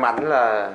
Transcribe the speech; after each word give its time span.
mắn 0.00 0.28
là 0.28 0.72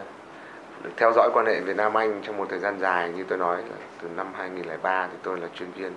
được 0.83 0.91
theo 0.97 1.11
dõi 1.15 1.29
quan 1.33 1.45
hệ 1.45 1.61
Việt 1.61 1.75
Nam 1.75 1.97
Anh 1.97 2.21
trong 2.23 2.37
một 2.37 2.45
thời 2.49 2.59
gian 2.59 2.79
dài. 2.79 3.09
Như 3.09 3.23
tôi 3.23 3.37
nói 3.37 3.57
là 3.57 3.75
từ 4.01 4.09
năm 4.09 4.27
2003 4.33 5.07
thì 5.07 5.17
tôi 5.23 5.39
là 5.39 5.47
chuyên 5.55 5.71
viên 5.71 5.93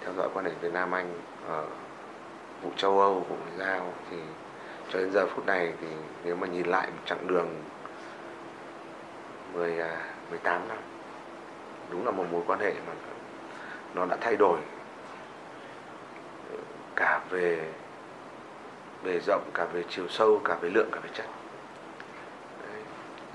theo 0.00 0.12
dõi 0.16 0.28
quan 0.34 0.44
hệ 0.44 0.50
Việt 0.60 0.72
Nam 0.72 0.94
Anh 0.94 1.20
ở 1.48 1.64
vụ 2.62 2.70
châu 2.76 3.00
Âu, 3.00 3.14
vụ 3.14 3.36
ngoại 3.36 3.58
giao. 3.58 3.92
Thì 4.10 4.16
cho 4.92 4.98
đến 4.98 5.12
giờ 5.12 5.26
phút 5.26 5.46
này 5.46 5.72
thì 5.80 5.86
nếu 6.24 6.36
mà 6.36 6.46
nhìn 6.46 6.66
lại 6.66 6.86
một 6.86 7.02
chặng 7.04 7.26
đường 7.26 7.48
10 9.54 9.70
18 10.30 10.60
à, 10.62 10.64
năm 10.68 10.78
đúng 11.90 12.04
là 12.04 12.10
một 12.10 12.24
mối 12.32 12.42
quan 12.46 12.60
hệ 12.60 12.72
mà 12.86 12.92
nó 13.94 14.06
đã 14.06 14.16
thay 14.20 14.36
đổi 14.36 14.58
cả 16.96 17.20
về 17.30 17.72
bề 19.04 19.18
rộng 19.26 19.50
cả 19.54 19.64
về 19.72 19.84
chiều 19.88 20.08
sâu 20.08 20.40
cả 20.44 20.56
về 20.60 20.70
lượng 20.70 20.88
cả 20.92 21.00
về 21.02 21.10
chất 21.14 21.26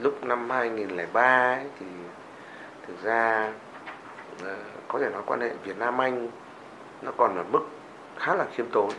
lúc 0.02 0.24
năm 0.24 0.50
2003 0.50 1.54
ấy, 1.54 1.66
thì 1.80 1.86
thực 2.88 3.04
ra 3.04 3.52
ờ, 4.44 4.56
có 4.88 5.00
thể 5.00 5.10
nói 5.10 5.22
quan 5.26 5.42
hệ 5.42 5.50
Việt 5.64 5.78
Nam 5.78 6.02
Anh 6.02 6.30
nó 7.02 7.12
còn 7.18 7.38
ở 7.38 7.44
mức 7.52 7.68
khá 8.18 8.36
là 8.36 8.46
khiêm 8.56 8.66
tốn 8.72 8.90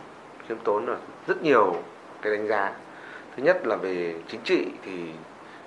khiêm 0.47 0.57
tốn 0.63 0.85
ở 0.85 0.97
rất 1.27 1.43
nhiều 1.43 1.75
cái 2.21 2.37
đánh 2.37 2.47
giá. 2.47 2.73
Thứ 3.35 3.43
nhất 3.43 3.67
là 3.67 3.75
về 3.75 4.15
chính 4.27 4.41
trị 4.43 4.65
thì 4.81 5.11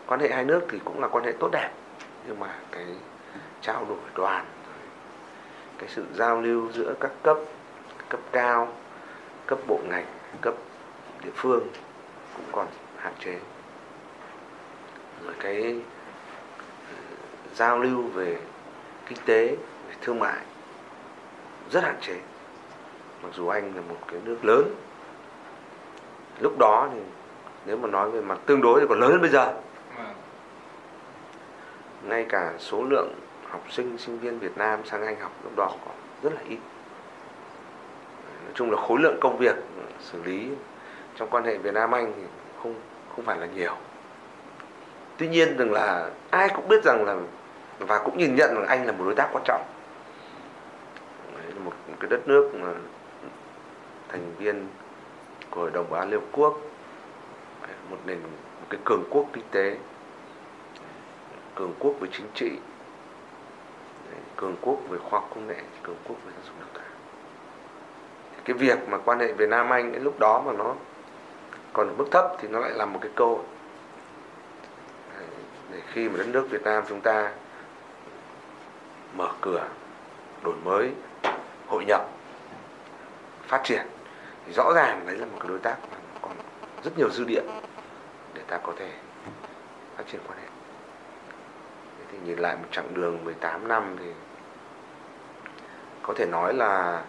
quan 0.06 0.20
hệ 0.20 0.28
hai 0.28 0.44
nước 0.44 0.60
thì 0.70 0.78
cũng 0.84 1.00
là 1.00 1.08
quan 1.08 1.24
hệ 1.24 1.32
tốt 1.40 1.48
đẹp 1.52 1.70
nhưng 2.26 2.40
mà 2.40 2.54
cái 2.72 2.86
trao 3.60 3.84
đổi 3.88 3.98
đoàn 4.14 4.44
cái 5.78 5.88
sự 5.88 6.04
giao 6.14 6.40
lưu 6.40 6.72
giữa 6.72 6.94
các 7.00 7.10
cấp 7.22 7.36
cấp 8.08 8.20
cao 8.32 8.68
cấp 9.46 9.58
bộ 9.66 9.80
ngành 9.88 10.06
cấp 10.40 10.54
địa 11.24 11.30
phương 11.34 11.68
cũng 12.36 12.46
còn 12.52 12.66
hạn 12.96 13.12
chế 13.24 13.38
cái 15.40 15.62
ừ, 15.62 16.94
giao 17.54 17.78
lưu 17.78 18.02
về 18.02 18.38
kinh 19.06 19.18
tế 19.24 19.46
về 19.88 19.94
thương 20.00 20.18
mại 20.18 20.40
rất 21.70 21.84
hạn 21.84 21.96
chế. 22.00 22.14
Mặc 23.22 23.28
dù 23.34 23.48
anh 23.48 23.72
là 23.74 23.82
một 23.88 23.98
cái 24.08 24.20
nước 24.24 24.38
lớn. 24.42 24.74
Lúc 26.40 26.58
đó 26.58 26.88
thì 26.92 27.00
nếu 27.66 27.76
mà 27.76 27.88
nói 27.88 28.10
về 28.10 28.20
mặt 28.20 28.38
tương 28.46 28.60
đối 28.60 28.80
thì 28.80 28.86
còn 28.88 29.00
lớn 29.00 29.10
hơn 29.10 29.20
bây 29.20 29.30
giờ. 29.30 29.54
Vâng. 29.96 30.14
ngay 32.02 32.26
cả 32.28 32.52
số 32.58 32.82
lượng 32.82 33.14
học 33.50 33.62
sinh 33.70 33.98
sinh 33.98 34.18
viên 34.18 34.38
Việt 34.38 34.58
Nam 34.58 34.80
sang 34.84 35.06
Anh 35.06 35.20
học 35.20 35.32
lúc 35.44 35.52
đó 35.56 35.70
còn 35.84 35.94
rất 36.22 36.32
là 36.32 36.40
ít. 36.48 36.58
Nói 38.44 38.52
chung 38.54 38.70
là 38.70 38.76
khối 38.88 38.98
lượng 39.00 39.18
công 39.20 39.38
việc 39.38 39.56
xử 40.00 40.22
lý 40.22 40.48
trong 41.16 41.30
quan 41.30 41.44
hệ 41.44 41.58
Việt 41.58 41.74
Nam 41.74 41.94
Anh 41.94 42.12
thì 42.16 42.22
không 42.62 42.74
không 43.16 43.24
phải 43.24 43.38
là 43.38 43.46
nhiều 43.46 43.76
tuy 45.18 45.28
nhiên 45.28 45.56
rằng 45.56 45.72
là 45.72 46.10
ai 46.30 46.48
cũng 46.56 46.68
biết 46.68 46.84
rằng 46.84 47.04
là 47.04 47.16
và 47.78 47.98
cũng 47.98 48.18
nhìn 48.18 48.34
nhận 48.34 48.54
rằng 48.54 48.66
Anh 48.66 48.86
là 48.86 48.92
một 48.92 49.04
đối 49.04 49.14
tác 49.14 49.28
quan 49.32 49.44
trọng. 49.46 49.64
Đấy, 51.34 51.52
một, 51.64 51.72
một 51.88 51.94
cái 52.00 52.10
đất 52.10 52.28
nước 52.28 52.50
mà 52.54 52.68
thành 54.08 54.32
viên 54.38 54.68
của 55.50 55.60
Hội 55.60 55.70
đồng 55.70 55.90
Bảo 55.90 56.00
an 56.00 56.10
Liên 56.10 56.20
Hợp 56.20 56.26
Quốc. 56.32 56.60
Một 57.90 57.96
nền 58.06 58.22
một 58.22 58.66
cái 58.70 58.80
cường 58.84 59.04
quốc 59.10 59.26
kinh 59.32 59.44
tế. 59.50 59.76
Cường 61.54 61.74
quốc 61.78 61.94
về 62.00 62.08
chính 62.12 62.26
trị. 62.34 62.50
Cường 64.36 64.56
quốc 64.60 64.78
về 64.88 64.98
khoa 64.98 65.20
học 65.20 65.30
công 65.34 65.48
nghệ 65.48 65.56
cường 65.82 65.96
quốc 66.08 66.16
về 66.26 66.32
giáo 66.32 66.42
dục 66.44 66.54
đào 66.60 66.68
tạo. 66.74 66.92
Thì 68.36 68.40
cái 68.44 68.56
việc 68.56 68.88
mà 68.88 68.98
quan 68.98 69.18
hệ 69.18 69.32
Việt 69.32 69.48
Nam 69.48 69.70
Anh 69.70 70.02
lúc 70.02 70.18
đó 70.18 70.42
mà 70.46 70.52
nó 70.52 70.74
còn 71.72 71.88
ở 71.88 71.94
mức 71.98 72.06
thấp 72.10 72.24
thì 72.38 72.48
nó 72.48 72.58
lại 72.58 72.72
là 72.74 72.86
một 72.86 72.98
cái 73.02 73.10
cơ 73.14 73.24
hội 73.24 73.44
để 75.70 75.80
khi 75.92 76.08
mà 76.08 76.16
đất 76.18 76.26
nước 76.26 76.50
Việt 76.50 76.62
Nam 76.62 76.84
chúng 76.88 77.00
ta 77.00 77.32
mở 79.16 79.28
cửa 79.40 79.68
đổi 80.42 80.54
mới 80.64 80.90
hội 81.66 81.84
nhập 81.84 82.08
phát 83.46 83.60
triển 83.64 83.86
thì 84.46 84.52
rõ 84.52 84.72
ràng 84.74 85.06
đấy 85.06 85.16
là 85.16 85.26
một 85.26 85.36
cái 85.40 85.48
đối 85.48 85.58
tác 85.58 85.76
mà 85.90 85.98
còn 86.22 86.32
rất 86.84 86.98
nhiều 86.98 87.10
dư 87.10 87.24
địa 87.24 87.42
để 88.34 88.42
ta 88.46 88.58
có 88.58 88.72
thể 88.76 88.90
phát 89.96 90.04
triển 90.12 90.20
quan 90.28 90.38
hệ. 90.38 90.48
Thế 91.98 92.04
thì 92.12 92.18
nhìn 92.24 92.38
lại 92.38 92.56
một 92.56 92.68
chặng 92.70 92.94
đường 92.94 93.24
18 93.24 93.68
năm 93.68 93.96
thì 93.98 94.10
có 96.02 96.14
thể 96.16 96.26
nói 96.26 96.54
là 96.54 97.04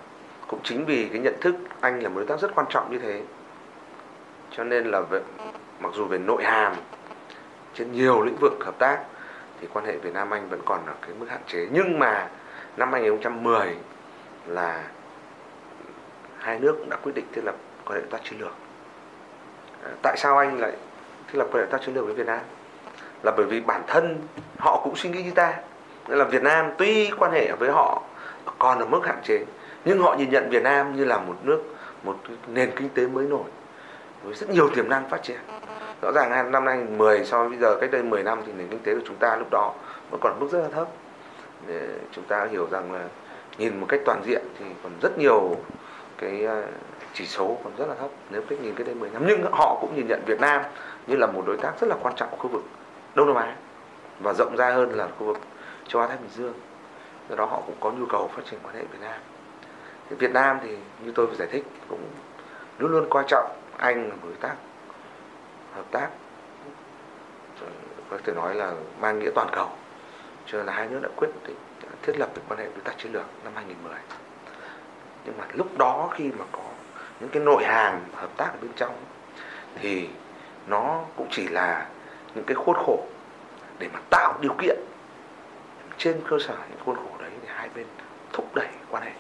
cũng 0.47 0.59
chính 0.63 0.85
vì 0.85 1.09
cái 1.11 1.19
nhận 1.19 1.35
thức 1.41 1.55
anh 1.81 2.03
là 2.03 2.09
một 2.09 2.15
đối 2.15 2.25
tác 2.25 2.39
rất 2.39 2.51
quan 2.55 2.67
trọng 2.69 2.91
như 2.91 2.99
thế 2.99 3.21
cho 4.51 4.63
nên 4.63 4.91
là 4.91 5.01
về, 5.01 5.21
mặc 5.79 5.91
dù 5.93 6.05
về 6.05 6.17
nội 6.17 6.43
hàm 6.43 6.75
trên 7.77 7.91
nhiều 7.91 8.21
lĩnh 8.21 8.35
vực 8.35 8.53
hợp 8.65 8.75
tác 8.79 8.99
thì 9.61 9.67
quan 9.73 9.85
hệ 9.85 9.97
Việt 9.97 10.13
Nam 10.13 10.33
Anh 10.33 10.49
vẫn 10.49 10.61
còn 10.65 10.85
ở 10.85 10.93
cái 11.01 11.11
mức 11.19 11.25
hạn 11.29 11.41
chế. 11.47 11.67
Nhưng 11.71 11.99
mà 11.99 12.27
năm 12.77 12.93
2010 12.93 13.75
là 14.45 14.83
hai 16.37 16.59
nước 16.59 16.75
cũng 16.77 16.89
đã 16.89 16.97
quyết 17.03 17.11
định 17.15 17.25
thiết 17.33 17.41
lập 17.43 17.55
quan 17.85 17.95
hệ 17.95 18.01
đối 18.01 18.11
tác 18.11 18.23
chiến 18.23 18.39
lược. 18.39 18.53
À, 19.83 19.91
tại 20.01 20.17
sao 20.17 20.37
anh 20.37 20.59
lại 20.59 20.71
thiết 21.27 21.37
lập 21.37 21.47
quan 21.51 21.55
hệ 21.55 21.59
đối 21.59 21.71
tác 21.71 21.85
chiến 21.85 21.95
lược 21.95 22.05
với 22.05 22.13
Việt 22.13 22.27
Nam? 22.27 22.39
Là 23.23 23.31
bởi 23.37 23.45
vì 23.45 23.61
bản 23.61 23.81
thân 23.87 24.21
họ 24.59 24.81
cũng 24.83 24.95
suy 24.95 25.09
nghĩ 25.09 25.23
như 25.23 25.31
ta. 25.31 25.53
Nên 26.07 26.17
là 26.17 26.25
Việt 26.25 26.43
Nam 26.43 26.71
tuy 26.77 27.11
quan 27.19 27.31
hệ 27.31 27.51
với 27.59 27.71
họ 27.71 28.03
còn 28.59 28.79
ở 28.79 28.85
mức 28.85 29.01
hạn 29.05 29.19
chế 29.23 29.45
nhưng 29.85 30.01
họ 30.01 30.15
nhìn 30.15 30.29
nhận 30.29 30.49
Việt 30.49 30.63
Nam 30.63 30.95
như 30.95 31.05
là 31.05 31.17
một 31.17 31.35
nước 31.43 31.63
một 32.03 32.17
nền 32.47 32.71
kinh 32.75 32.89
tế 32.89 33.07
mới 33.07 33.25
nổi 33.25 33.49
với 34.23 34.33
rất 34.33 34.49
nhiều 34.49 34.69
tiềm 34.69 34.89
năng 34.89 35.09
phát 35.09 35.23
triển 35.23 35.37
rõ 36.01 36.11
ràng 36.11 36.51
năm 36.51 36.65
2010 36.65 37.25
so 37.25 37.39
với 37.39 37.49
bây 37.49 37.57
giờ, 37.57 37.77
cách 37.81 37.91
đây 37.91 38.03
10 38.03 38.23
năm 38.23 38.41
thì 38.45 38.51
nền 38.57 38.67
kinh 38.67 38.79
tế 38.79 38.95
của 38.95 39.01
chúng 39.05 39.15
ta 39.15 39.35
lúc 39.35 39.47
đó 39.51 39.73
vẫn 40.11 40.19
còn 40.23 40.39
mức 40.39 40.47
rất 40.51 40.59
là 40.59 40.67
thấp. 40.69 40.87
Để 41.67 41.87
chúng 42.11 42.23
ta 42.23 42.47
hiểu 42.51 42.67
rằng 42.71 42.93
là 42.93 43.03
nhìn 43.57 43.79
một 43.79 43.85
cách 43.89 43.99
toàn 44.05 44.21
diện 44.25 44.41
thì 44.59 44.65
còn 44.83 44.91
rất 45.01 45.17
nhiều 45.17 45.55
cái 46.17 46.43
ờ, 46.43 46.63
chỉ 47.13 47.25
số 47.25 47.57
còn 47.63 47.73
rất 47.77 47.85
là 47.89 47.95
thấp. 47.95 48.09
Nếu 48.29 48.41
cách 48.49 48.59
nhìn 48.61 48.75
cái 48.75 48.85
đây 48.85 48.95
10 48.95 49.09
năm, 49.09 49.23
nhưng 49.27 49.43
họ 49.51 49.77
cũng 49.81 49.95
nhìn 49.95 50.07
nhận 50.07 50.21
Việt 50.25 50.39
Nam 50.39 50.61
như 51.07 51.15
là 51.15 51.27
một 51.27 51.43
đối 51.47 51.57
tác 51.57 51.73
rất 51.81 51.87
là 51.87 51.95
quan 52.01 52.15
trọng 52.15 52.29
của 52.31 52.37
khu 52.37 52.47
vực 52.47 52.63
Đông 53.15 53.27
Nam 53.27 53.35
Á 53.35 53.55
và 54.19 54.33
rộng 54.33 54.55
ra 54.55 54.71
hơn 54.71 54.91
là 54.93 55.07
khu 55.19 55.25
vực 55.25 55.37
châu 55.87 56.01
Á 56.01 56.07
Thái 56.07 56.17
Bình 56.17 56.29
Dương. 56.35 56.53
Do 57.29 57.35
đó 57.35 57.45
họ 57.45 57.61
cũng 57.65 57.75
có 57.79 57.91
nhu 57.91 58.05
cầu 58.05 58.29
phát 58.35 58.41
triển 58.51 58.59
quan 58.63 58.75
hệ 58.75 58.81
Việt 58.81 58.99
Nam. 59.01 59.19
Thì 60.09 60.15
Việt 60.15 60.31
Nam 60.31 60.57
thì 60.63 60.77
như 61.05 61.11
tôi 61.15 61.25
vừa 61.27 61.35
giải 61.35 61.47
thích 61.51 61.65
cũng 61.89 62.01
luôn 62.79 62.91
luôn 62.91 63.07
coi 63.09 63.23
trọng 63.27 63.47
Anh 63.77 64.09
là 64.09 64.15
một 64.15 64.21
đối 64.23 64.33
tác 64.33 64.55
hợp 65.77 65.91
tác. 65.91 66.09
Có 68.09 68.17
thể 68.23 68.33
nói 68.33 68.55
là 68.55 68.73
mang 68.99 69.19
nghĩa 69.19 69.29
toàn 69.35 69.49
cầu. 69.51 69.69
Cho 70.45 70.57
nên 70.57 70.65
là 70.67 70.73
hai 70.73 70.87
nước 70.87 70.99
đã 71.03 71.09
quyết 71.15 71.29
định 71.47 71.55
thiết 72.01 72.19
lập 72.19 72.29
được 72.35 72.41
quan 72.49 72.59
hệ 72.59 72.65
đối 72.65 72.81
tác 72.83 72.93
chiến 72.97 73.11
lược 73.13 73.25
năm 73.43 73.53
2010 73.55 73.93
nhưng 75.25 75.37
mà 75.37 75.45
lúc 75.53 75.77
đó 75.77 76.09
khi 76.11 76.31
mà 76.39 76.45
có 76.51 76.63
những 77.19 77.29
cái 77.29 77.43
nội 77.43 77.63
hàm 77.65 77.99
hợp 78.15 78.29
tác 78.37 78.45
ở 78.45 78.57
bên 78.61 78.71
trong, 78.75 78.95
thì 79.75 80.09
nó 80.67 81.03
cũng 81.15 81.27
chỉ 81.31 81.47
là 81.47 81.87
những 82.35 82.43
cái 82.43 82.55
khuôn 82.55 82.75
khổ 82.75 83.05
để 83.79 83.89
mà 83.93 83.99
tạo 84.09 84.37
điều 84.41 84.53
kiện 84.61 84.77
trên 85.97 86.21
cơ 86.29 86.37
sở 86.39 86.57
những 86.69 86.79
khuôn 86.85 86.95
khổ 86.95 87.17
đấy 87.19 87.31
thì 87.41 87.47
hai 87.51 87.69
bên 87.75 87.85
thúc 88.33 88.55
đẩy 88.55 88.67
quan 88.89 89.03
hệ. 89.03 89.11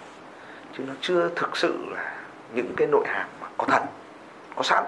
Chứ 0.77 0.83
nó 0.87 0.93
chưa 1.01 1.29
thực 1.35 1.57
sự 1.57 1.85
là 1.91 2.15
những 2.53 2.73
cái 2.77 2.87
nội 2.87 3.07
hàm 3.07 3.27
mà 3.41 3.47
có 3.57 3.65
thật, 3.67 3.81
có 4.55 4.63
sẵn 4.63 4.83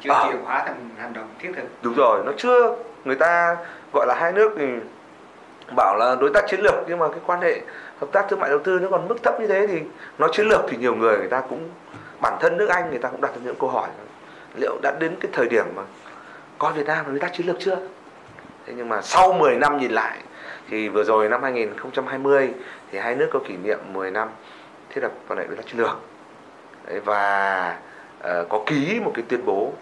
chưa 0.00 0.10
Ờ. 0.10 0.26
chuyển 0.28 0.42
hóa 0.44 0.62
thành 0.66 0.88
hành 0.98 1.12
động 1.12 1.28
thiết 1.38 1.50
thực. 1.56 1.64
Đúng 1.82 1.94
rồi 1.94 2.22
nó 2.26 2.32
chưa 2.36 2.74
người 3.04 3.16
ta 3.16 3.56
gọi 3.92 4.06
là 4.06 4.14
hai 4.20 4.32
nước 4.32 4.52
thì 4.58 4.66
bảo 5.76 5.96
là 5.96 6.16
đối 6.20 6.30
tác 6.34 6.44
chiến 6.48 6.60
lược 6.60 6.74
nhưng 6.88 6.98
mà 6.98 7.08
cái 7.08 7.18
quan 7.26 7.40
hệ 7.40 7.60
hợp 8.00 8.06
tác 8.12 8.26
thương 8.28 8.40
mại 8.40 8.50
đầu 8.50 8.58
tư 8.58 8.78
nó 8.78 8.88
còn 8.90 9.08
mức 9.08 9.22
thấp 9.22 9.40
như 9.40 9.46
thế 9.46 9.66
thì 9.66 9.80
nói 10.18 10.28
chiến 10.32 10.46
lược 10.48 10.60
thì 10.68 10.76
nhiều 10.76 10.94
người 10.94 11.18
người 11.18 11.28
ta 11.28 11.40
cũng 11.40 11.68
bản 12.20 12.36
thân 12.40 12.56
nước 12.56 12.68
Anh 12.68 12.90
người 12.90 12.98
ta 12.98 13.08
cũng 13.08 13.20
đặt 13.20 13.28
ra 13.34 13.40
những 13.44 13.54
câu 13.60 13.70
hỏi 13.70 13.88
liệu 14.56 14.78
đã 14.82 14.92
đến 15.00 15.16
cái 15.20 15.30
thời 15.34 15.48
điểm 15.48 15.64
mà 15.76 15.82
coi 16.58 16.72
Việt 16.72 16.86
Nam 16.86 17.04
là 17.04 17.10
đối 17.10 17.20
tác 17.20 17.32
chiến 17.34 17.46
lược 17.46 17.56
chưa? 17.60 17.76
Thế 18.66 18.72
nhưng 18.76 18.88
mà 18.88 19.02
sau 19.02 19.32
10 19.32 19.56
năm 19.56 19.78
nhìn 19.78 19.90
lại 19.90 20.18
thì 20.70 20.88
vừa 20.88 21.04
rồi 21.04 21.28
năm 21.28 21.42
2020 21.42 22.50
thì 22.92 22.98
hai 22.98 23.14
nước 23.14 23.28
có 23.32 23.38
kỷ 23.48 23.56
niệm 23.56 23.78
10 23.92 24.10
năm 24.10 24.28
thiết 24.90 25.00
lập 25.02 25.12
quan 25.28 25.38
hệ 25.38 25.44
đối 25.46 25.56
tác 25.56 25.66
chiến 25.66 25.78
lược. 25.80 25.98
Đấy, 26.88 27.00
và 27.00 27.76
ờ, 28.20 28.44
có 28.48 28.60
ký 28.66 29.00
một 29.04 29.10
cái 29.14 29.24
tuyên 29.28 29.40
bố 29.46 29.72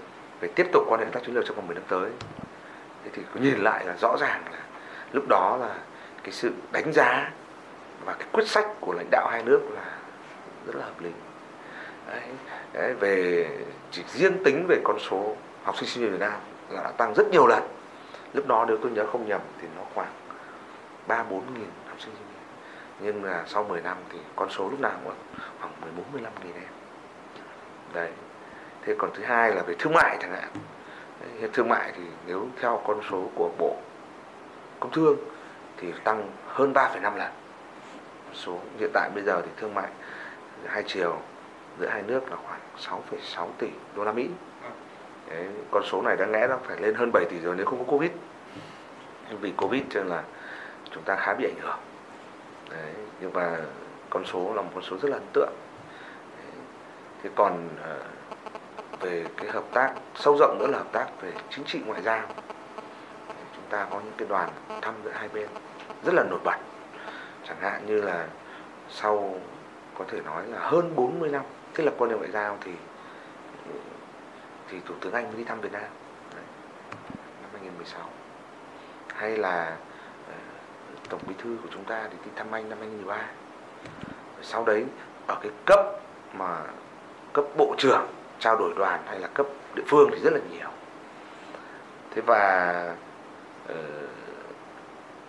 về 0.40 0.48
tiếp 0.54 0.66
tục 0.72 0.84
quan 0.88 1.00
hệ 1.00 1.06
hợp 1.06 1.12
tác 1.14 1.20
chiến 1.26 1.34
lược 1.34 1.44
trong 1.46 1.56
vòng 1.56 1.66
10 1.66 1.74
năm 1.74 1.84
tới. 1.88 2.10
Thế 3.04 3.10
thì 3.12 3.22
có 3.34 3.40
nhìn 3.40 3.58
lại 3.58 3.86
là 3.86 3.96
rõ 3.96 4.16
ràng 4.20 4.42
là 4.52 4.58
lúc 5.12 5.24
đó 5.28 5.56
là 5.60 5.74
cái 6.22 6.32
sự 6.32 6.52
đánh 6.72 6.92
giá 6.92 7.30
và 8.04 8.12
cái 8.12 8.28
quyết 8.32 8.48
sách 8.48 8.66
của 8.80 8.92
lãnh 8.92 9.08
đạo 9.10 9.28
hai 9.30 9.42
nước 9.42 9.60
là 9.74 9.98
rất 10.66 10.76
là 10.76 10.84
hợp 10.84 11.00
lý. 11.00 11.10
Đấy, 12.06 12.22
đấy, 12.72 12.94
về 12.94 13.48
chỉ 13.90 14.02
riêng 14.08 14.44
tính 14.44 14.66
về 14.68 14.80
con 14.84 14.98
số 14.98 15.36
học 15.64 15.76
sinh 15.76 15.88
sinh 15.88 16.02
viên 16.02 16.12
Việt 16.12 16.20
Nam 16.20 16.40
là 16.68 16.82
đã 16.82 16.90
tăng 16.90 17.14
rất 17.14 17.28
nhiều 17.32 17.46
lần. 17.46 17.62
Lúc 18.32 18.46
đó 18.46 18.64
nếu 18.68 18.78
tôi 18.82 18.90
nhớ 18.90 19.06
không 19.06 19.28
nhầm 19.28 19.40
thì 19.60 19.68
nó 19.76 19.82
khoảng 19.94 20.12
ba 21.06 21.22
bốn 21.22 21.54
nghìn 21.54 21.70
học 21.88 22.00
sinh 22.00 22.14
sinh 22.14 22.26
viên. 22.26 22.36
Nhưng 23.00 23.24
là 23.24 23.44
sau 23.46 23.64
10 23.64 23.80
năm 23.80 23.96
thì 24.12 24.18
con 24.36 24.50
số 24.50 24.68
lúc 24.70 24.80
nào 24.80 25.00
cũng 25.04 25.14
khoảng 25.60 25.72
14 25.80 26.04
15 26.12 26.32
nghìn 26.44 26.54
em. 26.54 26.70
Đấy 27.92 28.10
thế 28.86 28.94
còn 28.98 29.10
thứ 29.14 29.22
hai 29.24 29.54
là 29.54 29.62
về 29.62 29.74
thương 29.78 29.92
mại 29.92 30.16
chẳng 30.20 30.32
hạn. 30.32 30.48
Thương 31.52 31.68
mại 31.68 31.92
thì 31.96 32.02
nếu 32.26 32.48
theo 32.60 32.82
con 32.86 33.00
số 33.10 33.30
của 33.34 33.50
bộ 33.58 33.76
công 34.80 34.92
thương 34.92 35.16
thì 35.76 35.92
tăng 36.04 36.30
hơn 36.46 36.72
3,5 36.72 37.16
lần. 37.16 37.32
Số 38.34 38.58
hiện 38.78 38.90
tại 38.94 39.10
bây 39.14 39.24
giờ 39.24 39.42
thì 39.42 39.50
thương 39.56 39.74
mại 39.74 39.88
hai 40.66 40.82
chiều 40.86 41.18
giữa 41.80 41.86
hai 41.86 42.02
nước 42.02 42.30
là 42.30 42.36
khoảng 42.36 42.60
6,6 43.06 43.46
tỷ 43.58 43.68
đô 43.96 44.04
la 44.04 44.12
Mỹ. 44.12 44.28
Đấy, 45.30 45.46
con 45.70 45.82
số 45.86 46.02
này 46.02 46.16
đáng 46.16 46.32
lẽ 46.32 46.46
nó 46.46 46.58
phải 46.64 46.76
lên 46.80 46.94
hơn 46.94 47.12
7 47.12 47.24
tỷ 47.24 47.38
rồi 47.38 47.54
nếu 47.56 47.66
không 47.66 47.78
có 47.78 47.84
Covid. 47.84 48.10
Nhưng 49.28 49.38
vì 49.40 49.52
Covid 49.56 49.82
cho 49.90 50.00
nên 50.00 50.08
là 50.08 50.22
chúng 50.90 51.02
ta 51.02 51.16
khá 51.16 51.34
bị 51.34 51.44
ảnh 51.44 51.60
hưởng. 51.60 51.78
Đấy, 52.70 52.92
nhưng 53.20 53.32
mà 53.32 53.56
con 54.10 54.24
số 54.24 54.54
là 54.54 54.62
một 54.62 54.70
con 54.74 54.82
số 54.82 54.96
rất 54.98 55.08
là 55.08 55.16
ấn 55.16 55.26
tượng. 55.32 55.52
Đấy. 56.36 56.64
thế 57.22 57.30
còn 57.36 57.68
ờ, 57.82 57.98
về 59.00 59.24
cái 59.36 59.50
hợp 59.50 59.64
tác 59.72 59.94
sâu 60.14 60.36
rộng 60.38 60.58
nữa 60.58 60.66
là 60.66 60.78
hợp 60.78 60.92
tác 60.92 61.06
về 61.20 61.32
chính 61.50 61.64
trị 61.64 61.80
ngoại 61.86 62.02
giao. 62.02 62.22
Chúng 63.54 63.64
ta 63.70 63.86
có 63.90 64.00
những 64.00 64.14
cái 64.16 64.28
đoàn 64.28 64.48
thăm 64.82 64.94
giữa 65.04 65.12
hai 65.14 65.28
bên 65.28 65.48
rất 66.04 66.14
là 66.14 66.24
nổi 66.30 66.40
bật. 66.44 66.56
Chẳng 67.48 67.60
hạn 67.60 67.86
như 67.86 68.02
là 68.02 68.28
sau 68.90 69.34
có 69.98 70.04
thể 70.08 70.20
nói 70.24 70.46
là 70.46 70.58
hơn 70.58 70.92
40 70.96 71.30
năm 71.30 71.42
thiết 71.74 71.84
lập 71.84 71.94
quan 71.98 72.10
hệ 72.10 72.16
ngoại 72.16 72.30
giao 72.30 72.58
thì 72.60 72.72
thì 74.68 74.80
thủ 74.86 74.94
tướng 75.00 75.12
Anh 75.12 75.24
mới 75.24 75.36
đi 75.36 75.44
thăm 75.44 75.60
Việt 75.60 75.72
Nam. 75.72 75.82
Đấy, 76.34 76.44
năm 77.42 77.50
2016 77.52 78.10
hay 79.14 79.36
là 79.36 79.76
ờ, 80.28 80.34
tổng 81.08 81.20
bí 81.26 81.34
thư 81.38 81.56
của 81.62 81.68
chúng 81.72 81.84
ta 81.84 82.08
thì 82.10 82.16
đi 82.24 82.30
thăm 82.36 82.54
Anh 82.54 82.68
năm 82.68 82.78
2013 82.78 83.26
sau 84.42 84.64
đấy 84.64 84.84
ở 85.26 85.38
cái 85.42 85.52
cấp 85.64 85.80
mà 86.32 86.62
cấp 87.32 87.44
bộ 87.56 87.74
trưởng 87.78 88.06
trao 88.38 88.56
đổi 88.56 88.72
đoàn 88.76 89.02
hay 89.06 89.18
là 89.18 89.28
cấp 89.28 89.46
địa 89.74 89.82
phương 89.86 90.10
thì 90.12 90.18
rất 90.24 90.32
là 90.32 90.40
nhiều. 90.50 90.68
Thế 92.10 92.22
và 92.26 92.94
uh, 93.70 93.76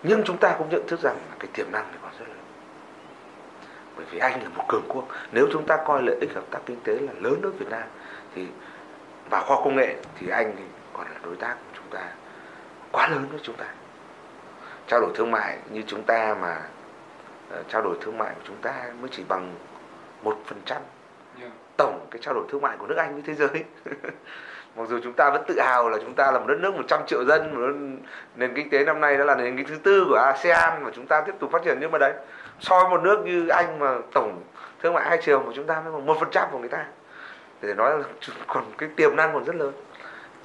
nhưng 0.02 0.22
chúng 0.24 0.38
ta 0.38 0.54
cũng 0.58 0.68
nhận 0.70 0.86
thức 0.86 1.00
rằng 1.00 1.16
là 1.30 1.36
cái 1.38 1.48
tiềm 1.54 1.66
năng 1.72 1.84
này 1.88 1.98
còn 2.02 2.12
rất 2.18 2.28
lớn. 2.28 2.38
Bởi 3.96 4.06
vì 4.10 4.18
anh 4.18 4.42
là 4.42 4.48
một 4.48 4.64
cường 4.68 4.84
quốc 4.88 5.04
nếu 5.32 5.46
chúng 5.52 5.66
ta 5.66 5.76
coi 5.86 6.02
lợi 6.02 6.16
ích 6.20 6.34
hợp 6.34 6.44
tác 6.50 6.58
kinh 6.66 6.80
tế 6.84 6.94
là 6.94 7.12
lớn 7.20 7.40
đối 7.42 7.52
với 7.52 7.60
Việt 7.60 7.70
Nam 7.70 7.88
thì 8.34 8.46
và 9.30 9.40
khoa 9.40 9.56
công 9.56 9.76
nghệ 9.76 9.96
thì 10.18 10.28
anh 10.28 10.54
thì 10.56 10.64
còn 10.92 11.06
là 11.06 11.18
đối 11.22 11.36
tác 11.36 11.54
của 11.54 11.76
chúng 11.76 11.90
ta 11.90 12.08
quá 12.92 13.08
lớn 13.08 13.26
với 13.30 13.40
chúng 13.42 13.56
ta. 13.56 13.66
Trao 14.86 15.00
đổi 15.00 15.10
thương 15.14 15.30
mại 15.30 15.58
như 15.70 15.82
chúng 15.86 16.02
ta 16.02 16.36
mà 16.40 16.62
uh, 17.60 17.68
trao 17.68 17.82
đổi 17.82 17.96
thương 18.00 18.18
mại 18.18 18.34
của 18.34 18.42
chúng 18.44 18.56
ta 18.56 18.84
mới 19.00 19.08
chỉ 19.12 19.24
bằng 19.28 19.54
một 20.22 20.38
phần 20.46 20.60
trăm 20.64 20.82
tổng 21.78 22.06
cái 22.10 22.20
trao 22.22 22.34
đổi 22.34 22.44
thương 22.48 22.62
mại 22.62 22.76
của 22.76 22.86
nước 22.86 22.96
Anh 22.96 23.12
với 23.12 23.22
thế 23.26 23.34
giới. 23.34 23.64
Mặc 24.76 24.88
dù 24.88 24.98
chúng 25.02 25.12
ta 25.12 25.30
vẫn 25.30 25.44
tự 25.48 25.60
hào 25.60 25.88
là 25.88 25.98
chúng 26.00 26.14
ta 26.14 26.32
là 26.32 26.38
một 26.38 26.46
đất 26.48 26.58
nước 26.60 26.74
100 26.74 27.00
triệu 27.06 27.24
dân 27.24 27.54
một 27.54 27.98
nền 28.36 28.54
kinh 28.54 28.70
tế 28.70 28.84
năm 28.84 29.00
nay 29.00 29.16
đã 29.16 29.24
là 29.24 29.34
nền 29.34 29.56
kinh 29.56 29.66
tế 29.66 29.70
thứ 29.70 29.78
tư 29.82 30.06
của 30.08 30.16
ASEAN 30.16 30.84
và 30.84 30.90
chúng 30.94 31.06
ta 31.06 31.20
tiếp 31.20 31.32
tục 31.38 31.50
phát 31.52 31.62
triển. 31.64 31.78
Nhưng 31.80 31.90
mà 31.90 31.98
đấy 31.98 32.12
so 32.60 32.82
với 32.82 32.90
một 32.90 33.02
nước 33.02 33.22
như 33.24 33.48
Anh 33.48 33.78
mà 33.78 33.94
tổng 34.12 34.42
thương 34.82 34.94
mại 34.94 35.04
hai 35.04 35.18
chiều 35.22 35.40
của 35.40 35.52
chúng 35.54 35.66
ta 35.66 35.80
mới 35.80 35.92
bằng 35.92 36.06
một 36.06 36.16
phần 36.20 36.28
trăm 36.30 36.48
của 36.52 36.58
người 36.58 36.68
ta 36.68 36.86
để 37.62 37.74
nói 37.74 37.98
là 37.98 38.04
còn 38.46 38.64
cái 38.78 38.88
tiềm 38.96 39.16
năng 39.16 39.32
còn 39.32 39.44
rất 39.44 39.56
lớn. 39.56 39.72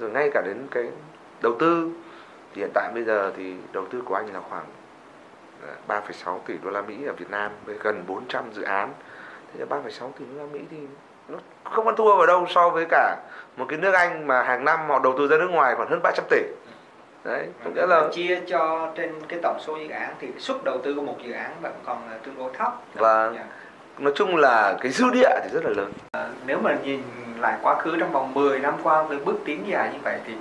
Rồi 0.00 0.10
ngay 0.10 0.30
cả 0.34 0.42
đến 0.46 0.66
cái 0.70 0.84
đầu 1.42 1.56
tư 1.58 1.90
thì 2.54 2.60
hiện 2.60 2.70
tại 2.74 2.90
bây 2.94 3.04
giờ 3.04 3.32
thì 3.36 3.54
đầu 3.72 3.86
tư 3.90 4.02
của 4.04 4.14
anh 4.14 4.32
là 4.32 4.40
khoảng 4.40 4.64
à, 5.88 6.00
3,6 6.00 6.38
tỷ 6.46 6.54
đô 6.64 6.70
la 6.70 6.82
Mỹ 6.82 7.04
ở 7.06 7.12
Việt 7.12 7.30
Nam 7.30 7.52
với 7.64 7.76
gần 7.80 8.04
400 8.06 8.44
dự 8.52 8.62
án. 8.62 8.92
Thế 9.54 9.64
3,6 9.64 10.10
tỷ 10.18 10.24
đô 10.32 10.42
la 10.42 10.52
Mỹ 10.52 10.60
thì 10.70 10.76
nó 11.28 11.38
không 11.64 11.86
ăn 11.86 11.96
thua 11.96 12.16
vào 12.16 12.26
đâu 12.26 12.46
so 12.50 12.70
với 12.70 12.86
cả 12.90 13.16
một 13.56 13.66
cái 13.68 13.78
nước 13.78 13.92
Anh 13.94 14.26
mà 14.26 14.42
hàng 14.42 14.64
năm 14.64 14.78
họ 14.88 14.98
đầu 14.98 15.14
tư 15.18 15.28
ra 15.28 15.36
nước 15.36 15.50
ngoài 15.50 15.74
khoảng 15.74 15.88
hơn 15.88 16.00
300 16.02 16.24
tỷ. 16.30 16.42
Đấy 17.24 17.46
có 17.64 17.70
nghĩa 17.74 17.86
là 17.86 18.08
chia 18.12 18.40
cho 18.46 18.92
trên 18.96 19.12
cái 19.28 19.38
tổng 19.42 19.58
số 19.60 19.76
dự 19.76 19.88
án 19.88 20.14
thì 20.20 20.28
suất 20.38 20.56
đầu 20.64 20.78
tư 20.84 20.94
của 20.94 21.02
một 21.02 21.16
dự 21.24 21.32
án 21.32 21.50
vẫn 21.62 21.72
còn 21.84 21.98
tương 22.24 22.38
đối 22.38 22.50
thấp. 22.58 22.72
Và 22.94 23.32
dạ. 23.34 23.44
nói 23.98 24.12
chung 24.16 24.36
là 24.36 24.76
cái 24.80 24.92
dư 24.92 25.10
địa 25.12 25.40
thì 25.42 25.48
rất 25.52 25.64
là 25.64 25.70
lớn. 25.70 25.92
À, 26.12 26.28
nếu 26.46 26.58
mà 26.58 26.76
nhìn 26.84 27.02
lại 27.40 27.58
quá 27.62 27.74
khứ 27.74 27.96
trong 28.00 28.12
vòng 28.12 28.34
10 28.34 28.58
năm 28.58 28.74
qua 28.82 29.02
với 29.02 29.18
bước 29.18 29.36
tiến 29.44 29.62
dài 29.66 29.90
như 29.92 29.98
vậy 30.02 30.18
thì 30.26 30.34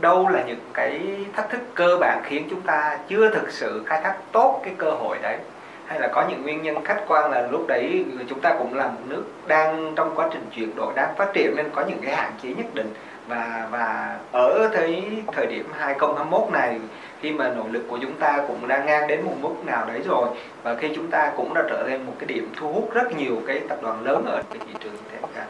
đâu 0.00 0.28
là 0.28 0.42
những 0.42 0.60
cái 0.74 1.26
thách 1.36 1.50
thức 1.50 1.60
cơ 1.74 1.96
bản 2.00 2.22
khiến 2.24 2.46
chúng 2.50 2.60
ta 2.60 2.98
chưa 3.08 3.30
thực 3.30 3.50
sự 3.50 3.82
khai 3.86 4.00
thác 4.02 4.16
tốt 4.32 4.60
cái 4.64 4.74
cơ 4.78 4.90
hội 4.90 5.18
đấy 5.22 5.38
hay 5.88 6.00
là 6.00 6.08
có 6.08 6.24
những 6.28 6.42
nguyên 6.42 6.62
nhân 6.62 6.84
khách 6.84 7.04
quan 7.08 7.30
là 7.30 7.48
lúc 7.50 7.66
đấy 7.68 8.04
chúng 8.28 8.40
ta 8.40 8.54
cũng 8.58 8.74
là 8.74 8.86
một 8.86 9.00
nước 9.06 9.22
đang 9.46 9.92
trong 9.96 10.14
quá 10.14 10.28
trình 10.32 10.46
chuyển 10.54 10.76
đổi, 10.76 10.92
đang 10.94 11.14
phát 11.16 11.30
triển 11.34 11.56
nên 11.56 11.70
có 11.74 11.84
những 11.88 11.98
cái 12.02 12.16
hạn 12.16 12.32
chế 12.42 12.48
nhất 12.48 12.66
định. 12.74 12.94
Và 13.28 13.68
và 13.70 14.18
ở 14.32 14.68
thời 14.72 15.02
thời 15.32 15.46
điểm 15.46 15.66
2021 15.78 16.52
này, 16.52 16.80
khi 17.20 17.32
mà 17.32 17.48
nội 17.48 17.66
lực 17.70 17.82
của 17.88 17.98
chúng 18.02 18.12
ta 18.12 18.44
cũng 18.48 18.68
đang 18.68 18.86
ngang 18.86 19.06
đến 19.06 19.24
một 19.24 19.34
mức 19.40 19.54
nào 19.66 19.86
đấy 19.86 20.02
rồi, 20.08 20.28
và 20.62 20.74
khi 20.74 20.90
chúng 20.94 21.10
ta 21.10 21.32
cũng 21.36 21.54
đã 21.54 21.62
trở 21.70 21.84
thành 21.88 22.06
một 22.06 22.12
cái 22.18 22.26
điểm 22.26 22.52
thu 22.56 22.72
hút 22.72 22.90
rất 22.94 23.16
nhiều 23.16 23.36
cái 23.46 23.60
tập 23.68 23.78
đoàn 23.82 24.04
lớn 24.04 24.24
ở 24.26 24.42
cái 24.50 24.58
thị 24.66 24.74
trường 24.80 24.96
thế 25.12 25.18
cả 25.34 25.46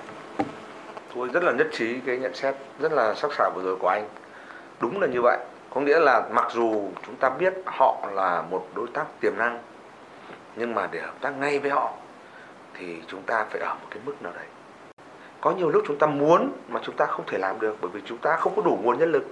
tôi 1.15 1.29
rất 1.33 1.43
là 1.43 1.53
nhất 1.53 1.67
trí 1.73 2.01
cái 2.07 2.17
nhận 2.17 2.35
xét 2.35 2.55
rất 2.79 2.93
là 2.93 3.15
sắc 3.15 3.33
sảo 3.33 3.51
vừa 3.55 3.63
rồi 3.63 3.77
của 3.77 3.89
anh. 3.89 4.05
Đúng 4.81 5.01
là 5.01 5.07
như 5.07 5.23
vậy. 5.23 5.39
Có 5.75 5.81
nghĩa 5.81 6.01
là 6.01 6.23
mặc 6.31 6.47
dù 6.55 6.89
chúng 7.07 7.17
ta 7.17 7.31
biết 7.31 7.55
họ 7.67 8.09
là 8.13 8.43
một 8.51 8.67
đối 8.75 8.87
tác 8.95 9.05
tiềm 9.21 9.33
năng 9.39 9.59
nhưng 10.59 10.75
mà 10.75 10.89
để 10.93 11.01
hợp 11.01 11.15
tác 11.21 11.31
ngay 11.31 11.59
với 11.59 11.71
họ 11.71 11.93
thì 12.75 12.97
chúng 13.07 13.23
ta 13.23 13.47
phải 13.51 13.61
ở 13.61 13.75
một 13.75 13.87
cái 13.91 14.01
mức 14.07 14.23
nào 14.23 14.33
đấy. 14.37 14.47
Có 15.41 15.51
nhiều 15.51 15.71
lúc 15.71 15.85
chúng 15.87 15.99
ta 15.99 16.07
muốn 16.07 16.53
mà 16.69 16.81
chúng 16.85 16.97
ta 16.97 17.07
không 17.07 17.27
thể 17.27 17.39
làm 17.39 17.61
được 17.61 17.77
bởi 17.81 17.91
vì 17.95 18.01
chúng 18.05 18.19
ta 18.19 18.37
không 18.37 18.57
có 18.57 18.63
đủ 18.63 18.79
nguồn 18.83 18.99
nhân 18.99 19.13
lực. 19.13 19.25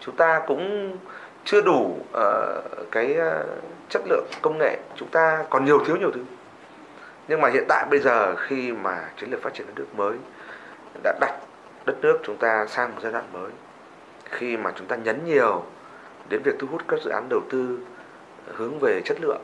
Chúng 0.00 0.16
ta 0.16 0.42
cũng 0.46 0.96
chưa 1.44 1.60
đủ 1.60 1.96
uh, 2.10 2.90
cái 2.90 3.16
uh, 3.18 3.46
chất 3.88 4.02
lượng 4.06 4.26
công 4.42 4.58
nghệ. 4.58 4.78
Chúng 4.96 5.08
ta 5.08 5.44
còn 5.50 5.64
nhiều 5.64 5.84
thiếu 5.84 5.96
nhiều 5.96 6.10
thứ. 6.14 6.24
Nhưng 7.28 7.40
mà 7.40 7.48
hiện 7.48 7.64
tại 7.68 7.86
bây 7.90 7.98
giờ 7.98 8.34
khi 8.36 8.72
mà 8.72 9.10
chiến 9.16 9.30
lược 9.30 9.42
phát 9.42 9.54
triển 9.54 9.66
đất 9.66 9.72
nước 9.76 9.86
mới 9.96 10.16
đã 11.02 11.14
đặt 11.20 11.34
đất 11.86 11.96
nước 12.02 12.18
chúng 12.24 12.36
ta 12.36 12.66
sang 12.66 12.94
một 12.94 13.00
giai 13.02 13.12
đoạn 13.12 13.24
mới 13.32 13.50
khi 14.24 14.56
mà 14.56 14.72
chúng 14.76 14.86
ta 14.86 14.96
nhấn 14.96 15.24
nhiều 15.24 15.64
đến 16.28 16.42
việc 16.44 16.54
thu 16.58 16.66
hút 16.70 16.82
các 16.88 17.00
dự 17.04 17.10
án 17.10 17.28
đầu 17.28 17.40
tư 17.50 17.78
hướng 18.46 18.78
về 18.78 19.02
chất 19.04 19.20
lượng 19.20 19.40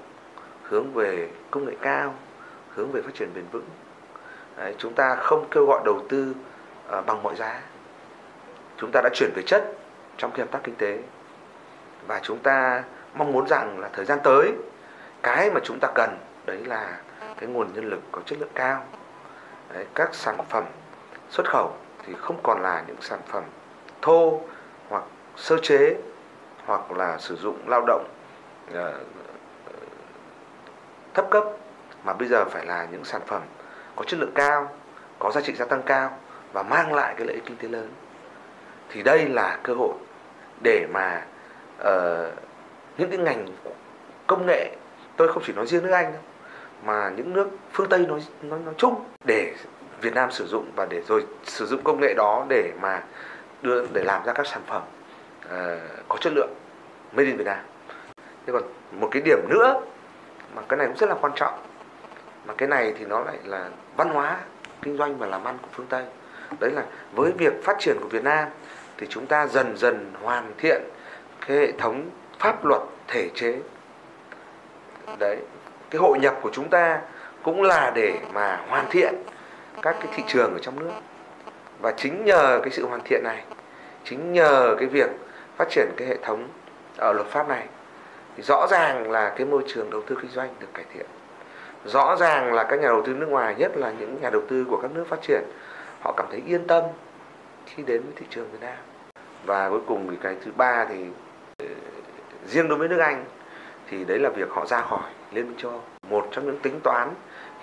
hướng 0.74 0.94
về 0.94 1.28
công 1.50 1.64
nghệ 1.64 1.72
cao 1.82 2.14
hướng 2.74 2.92
về 2.92 3.02
phát 3.02 3.14
triển 3.14 3.28
bền 3.34 3.44
vững. 3.52 3.68
Đấy, 4.56 4.74
chúng 4.78 4.94
ta 4.94 5.16
không 5.16 5.46
kêu 5.50 5.66
gọi 5.66 5.80
đầu 5.84 6.02
tư 6.08 6.34
uh, 6.98 7.06
bằng 7.06 7.22
mọi 7.22 7.36
giá. 7.36 7.62
Chúng 8.76 8.90
ta 8.92 9.00
đã 9.04 9.10
chuyển 9.14 9.30
về 9.36 9.42
chất 9.46 9.64
trong 10.16 10.30
cái 10.30 10.40
hợp 10.40 10.52
tác 10.52 10.58
kinh 10.64 10.74
tế. 10.74 10.98
Và 12.06 12.20
chúng 12.22 12.38
ta 12.38 12.84
mong 13.14 13.32
muốn 13.32 13.48
rằng 13.48 13.78
là 13.78 13.88
thời 13.92 14.04
gian 14.04 14.18
tới 14.24 14.52
cái 15.22 15.50
mà 15.50 15.60
chúng 15.64 15.78
ta 15.80 15.88
cần 15.94 16.18
đấy 16.46 16.58
là 16.64 16.98
cái 17.20 17.48
nguồn 17.48 17.74
nhân 17.74 17.88
lực 17.90 18.00
có 18.12 18.20
chất 18.26 18.38
lượng 18.38 18.52
cao. 18.54 18.84
Đấy, 19.74 19.86
các 19.94 20.14
sản 20.14 20.36
phẩm 20.48 20.64
xuất 21.30 21.48
khẩu 21.48 21.72
thì 22.06 22.14
không 22.18 22.40
còn 22.42 22.62
là 22.62 22.84
những 22.86 23.00
sản 23.00 23.20
phẩm 23.26 23.44
thô 24.02 24.40
hoặc 24.88 25.04
sơ 25.36 25.56
chế 25.62 25.96
hoặc 26.64 26.92
là 26.92 27.18
sử 27.18 27.36
dụng 27.36 27.58
lao 27.66 27.84
động 27.86 28.04
uh, 28.70 28.76
thấp 31.14 31.30
cấp 31.30 31.44
mà 32.04 32.12
bây 32.12 32.28
giờ 32.28 32.44
phải 32.44 32.66
là 32.66 32.86
những 32.92 33.04
sản 33.04 33.20
phẩm 33.26 33.42
có 33.96 34.04
chất 34.04 34.20
lượng 34.20 34.32
cao 34.34 34.70
có 35.18 35.30
giá 35.30 35.40
trị 35.40 35.54
gia 35.54 35.64
tăng 35.64 35.82
cao 35.82 36.18
và 36.52 36.62
mang 36.62 36.94
lại 36.94 37.14
cái 37.16 37.26
lợi 37.26 37.34
ích 37.34 37.44
kinh 37.46 37.56
tế 37.56 37.68
lớn 37.68 37.90
thì 38.88 39.02
đây 39.02 39.28
là 39.28 39.58
cơ 39.62 39.74
hội 39.74 39.94
để 40.62 40.86
mà 40.92 41.22
uh, 41.80 42.32
những 42.98 43.10
cái 43.10 43.18
ngành 43.18 43.46
công 44.26 44.46
nghệ 44.46 44.76
tôi 45.16 45.32
không 45.32 45.42
chỉ 45.46 45.52
nói 45.52 45.66
riêng 45.66 45.82
nước 45.82 45.92
Anh 45.92 46.12
đâu 46.12 46.22
mà 46.84 47.12
những 47.16 47.32
nước 47.32 47.48
phương 47.72 47.88
Tây 47.88 48.06
nói 48.06 48.20
nói 48.42 48.58
nói 48.64 48.74
chung 48.76 49.04
để 49.24 49.54
Việt 50.00 50.14
Nam 50.14 50.30
sử 50.30 50.46
dụng 50.46 50.70
và 50.76 50.86
để 50.86 51.02
rồi 51.08 51.26
sử 51.44 51.66
dụng 51.66 51.80
công 51.84 52.00
nghệ 52.00 52.14
đó 52.16 52.46
để 52.48 52.72
mà 52.80 53.02
đưa 53.62 53.86
để 53.86 54.04
làm 54.04 54.24
ra 54.24 54.32
các 54.32 54.46
sản 54.46 54.62
phẩm 54.66 54.82
uh, 55.46 55.80
có 56.08 56.16
chất 56.20 56.32
lượng 56.36 56.54
made 57.12 57.26
in 57.26 57.36
Việt 57.36 57.46
Nam. 57.46 57.58
Thế 58.16 58.52
còn 58.52 58.62
một 58.92 59.08
cái 59.10 59.22
điểm 59.22 59.38
nữa 59.48 59.80
mà 60.54 60.62
cái 60.68 60.76
này 60.78 60.86
cũng 60.86 60.96
rất 60.96 61.08
là 61.08 61.16
quan 61.20 61.32
trọng. 61.36 61.54
Mà 62.46 62.54
cái 62.58 62.68
này 62.68 62.94
thì 62.98 63.04
nó 63.04 63.20
lại 63.20 63.36
là 63.44 63.68
văn 63.96 64.08
hóa, 64.08 64.38
kinh 64.82 64.96
doanh 64.96 65.18
và 65.18 65.26
làm 65.26 65.44
ăn 65.44 65.58
của 65.62 65.68
phương 65.72 65.86
Tây. 65.86 66.04
Đấy 66.60 66.70
là 66.70 66.82
với 67.12 67.32
việc 67.32 67.64
phát 67.64 67.76
triển 67.78 67.96
của 68.00 68.08
Việt 68.08 68.24
Nam 68.24 68.48
thì 68.96 69.06
chúng 69.10 69.26
ta 69.26 69.46
dần 69.46 69.76
dần 69.76 70.12
hoàn 70.22 70.52
thiện 70.58 70.82
cái 71.46 71.56
hệ 71.56 71.72
thống 71.72 72.10
pháp 72.38 72.64
luật, 72.64 72.82
thể 73.08 73.28
chế. 73.34 73.58
Đấy, 75.18 75.38
cái 75.90 75.98
hội 75.98 76.18
nhập 76.18 76.34
của 76.42 76.50
chúng 76.52 76.68
ta 76.68 77.00
cũng 77.42 77.62
là 77.62 77.92
để 77.94 78.18
mà 78.32 78.60
hoàn 78.68 78.86
thiện 78.90 79.14
các 79.82 79.96
cái 80.00 80.08
thị 80.16 80.22
trường 80.26 80.52
ở 80.52 80.58
trong 80.62 80.78
nước. 80.78 80.92
Và 81.80 81.92
chính 81.96 82.24
nhờ 82.24 82.60
cái 82.62 82.70
sự 82.70 82.86
hoàn 82.86 83.00
thiện 83.04 83.20
này, 83.24 83.44
chính 84.04 84.32
nhờ 84.32 84.76
cái 84.78 84.88
việc 84.88 85.10
phát 85.56 85.68
triển 85.70 85.88
cái 85.96 86.08
hệ 86.08 86.16
thống 86.22 86.48
ở 86.98 87.12
luật 87.12 87.26
pháp 87.26 87.48
này 87.48 87.66
thì 88.36 88.42
rõ 88.42 88.66
ràng 88.70 89.10
là 89.10 89.34
cái 89.36 89.46
môi 89.46 89.62
trường 89.66 89.90
đầu 89.90 90.02
tư 90.06 90.16
kinh 90.22 90.30
doanh 90.30 90.54
được 90.60 90.74
cải 90.74 90.84
thiện 90.94 91.06
rõ 91.84 92.16
ràng 92.16 92.52
là 92.52 92.64
các 92.64 92.80
nhà 92.80 92.88
đầu 92.88 93.02
tư 93.06 93.14
nước 93.14 93.28
ngoài 93.28 93.54
nhất 93.58 93.76
là 93.76 93.92
những 93.98 94.18
nhà 94.20 94.30
đầu 94.30 94.42
tư 94.48 94.64
của 94.70 94.76
các 94.82 94.90
nước 94.94 95.04
phát 95.08 95.22
triển 95.22 95.42
họ 96.00 96.14
cảm 96.16 96.26
thấy 96.30 96.42
yên 96.46 96.66
tâm 96.66 96.84
khi 97.66 97.82
đến 97.82 98.02
với 98.02 98.12
thị 98.16 98.26
trường 98.30 98.50
Việt 98.52 98.58
Nam 98.60 98.76
và 99.46 99.70
cuối 99.70 99.80
cùng 99.86 100.08
thì 100.10 100.16
cái 100.22 100.36
thứ 100.44 100.50
ba 100.56 100.84
thì 100.84 101.04
ờ, 101.58 101.66
riêng 102.46 102.68
đối 102.68 102.78
với 102.78 102.88
nước 102.88 102.98
Anh 102.98 103.24
thì 103.88 104.04
đấy 104.04 104.18
là 104.18 104.28
việc 104.28 104.48
họ 104.50 104.66
ra 104.66 104.80
khỏi 104.80 105.10
Liên 105.32 105.46
minh 105.46 105.56
châu 105.58 105.70
Âu. 105.70 105.82
Một 106.10 106.28
trong 106.32 106.46
những 106.46 106.58
tính 106.58 106.80
toán 106.80 107.14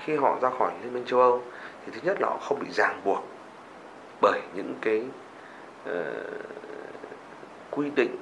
khi 0.06 0.16
họ 0.16 0.38
ra 0.42 0.50
khỏi 0.60 0.72
Liên 0.84 0.94
minh 0.94 1.06
châu 1.06 1.20
Âu 1.20 1.42
thì 1.86 1.92
thứ 1.96 2.00
nhất 2.04 2.18
là 2.22 2.28
họ 2.28 2.38
không 2.42 2.60
bị 2.60 2.68
ràng 2.72 3.02
buộc 3.06 3.24
bởi 4.22 4.42
những 4.56 4.76
cái 4.82 5.04
uh, 5.90 5.96
quy 7.72 7.90
định 7.96 8.16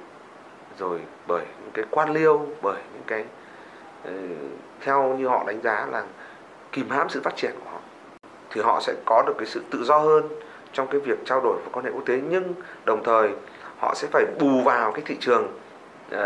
rồi 0.80 1.00
bởi 1.26 1.44
những 1.60 1.70
cái 1.74 1.84
quan 1.90 2.12
liêu 2.12 2.46
bởi 2.62 2.80
những 2.92 3.02
cái 3.06 3.24
ờ, 4.04 4.12
theo 4.80 5.16
như 5.18 5.28
họ 5.28 5.44
đánh 5.46 5.60
giá 5.62 5.86
là 5.90 6.04
kìm 6.72 6.90
hãm 6.90 7.08
sự 7.08 7.20
phát 7.24 7.36
triển 7.36 7.52
của 7.64 7.70
họ 7.70 7.80
thì 8.50 8.60
họ 8.60 8.80
sẽ 8.80 8.94
có 9.04 9.22
được 9.26 9.34
cái 9.38 9.46
sự 9.46 9.62
tự 9.70 9.84
do 9.84 9.98
hơn 9.98 10.28
trong 10.72 10.86
cái 10.86 11.00
việc 11.00 11.18
trao 11.24 11.40
đổi 11.40 11.56
và 11.64 11.68
quan 11.72 11.84
hệ 11.84 11.90
quốc 11.90 12.06
tế. 12.06 12.20
Nhưng 12.28 12.54
đồng 12.84 13.04
thời 13.04 13.30
họ 13.78 13.94
sẽ 13.94 14.08
phải 14.12 14.24
bù 14.40 14.62
vào 14.64 14.92
cái 14.92 15.02
thị 15.06 15.16
trường 15.20 15.48
uh, 16.14 16.18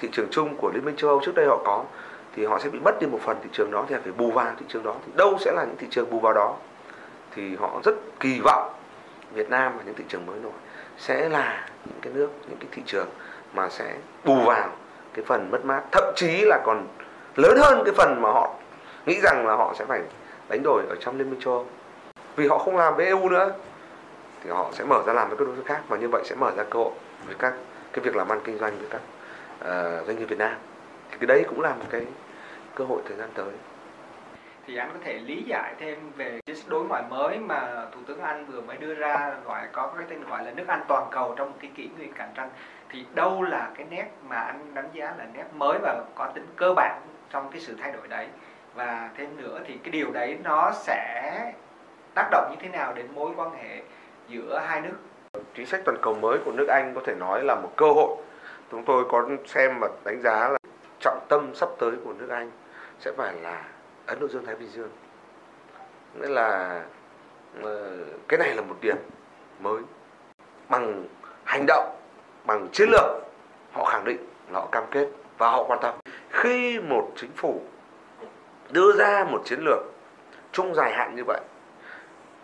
thị 0.00 0.08
trường 0.12 0.26
chung 0.30 0.56
của 0.56 0.70
liên 0.74 0.84
minh 0.84 0.96
châu 0.96 1.10
âu 1.10 1.20
trước 1.24 1.34
đây 1.34 1.46
họ 1.46 1.62
có 1.64 1.84
thì 2.36 2.44
họ 2.44 2.58
sẽ 2.58 2.70
bị 2.70 2.78
mất 2.78 3.00
đi 3.00 3.06
một 3.06 3.18
phần 3.22 3.36
thị 3.42 3.48
trường 3.52 3.70
đó 3.70 3.84
thì 3.88 3.94
phải 4.04 4.12
bù 4.12 4.30
vào 4.30 4.54
thị 4.58 4.66
trường 4.68 4.82
đó. 4.82 4.94
Thì 5.06 5.12
đâu 5.16 5.36
sẽ 5.40 5.52
là 5.52 5.64
những 5.64 5.76
thị 5.78 5.86
trường 5.90 6.10
bù 6.10 6.20
vào 6.20 6.32
đó? 6.32 6.56
Thì 7.34 7.56
họ 7.56 7.80
rất 7.84 7.94
kỳ 8.20 8.40
vọng 8.44 8.72
Việt 9.34 9.50
Nam 9.50 9.72
và 9.76 9.82
những 9.86 9.94
thị 9.94 10.04
trường 10.08 10.26
mới 10.26 10.38
nổi 10.42 10.52
sẽ 10.98 11.28
là 11.28 11.68
những 11.84 12.00
cái 12.02 12.12
nước 12.12 12.28
những 12.48 12.58
cái 12.58 12.68
thị 12.72 12.82
trường 12.86 13.08
mà 13.52 13.68
sẽ 13.68 13.94
bù 14.24 14.34
vào 14.34 14.68
cái 15.14 15.24
phần 15.24 15.50
mất 15.50 15.64
mát. 15.64 15.82
Thậm 15.92 16.04
chí 16.16 16.44
là 16.44 16.60
còn 16.64 16.86
lớn 17.36 17.58
hơn 17.60 17.82
cái 17.84 17.94
phần 17.96 18.22
mà 18.22 18.30
họ 18.30 18.54
nghĩ 19.06 19.20
rằng 19.20 19.46
là 19.46 19.54
họ 19.54 19.74
sẽ 19.78 19.84
phải 19.84 20.02
đánh 20.48 20.62
đổi 20.64 20.82
ở 20.88 20.96
trong 21.00 21.18
liên 21.18 21.30
minh 21.30 21.40
châu 21.40 21.54
Âu. 21.54 21.66
Vì 22.36 22.48
họ 22.48 22.58
không 22.58 22.76
làm 22.76 22.96
với 22.96 23.06
EU 23.06 23.28
nữa 23.28 23.52
thì 24.44 24.50
họ 24.50 24.70
sẽ 24.72 24.84
mở 24.84 25.02
ra 25.06 25.12
làm 25.12 25.28
với 25.28 25.38
các 25.38 25.44
đối 25.44 25.56
tác 25.56 25.62
khác 25.66 25.80
và 25.88 25.96
như 25.96 26.08
vậy 26.08 26.22
sẽ 26.24 26.34
mở 26.36 26.52
ra 26.56 26.64
cơ 26.70 26.78
hội 26.78 26.92
với 27.26 27.34
các 27.38 27.54
cái 27.92 28.04
việc 28.04 28.16
làm 28.16 28.32
ăn 28.32 28.40
kinh 28.44 28.58
doanh 28.58 28.78
với 28.78 28.88
các 28.90 29.00
uh, 29.60 30.06
doanh 30.06 30.18
nghiệp 30.18 30.24
Việt 30.24 30.38
Nam. 30.38 30.54
Thì 31.10 31.16
cái 31.20 31.26
đấy 31.26 31.44
cũng 31.48 31.60
là 31.60 31.74
một 31.74 31.84
cái 31.90 32.06
cơ 32.74 32.84
hội 32.84 33.02
thời 33.08 33.16
gian 33.16 33.28
tới. 33.34 33.50
Thì 34.66 34.76
anh 34.76 34.90
có 34.92 34.98
thể 35.04 35.18
lý 35.18 35.42
giải 35.42 35.74
thêm 35.80 35.98
về 36.16 36.40
chính 36.46 36.56
đối 36.68 36.84
ngoại 36.84 37.02
mới 37.10 37.38
mà 37.38 37.86
thủ 37.94 38.00
tướng 38.06 38.20
Anh 38.20 38.46
vừa 38.46 38.60
mới 38.60 38.76
đưa 38.76 38.94
ra 38.94 39.32
gọi 39.44 39.60
có 39.72 39.92
cái 39.98 40.06
tên 40.10 40.24
gọi 40.30 40.44
là 40.44 40.50
nước 40.50 40.64
Anh 40.68 40.84
toàn 40.88 41.08
cầu 41.10 41.34
trong 41.36 41.52
cái 41.60 41.70
kỷ 41.74 41.88
nguyên 41.96 42.12
cạnh 42.12 42.32
tranh 42.36 42.50
thì 42.90 43.04
đâu 43.14 43.42
là 43.42 43.70
cái 43.74 43.86
nét 43.90 44.06
mà 44.28 44.36
anh 44.36 44.74
đánh 44.74 44.88
giá 44.92 45.14
là 45.18 45.26
nét 45.34 45.44
mới 45.52 45.78
và 45.82 46.04
có 46.14 46.30
tính 46.34 46.46
cơ 46.56 46.72
bản 46.76 47.00
trong 47.30 47.50
cái 47.50 47.60
sự 47.60 47.76
thay 47.80 47.92
đổi 47.92 48.08
đấy? 48.08 48.28
Và 48.74 49.10
thêm 49.16 49.36
nữa 49.36 49.60
thì 49.66 49.78
cái 49.84 49.90
điều 49.90 50.10
đấy 50.10 50.38
nó 50.44 50.72
sẽ 50.74 51.52
tác 52.14 52.28
động 52.30 52.48
như 52.50 52.56
thế 52.60 52.68
nào 52.68 52.94
đến 52.94 53.06
mối 53.14 53.30
quan 53.36 53.50
hệ 53.50 53.82
giữa 54.28 54.62
hai 54.66 54.80
nước? 54.80 54.96
Chính 55.54 55.66
sách 55.66 55.80
toàn 55.84 55.98
cầu 56.02 56.14
mới 56.14 56.38
của 56.44 56.52
nước 56.52 56.68
Anh 56.68 56.92
có 56.94 57.00
thể 57.04 57.14
nói 57.14 57.44
là 57.44 57.54
một 57.54 57.72
cơ 57.76 57.86
hội. 57.86 58.16
Chúng 58.70 58.84
tôi 58.84 59.04
có 59.08 59.28
xem 59.46 59.78
và 59.80 59.88
đánh 60.04 60.20
giá 60.22 60.48
là 60.48 60.58
trọng 61.00 61.26
tâm 61.28 61.54
sắp 61.54 61.68
tới 61.78 61.92
của 62.04 62.12
nước 62.12 62.28
Anh 62.30 62.50
sẽ 63.00 63.12
phải 63.16 63.34
là 63.34 63.64
Ấn 64.06 64.20
Độ 64.20 64.28
Dương 64.28 64.46
Thái 64.46 64.54
Bình 64.54 64.68
Dương. 64.68 64.90
Nghĩa 66.14 66.28
là 66.28 66.80
ờ, 67.62 67.96
cái 68.28 68.38
này 68.38 68.54
là 68.54 68.62
một 68.62 68.76
điểm 68.80 68.96
mới 69.60 69.82
bằng 70.68 71.04
hành 71.44 71.64
động 71.66 71.97
bằng 72.48 72.68
chiến 72.72 72.88
lược, 72.90 73.04
họ 73.72 73.84
khẳng 73.84 74.04
định 74.04 74.26
là 74.50 74.60
họ 74.60 74.68
cam 74.72 74.84
kết 74.90 75.08
và 75.38 75.50
họ 75.50 75.64
quan 75.64 75.78
tâm. 75.82 75.94
Khi 76.30 76.80
một 76.80 77.12
chính 77.16 77.30
phủ 77.36 77.62
đưa 78.70 78.92
ra 78.92 79.24
một 79.24 79.42
chiến 79.44 79.58
lược 79.64 79.78
chung 80.52 80.74
dài 80.74 80.92
hạn 80.92 81.16
như 81.16 81.22
vậy, 81.26 81.40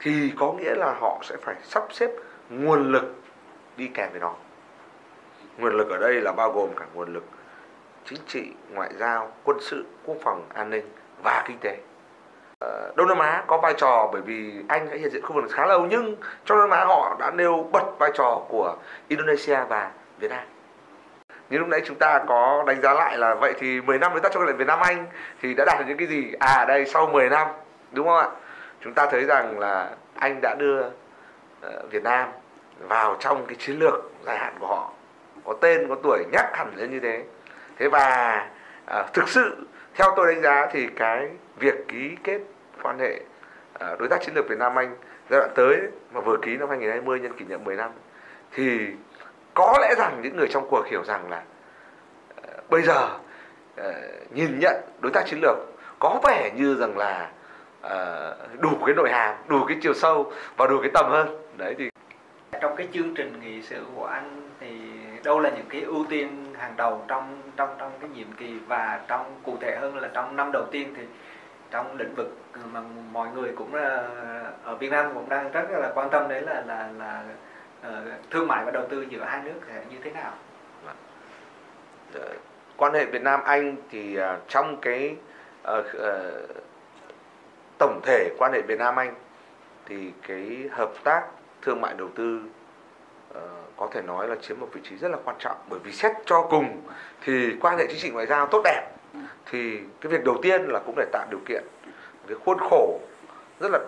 thì 0.00 0.32
có 0.38 0.52
nghĩa 0.52 0.74
là 0.74 0.94
họ 1.00 1.20
sẽ 1.22 1.36
phải 1.42 1.54
sắp 1.62 1.84
xếp 1.90 2.10
nguồn 2.50 2.92
lực 2.92 3.14
đi 3.76 3.90
kèm 3.94 4.10
với 4.10 4.20
nó. 4.20 4.34
Nguồn 5.58 5.76
lực 5.76 5.90
ở 5.90 5.98
đây 5.98 6.20
là 6.20 6.32
bao 6.32 6.52
gồm 6.52 6.70
cả 6.76 6.84
nguồn 6.94 7.12
lực 7.12 7.24
chính 8.04 8.20
trị, 8.26 8.52
ngoại 8.70 8.90
giao, 8.98 9.32
quân 9.44 9.56
sự, 9.60 9.84
quốc 10.04 10.16
phòng, 10.22 10.46
an 10.54 10.70
ninh 10.70 10.84
và 11.22 11.44
kinh 11.48 11.58
tế. 11.60 11.76
Ờ, 12.64 12.92
Đông 12.96 13.08
Nam 13.08 13.18
Á 13.18 13.44
có 13.46 13.58
vai 13.58 13.74
trò 13.76 14.08
bởi 14.12 14.22
vì 14.22 14.54
Anh 14.68 14.90
đã 14.90 14.96
hiện 14.96 15.10
diện 15.10 15.22
khu 15.22 15.32
vực 15.34 15.44
khá 15.50 15.66
lâu 15.66 15.86
nhưng 15.86 16.16
trong 16.44 16.58
Đông 16.58 16.70
Nam 16.70 16.78
Á 16.78 16.84
họ 16.84 17.16
đã 17.18 17.30
nêu 17.30 17.68
bật 17.72 17.98
vai 17.98 18.10
trò 18.14 18.40
của 18.48 18.76
Indonesia 19.08 19.58
và 19.68 19.90
Việt 20.18 20.30
Nam. 20.30 20.44
Như 21.50 21.58
lúc 21.58 21.68
nãy 21.68 21.82
chúng 21.84 21.96
ta 21.96 22.24
có 22.28 22.64
đánh 22.66 22.82
giá 22.82 22.94
lại 22.94 23.18
là 23.18 23.34
vậy 23.34 23.52
thì 23.58 23.80
10 23.80 23.98
năm 23.98 24.12
đối 24.12 24.20
tác 24.20 24.32
trong 24.32 24.42
quan 24.42 24.48
hệ 24.48 24.54
Việt 24.54 24.66
Nam 24.66 24.80
Anh 24.80 25.06
thì 25.42 25.54
đã 25.54 25.64
đạt 25.64 25.78
được 25.78 25.84
những 25.88 25.96
cái 25.96 26.06
gì? 26.06 26.32
À 26.38 26.64
đây 26.64 26.86
sau 26.86 27.06
10 27.06 27.28
năm 27.28 27.48
đúng 27.92 28.06
không 28.06 28.16
ạ? 28.16 28.28
Chúng 28.80 28.94
ta 28.94 29.06
thấy 29.10 29.24
rằng 29.24 29.58
là 29.58 29.90
anh 30.14 30.40
đã 30.42 30.54
đưa 30.58 30.82
ờ, 31.60 31.82
Việt 31.90 32.02
Nam 32.02 32.28
vào 32.78 33.16
trong 33.20 33.46
cái 33.46 33.56
chiến 33.58 33.78
lược 33.78 34.10
dài 34.26 34.38
hạn 34.38 34.54
của 34.60 34.66
họ. 34.66 34.90
Có 35.44 35.54
tên 35.60 35.88
có 35.88 35.96
tuổi 36.02 36.24
nhắc 36.32 36.56
hẳn 36.56 36.72
lên 36.76 36.90
như 36.90 37.00
thế. 37.00 37.22
Thế 37.78 37.88
và 37.88 38.46
à, 38.86 39.04
thực 39.12 39.28
sự 39.28 39.66
theo 39.94 40.12
tôi 40.16 40.34
đánh 40.34 40.42
giá 40.42 40.66
thì 40.72 40.88
cái 40.96 41.28
việc 41.58 41.88
ký 41.88 42.16
kết 42.24 42.40
quan 42.82 42.98
hệ 42.98 43.20
à, 43.78 43.96
đối 43.98 44.08
tác 44.08 44.22
chiến 44.22 44.34
lược 44.34 44.48
Việt 44.48 44.58
Nam 44.58 44.78
Anh 44.78 44.96
giai 45.30 45.40
đoạn 45.40 45.50
tới 45.54 45.80
mà 46.12 46.20
vừa 46.20 46.36
ký 46.42 46.56
năm 46.56 46.68
2020 46.68 47.20
nhân 47.20 47.32
kỷ 47.32 47.44
niệm 47.44 47.64
10 47.64 47.76
năm, 47.76 47.90
thì 48.52 48.86
có 49.54 49.78
lẽ 49.80 49.94
rằng 49.98 50.20
những 50.22 50.36
người 50.36 50.48
trong 50.50 50.66
cuộc 50.70 50.86
hiểu 50.86 51.04
rằng 51.04 51.30
là 51.30 51.42
à, 52.42 52.52
bây 52.70 52.82
giờ 52.82 53.08
à, 53.76 53.92
nhìn 54.30 54.58
nhận 54.58 54.74
đối 55.00 55.12
tác 55.12 55.26
chiến 55.26 55.38
lược 55.42 55.56
có 55.98 56.20
vẻ 56.24 56.50
như 56.56 56.74
rằng 56.74 56.98
là 56.98 57.30
đủ 58.58 58.70
cái 58.86 58.94
nội 58.94 59.10
hàm, 59.10 59.36
đủ 59.48 59.64
cái 59.68 59.76
chiều 59.82 59.94
sâu 59.94 60.32
và 60.56 60.66
đủ 60.66 60.80
cái 60.80 60.90
tầm 60.94 61.10
hơn. 61.10 61.38
Đấy, 61.56 61.74
thì 61.78 61.90
trong 62.60 62.76
cái 62.76 62.88
chương 62.92 63.14
trình 63.14 63.40
nghị 63.40 63.62
sự 63.62 63.84
của 63.96 64.06
anh 64.06 64.50
thì 64.60 64.68
đâu 65.24 65.40
là 65.40 65.50
những 65.50 65.66
cái 65.68 65.80
ưu 65.80 66.06
tiên 66.08 66.54
hàng 66.58 66.74
đầu 66.76 67.04
trong 67.08 67.42
trong 67.56 67.68
trong 67.78 67.92
cái 68.00 68.10
nhiệm 68.14 68.32
kỳ 68.32 68.58
và 68.66 69.00
trong 69.08 69.40
cụ 69.42 69.56
thể 69.60 69.76
hơn 69.80 69.96
là 69.96 70.08
trong 70.14 70.36
năm 70.36 70.50
đầu 70.52 70.64
tiên 70.70 70.94
thì 70.96 71.02
trong 71.74 71.96
lĩnh 71.96 72.14
vực 72.14 72.38
mà 72.72 72.80
mọi 73.12 73.28
người 73.34 73.52
cũng 73.56 73.74
là 73.74 74.08
ở 74.64 74.76
Việt 74.76 74.90
Nam 74.90 75.10
cũng 75.14 75.28
đang 75.28 75.52
rất 75.52 75.70
là 75.70 75.92
quan 75.94 76.10
tâm 76.10 76.28
đấy 76.28 76.40
là 76.40 76.62
là 76.66 76.90
là 76.98 77.24
ờ, 77.82 78.02
thương 78.30 78.48
mại 78.48 78.64
và 78.64 78.70
đầu 78.70 78.86
tư 78.88 79.02
giữa 79.02 79.24
hai 79.24 79.42
nước 79.42 79.60
sẽ 79.68 79.82
như 79.90 79.96
thế 80.04 80.10
nào? 80.10 80.32
Vâng. 80.84 80.96
Ờ, 82.14 82.28
quan 82.76 82.94
hệ 82.94 83.04
Việt 83.04 83.22
Nam 83.22 83.40
Anh 83.44 83.76
thì 83.90 84.18
trong 84.48 84.76
cái 84.82 85.16
uh, 85.78 85.86
uh, 85.96 86.50
tổng 87.78 88.00
thể 88.02 88.28
quan 88.38 88.52
hệ 88.52 88.62
Việt 88.62 88.78
Nam 88.78 88.96
Anh 88.96 89.14
thì 89.86 90.12
cái 90.28 90.68
hợp 90.72 90.92
tác 91.04 91.22
thương 91.62 91.80
mại 91.80 91.94
đầu 91.94 92.08
tư 92.14 92.40
uh, 93.30 93.40
có 93.76 93.88
thể 93.92 94.02
nói 94.02 94.28
là 94.28 94.34
chiếm 94.40 94.60
một 94.60 94.68
vị 94.72 94.80
trí 94.84 94.96
rất 94.96 95.08
là 95.08 95.18
quan 95.24 95.36
trọng 95.38 95.56
bởi 95.70 95.80
vì 95.84 95.92
xét 95.92 96.12
cho 96.26 96.46
cùng 96.50 96.82
thì 97.24 97.56
quan 97.60 97.78
hệ 97.78 97.86
chính 97.88 98.00
trị 98.00 98.10
ngoại 98.10 98.26
giao 98.26 98.46
tốt 98.46 98.60
đẹp 98.64 98.93
thì 99.50 99.80
cái 100.00 100.12
việc 100.12 100.24
đầu 100.24 100.38
tiên 100.42 100.62
là 100.68 100.80
cũng 100.86 100.94
để 100.96 101.06
tạo 101.12 101.26
điều 101.30 101.40
kiện 101.46 101.64
cái 102.28 102.36
khuôn 102.44 102.58
khổ 102.70 103.00
rất 103.60 103.68
là 103.72 103.78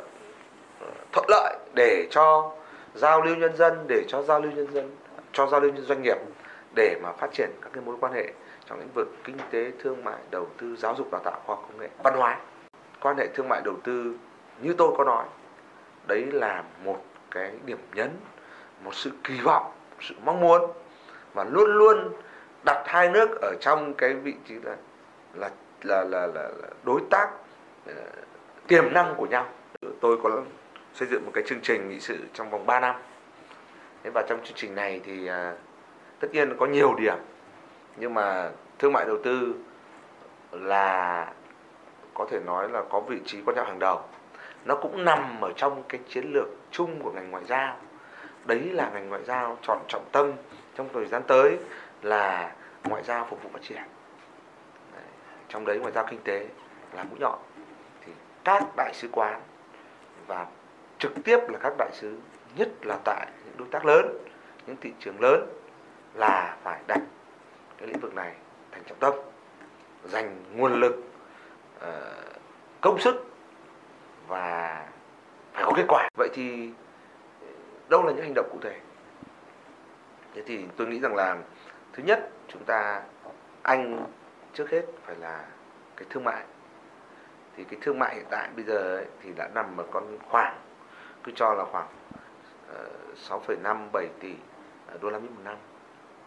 ờ, 0.81 0.87
thuận 1.13 1.27
lợi 1.29 1.57
để 1.75 2.07
cho 2.11 2.53
giao 2.95 3.23
lưu 3.23 3.37
nhân 3.37 3.57
dân, 3.57 3.85
để 3.89 4.05
cho 4.09 4.23
giao 4.23 4.41
lưu 4.41 4.53
nhân 4.53 4.73
dân, 4.73 4.97
cho 5.33 5.47
giao 5.47 5.61
lưu 5.61 5.73
doanh 5.77 6.03
nghiệp 6.03 6.17
để 6.77 6.97
mà 7.03 7.13
phát 7.13 7.33
triển 7.33 7.51
các 7.63 7.71
cái 7.73 7.83
mối 7.87 7.97
quan 8.01 8.13
hệ 8.13 8.33
trong 8.69 8.79
lĩnh 8.79 8.93
vực 8.95 9.09
kinh 9.25 9.37
tế, 9.51 9.73
thương 9.83 10.05
mại, 10.05 10.19
đầu 10.31 10.47
tư, 10.59 10.77
giáo 10.77 10.95
dục, 10.99 11.09
đào 11.13 11.21
tạo, 11.25 11.41
khoa 11.47 11.57
học 11.57 11.65
công 11.69 11.81
nghệ, 11.81 11.89
văn 12.05 12.15
hóa. 12.17 12.39
Quan 13.01 13.17
hệ 13.17 13.27
thương 13.35 13.49
mại 13.49 13.61
đầu 13.65 13.75
tư 13.85 14.15
như 14.63 14.75
tôi 14.79 14.95
có 14.99 15.05
nói, 15.05 15.25
đấy 16.07 16.27
là 16.33 16.65
một 16.85 17.05
cái 17.31 17.53
điểm 17.67 17.79
nhấn, 17.95 18.11
một 18.85 18.95
sự 18.95 19.11
kỳ 19.25 19.41
vọng, 19.41 19.73
sự 20.01 20.15
mong 20.25 20.41
muốn 20.41 20.71
mà 21.35 21.45
luôn 21.45 21.71
luôn 21.71 22.13
đặt 22.65 22.83
hai 22.87 23.09
nước 23.09 23.41
ở 23.43 23.55
trong 23.61 23.95
cái 23.95 24.15
vị 24.15 24.35
trí 24.49 24.55
là 24.55 24.77
là 25.37 25.51
là 25.83 26.05
là, 26.05 26.27
là, 26.27 26.43
là 26.43 26.69
đối 26.85 27.01
tác 27.11 27.29
uh, 27.91 27.97
tiềm 28.67 28.93
năng 28.93 29.15
của 29.15 29.27
nhau. 29.27 29.47
Tôi 30.01 30.17
có 30.23 30.43
xây 30.95 31.09
dựng 31.09 31.25
một 31.25 31.31
cái 31.35 31.45
chương 31.47 31.61
trình 31.61 31.89
nghị 31.89 32.01
sự 32.01 32.17
trong 32.33 32.51
vòng 32.51 32.67
3 32.67 32.81
năm. 32.81 32.95
Thế 34.03 34.11
và 34.15 34.23
trong 34.29 34.45
chương 34.45 34.57
trình 34.57 34.75
này 34.75 35.01
thì 35.05 35.31
uh, 35.31 35.59
tất 36.21 36.29
nhiên 36.33 36.57
có 36.59 36.67
nhiều 36.67 36.95
điểm. 36.95 37.17
Nhưng 37.97 38.15
mà 38.15 38.51
thương 38.79 38.93
mại 38.93 39.05
đầu 39.05 39.19
tư 39.25 39.55
là 40.53 41.33
có 42.15 42.27
thể 42.31 42.41
nói 42.41 42.69
là 42.69 42.83
có 42.91 43.01
vị 43.01 43.19
trí 43.25 43.39
quan 43.47 43.57
trọng 43.57 43.67
hàng 43.67 43.79
đầu. 43.79 44.01
Nó 44.65 44.77
cũng 44.77 45.05
nằm 45.05 45.41
ở 45.41 45.53
trong 45.57 45.83
cái 45.89 46.01
chiến 46.09 46.33
lược 46.33 46.47
chung 46.71 47.03
của 47.03 47.13
ngành 47.13 47.31
ngoại 47.31 47.45
giao. 47.45 47.77
Đấy 48.45 48.61
là 48.61 48.91
ngành 48.91 49.09
ngoại 49.09 49.25
giao 49.25 49.59
chọn 49.63 49.79
trọng 49.89 50.05
tâm 50.13 50.33
trong 50.77 50.89
thời 50.93 51.07
gian 51.07 51.23
tới 51.27 51.59
là 52.03 52.55
ngoại 52.85 53.03
giao 53.03 53.27
phục 53.31 53.43
vụ 53.43 53.51
phát 53.53 53.63
triển 53.63 53.83
trong 55.57 55.65
đấy 55.65 55.79
ngoại 55.79 55.93
giao 55.93 56.07
kinh 56.11 56.21
tế 56.25 56.47
là 56.93 57.05
mũi 57.05 57.19
nhọn. 57.19 57.39
Thì 58.07 58.13
các 58.45 58.63
đại 58.77 58.95
sứ 58.95 59.09
quán 59.13 59.41
và 60.27 60.47
trực 60.99 61.13
tiếp 61.25 61.39
là 61.49 61.59
các 61.63 61.73
đại 61.79 61.91
sứ, 61.93 62.19
nhất 62.57 62.69
là 62.83 62.99
tại 63.05 63.27
những 63.45 63.57
đối 63.57 63.69
tác 63.69 63.85
lớn, 63.85 64.19
những 64.67 64.77
thị 64.81 64.93
trường 65.01 65.21
lớn 65.21 65.47
là 66.15 66.57
phải 66.63 66.81
đặt 66.87 67.01
cái 67.79 67.89
lĩnh 67.89 68.01
vực 68.01 68.15
này 68.15 68.35
thành 68.73 68.83
trọng 68.87 68.99
tâm, 68.99 69.15
dành 70.05 70.45
nguồn 70.55 70.81
lực 70.81 71.05
ờ, 71.81 72.15
công 72.81 73.01
sức 73.01 73.27
và 74.29 74.87
phải 75.53 75.65
có 75.65 75.73
kết 75.77 75.85
quả. 75.89 76.09
Vậy 76.19 76.29
thì 76.35 76.71
đâu 77.89 78.03
là 78.03 78.13
những 78.13 78.25
hành 78.25 78.35
động 78.35 78.49
cụ 78.53 78.59
thể? 78.63 78.81
Thế 80.35 80.43
thì 80.47 80.65
tôi 80.77 80.87
nghĩ 80.87 81.01
rằng 81.01 81.15
là, 81.15 81.37
thứ 81.93 82.03
nhất, 82.03 82.31
chúng 82.49 82.65
ta, 82.65 83.03
anh 83.63 84.07
trước 84.57 84.71
hết 84.71 84.83
phải 85.05 85.17
là 85.17 85.45
cái 85.97 86.07
thương 86.11 86.25
mại. 86.25 86.45
Thì 87.57 87.65
cái 87.65 87.79
thương 87.83 87.99
mại 87.99 88.15
hiện 88.15 88.25
tại 88.31 88.49
bây 88.57 88.65
giờ 88.65 88.97
ấy, 88.97 89.07
thì 89.23 89.33
đã 89.37 89.49
nằm 89.55 89.77
ở 89.77 89.85
con 89.91 90.19
khoảng 90.29 90.59
cứ 91.25 91.33
cho 91.35 91.55
là 91.55 91.65
khoảng 91.65 91.89
ờ, 92.75 92.87
uh, 93.13 93.47
6,57 93.49 94.07
tỷ 94.21 94.35
ờ, 94.87 94.99
đô 95.01 95.11
la 95.11 95.19
Mỹ 95.19 95.29
một 95.29 95.41
năm. 95.45 95.57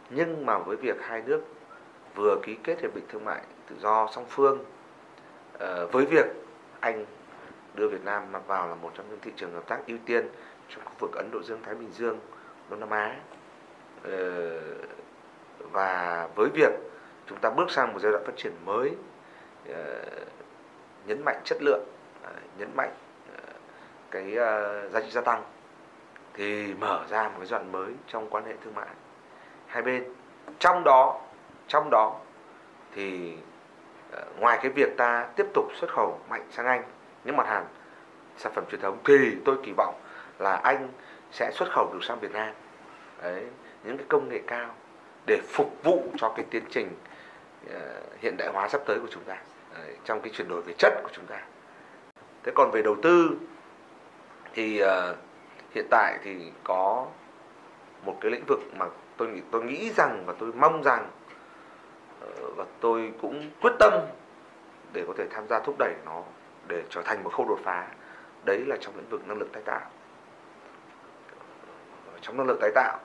Nhưng 0.10 0.46
mà 0.46 0.58
với 0.58 0.78
việc 0.78 0.96
hai 1.02 1.22
nước 1.22 1.42
vừa 2.16 2.36
ký 2.44 2.58
kết 2.64 2.82
hiệp 2.82 2.96
định 2.96 3.06
thương 3.10 3.26
mại 3.26 3.42
tự 3.70 3.76
do 3.80 4.08
song 4.12 4.26
phương 4.30 4.60
uh, 5.56 5.92
với 5.92 6.06
việc 6.06 6.26
anh 6.80 7.06
đưa 7.76 7.88
Việt 7.88 8.06
Nam 8.06 8.24
vào 8.48 8.68
là 8.68 8.76
một 8.76 8.92
trong 8.94 9.10
những 9.10 9.20
thị 9.22 9.32
trường 9.36 9.54
hợp 9.54 9.68
tác 9.68 9.80
ưu 9.88 9.98
tiên 10.06 10.28
trong 10.70 10.86
khu 10.86 10.94
vực 11.00 11.12
Ấn 11.16 11.32
Độ 11.32 11.44
Dương 11.44 11.60
Thái 11.64 11.76
Bình 11.76 11.92
Dương 11.92 12.20
Đông 12.70 12.80
Nam 12.80 12.90
Á 12.90 13.16
uh, 14.08 14.12
và 15.72 16.28
với 16.36 16.50
việc 16.50 16.89
chúng 17.30 17.40
ta 17.40 17.50
bước 17.50 17.72
sang 17.72 17.94
một 17.94 18.00
giai 18.00 18.12
đoạn 18.12 18.24
phát 18.26 18.38
triển 18.38 18.54
mới 18.66 18.92
ờ, 19.70 20.04
nhấn 21.06 21.26
mạnh 21.26 21.42
chất 21.46 21.58
lượng 21.62 21.84
ờ, 22.24 22.32
nhấn 22.58 22.70
mạnh 22.76 22.92
ờ, 23.36 23.54
cái 24.12 24.36
giá 24.92 25.00
trị 25.00 25.10
gia 25.10 25.22
tăng 25.22 25.44
thì 26.34 26.74
mở 26.74 27.06
ra 27.10 27.24
một 27.24 27.36
cái 27.38 27.46
giai 27.46 27.60
đoạn 27.60 27.72
mới 27.72 27.94
trong 28.08 28.30
quan 28.30 28.46
hệ 28.46 28.54
thương 28.64 28.76
mại 28.76 28.88
hai 29.68 29.82
bên. 29.82 30.04
Trong 30.60 30.84
đó 30.86 31.22
trong 31.68 31.90
đó 31.90 32.20
thì 32.96 33.38
ngoài 34.40 34.60
cái 34.62 34.72
việc 34.72 34.98
ta 34.98 35.28
tiếp 35.36 35.46
tục 35.54 35.66
xuất 35.76 35.90
khẩu 35.90 36.20
mạnh 36.30 36.48
sang 36.52 36.66
Anh 36.66 36.84
những 37.24 37.38
mặt 37.38 37.48
hàng 37.48 37.66
sản 38.38 38.52
phẩm 38.56 38.64
truyền 38.72 38.82
thống 38.82 38.98
thì 39.06 39.36
tôi 39.46 39.58
kỳ 39.64 39.72
vọng 39.78 39.96
là 40.40 40.56
anh 40.56 40.90
sẽ 41.32 41.52
xuất 41.52 41.70
khẩu 41.72 41.90
được 41.94 42.00
sang 42.04 42.20
Việt 42.20 42.32
Nam. 42.32 42.54
Đấy, 43.22 43.46
những 43.84 43.98
cái 43.98 44.06
công 44.10 44.30
nghệ 44.30 44.42
cao 44.48 44.76
để 45.28 45.42
phục 45.48 45.74
vụ 45.84 46.04
cho 46.18 46.34
cái 46.36 46.46
tiến 46.50 46.64
trình 46.70 46.88
uh, 46.88 47.19
Ờ, 47.70 48.02
hiện 48.20 48.38
đại 48.38 48.50
hóa 48.54 48.68
sắp 48.70 48.82
tới 48.86 49.00
của 49.00 49.08
chúng 49.12 49.24
ta. 49.24 49.38
Trong 50.06 50.22
cái 50.22 50.34
chuyển 50.34 50.48
đổi 50.48 50.62
về 50.62 50.74
chất 50.78 50.94
của 51.04 51.10
chúng 51.14 51.26
ta. 51.26 51.42
Thế 52.44 52.52
còn 52.56 52.72
về 52.72 52.82
đầu 52.82 52.96
tư 53.02 53.38
thì 54.54 54.80
ờ, 54.80 55.16
hiện 55.76 55.86
tại 55.90 56.20
thì 56.24 56.52
có 56.64 57.08
một 58.06 58.18
cái 58.22 58.32
lĩnh 58.32 58.46
vực 58.48 58.60
mà 58.78 58.86
tôi 59.18 59.28
nghĩ 59.28 59.42
tôi 59.52 59.64
nghĩ 59.64 59.92
rằng 59.98 60.24
và 60.26 60.34
tôi 60.40 60.52
mong 60.54 60.84
rằng 60.84 61.10
ờ, 62.22 62.28
và 62.56 62.66
tôi 62.80 63.14
cũng 63.22 63.50
quyết 63.62 63.74
tâm 63.80 63.94
để 64.94 65.04
có 65.08 65.14
thể 65.18 65.28
tham 65.32 65.48
gia 65.48 65.60
thúc 65.60 65.76
đẩy 65.80 65.94
nó 66.06 66.24
để 66.68 66.84
trở 66.90 67.02
thành 67.02 67.24
một 67.24 67.34
khâu 67.34 67.46
đột 67.50 67.60
phá 67.64 67.88
đấy 68.46 68.64
là 68.68 68.78
trong 68.80 68.96
lĩnh 68.98 69.10
vực 69.10 69.28
năng 69.28 69.38
lượng 69.38 69.50
tái 69.54 69.64
tạo. 69.66 69.90
Trong 72.22 72.38
năng 72.38 72.48
lượng 72.48 72.60
tái 72.62 72.72
tạo 72.76 73.00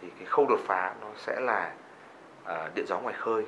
thì 0.00 0.08
cái 0.18 0.26
khâu 0.26 0.46
đột 0.48 0.60
phá 0.66 0.94
nó 1.00 1.06
sẽ 1.16 1.40
là 1.40 1.74
uh, 2.42 2.74
điện 2.74 2.86
gió 2.88 2.98
ngoài 2.98 3.14
khơi 3.18 3.46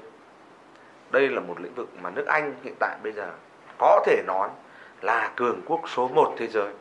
đây 1.10 1.28
là 1.28 1.40
một 1.40 1.60
lĩnh 1.60 1.74
vực 1.74 1.88
mà 2.02 2.10
nước 2.10 2.26
Anh 2.26 2.54
hiện 2.62 2.74
tại 2.80 2.96
bây 3.02 3.12
giờ 3.12 3.30
có 3.78 4.02
thể 4.06 4.22
nói 4.26 4.48
là 5.00 5.30
cường 5.36 5.60
quốc 5.66 5.80
số 5.86 6.08
1 6.08 6.34
thế 6.38 6.46
giới. 6.46 6.72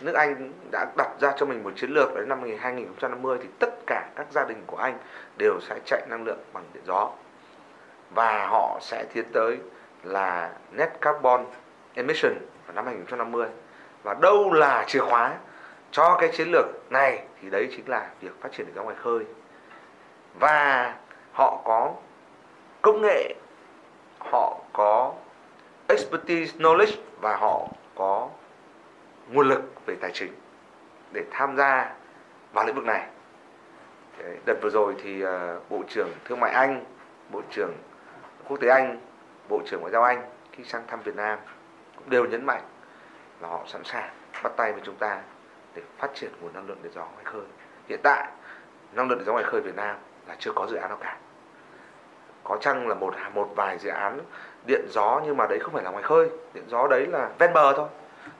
Nước 0.00 0.14
Anh 0.14 0.52
đã 0.70 0.86
đặt 0.96 1.08
ra 1.20 1.32
cho 1.36 1.46
mình 1.46 1.64
một 1.64 1.70
chiến 1.76 1.90
lược 1.90 2.14
đến 2.14 2.28
năm 2.28 2.42
2050 2.60 3.38
thì 3.42 3.48
tất 3.58 3.70
cả 3.86 4.08
các 4.16 4.26
gia 4.30 4.44
đình 4.44 4.62
của 4.66 4.76
Anh 4.76 4.98
đều 5.38 5.60
sẽ 5.60 5.78
chạy 5.84 6.02
năng 6.08 6.24
lượng 6.24 6.38
bằng 6.52 6.64
điện 6.74 6.82
gió. 6.86 7.10
Và 8.10 8.46
họ 8.46 8.78
sẽ 8.80 9.04
tiến 9.12 9.24
tới 9.32 9.58
là 10.02 10.50
net 10.72 10.90
carbon 11.00 11.44
emission 11.94 12.34
vào 12.66 12.74
năm 12.74 12.86
2050 12.86 13.48
và 14.02 14.14
đâu 14.14 14.52
là 14.52 14.84
chìa 14.86 15.00
khóa 15.00 15.34
cho 15.90 16.16
cái 16.20 16.28
chiến 16.32 16.48
lược 16.50 16.66
này 16.90 17.22
thì 17.42 17.50
đấy 17.50 17.68
chính 17.76 17.88
là 17.88 18.08
việc 18.20 18.40
phát 18.40 18.52
triển 18.52 18.66
điện 18.66 18.74
gió 18.76 18.82
ngoài 18.82 18.96
khơi. 19.02 19.24
Và 20.40 20.94
họ 21.32 21.60
có 21.64 21.92
công 22.82 23.02
nghệ, 23.02 23.34
họ 24.18 24.60
có 24.72 25.14
expertise, 25.86 26.58
knowledge 26.58 26.96
và 27.20 27.36
họ 27.36 27.68
có 27.94 28.28
nguồn 29.28 29.48
lực 29.48 29.86
về 29.86 29.96
tài 30.00 30.10
chính 30.14 30.32
để 31.12 31.24
tham 31.30 31.56
gia 31.56 31.94
vào 32.52 32.66
lĩnh 32.66 32.74
vực 32.74 32.84
này. 32.84 33.06
Đợt 34.44 34.58
vừa 34.62 34.70
rồi 34.70 34.94
thì 35.02 35.20
ờ, 35.20 35.60
bộ 35.68 35.82
trưởng 35.88 36.08
thương 36.24 36.40
mại 36.40 36.52
anh, 36.52 36.84
bộ 37.30 37.42
trưởng 37.50 37.72
quốc 38.48 38.60
tế 38.60 38.68
anh, 38.68 39.00
bộ 39.48 39.60
trưởng 39.66 39.80
ngoại 39.80 39.92
giao 39.92 40.02
anh 40.02 40.22
khi 40.52 40.64
sang 40.64 40.82
thăm 40.86 41.00
việt 41.02 41.16
nam 41.16 41.38
cũng 41.96 42.10
đều 42.10 42.24
nhấn 42.24 42.46
mạnh 42.46 42.62
là 43.40 43.48
họ 43.48 43.62
sẵn 43.66 43.84
sàng 43.84 44.10
bắt 44.42 44.52
tay 44.56 44.72
với 44.72 44.82
chúng 44.84 44.96
ta 44.96 45.20
để 45.74 45.82
phát 45.98 46.10
triển 46.14 46.30
nguồn 46.40 46.52
năng 46.54 46.66
lượng 46.66 46.78
điện 46.82 46.92
gió 46.94 47.00
ngoài 47.00 47.24
khơi. 47.24 47.42
Hiện 47.88 48.00
tại, 48.02 48.28
năng 48.92 49.08
lượng 49.08 49.18
điện 49.18 49.26
gió 49.26 49.32
ngoài 49.32 49.44
khơi 49.44 49.60
việt 49.60 49.76
nam 49.76 49.96
là 50.26 50.36
chưa 50.38 50.52
có 50.54 50.66
dự 50.70 50.76
án 50.76 50.88
nào 50.88 50.98
cả 51.00 51.18
có 52.44 52.56
chăng 52.60 52.88
là 52.88 52.94
một 52.94 53.14
một 53.34 53.48
vài 53.56 53.78
dự 53.78 53.90
án 53.90 54.18
điện 54.68 54.86
gió 54.90 55.20
nhưng 55.24 55.36
mà 55.36 55.46
đấy 55.46 55.58
không 55.58 55.74
phải 55.74 55.84
là 55.84 55.90
ngoài 55.90 56.02
khơi. 56.02 56.28
Điện 56.54 56.64
gió 56.68 56.86
đấy 56.88 57.06
là 57.06 57.28
ven 57.38 57.52
bờ 57.52 57.72
thôi. 57.72 57.88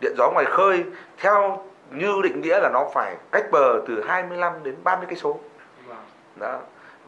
Điện 0.00 0.14
gió 0.18 0.30
ngoài 0.30 0.44
khơi 0.44 0.84
theo 1.18 1.64
như 1.90 2.12
định 2.22 2.40
nghĩa 2.40 2.60
là 2.60 2.70
nó 2.72 2.86
phải 2.94 3.16
cách 3.32 3.44
bờ 3.50 3.80
từ 3.88 4.04
25 4.08 4.52
đến 4.62 4.76
30 4.84 5.06
cây 5.08 5.16
số. 5.16 5.38
Vâng. 5.86 5.96
đó. 6.36 6.58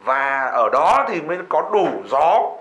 Và 0.04 0.40
ở 0.44 0.68
đó 0.72 1.06
thì 1.08 1.20
mới 1.20 1.38
có 1.48 1.70
đủ 1.72 1.88
gió 2.10 2.56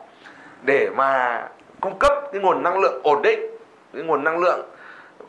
để 0.62 0.89
mà 0.96 1.44
cung 1.82 2.00
cấp 2.00 2.13
cái 2.32 2.42
nguồn 2.42 2.63
năng 2.63 2.80
lượng 2.80 3.02
ổn 3.04 3.22
định 3.22 3.39
cái 3.94 4.04
nguồn 4.04 4.24
năng 4.24 4.39
lượng 4.39 4.70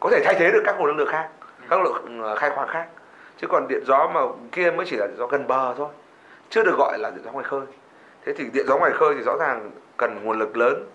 có 0.00 0.10
thể 0.10 0.22
thay 0.24 0.34
thế 0.34 0.50
được 0.50 0.62
các 0.66 0.76
nguồn 0.78 0.86
năng 0.86 0.96
lượng 0.96 1.08
khác 1.08 1.28
các 1.68 1.80
lượng 1.82 2.22
ờ, 2.22 2.36
khai 2.36 2.50
khoáng 2.50 2.68
khác. 2.68 2.86
Chứ 3.36 3.46
còn 3.50 3.68
điện 3.68 3.82
gió 3.86 4.10
mà 4.14 4.20
kia 4.52 4.70
mới 4.70 4.86
chỉ 4.86 4.96
là 4.96 5.06
gió 5.18 5.26
gần 5.26 5.46
bờ 5.46 5.74
thôi 5.76 5.88
chưa 6.50 6.62
được 6.62 6.74
gọi 6.78 6.98
là 6.98 7.10
điện 7.10 7.24
gió 7.24 7.32
ngoài 7.32 7.44
khơi 7.44 7.60
thế 8.24 8.33
thì 8.33 8.44
điện 8.52 8.66
gió 8.68 8.78
ngoài 8.78 8.92
khơi 8.92 9.14
thì 9.14 9.22
rõ 9.22 9.37
ràng 9.40 9.70
cần 9.96 10.24
nguồn 10.24 10.38
lực 10.38 10.56
lớn 10.56 10.87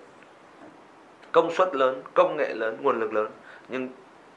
công 1.31 1.51
suất 1.51 1.75
lớn 1.75 2.03
công 2.13 2.37
nghệ 2.37 2.53
lớn 2.53 2.77
nguồn 2.81 2.99
lực 2.99 3.13
lớn. 3.13 3.31
Nhưng 3.67 3.89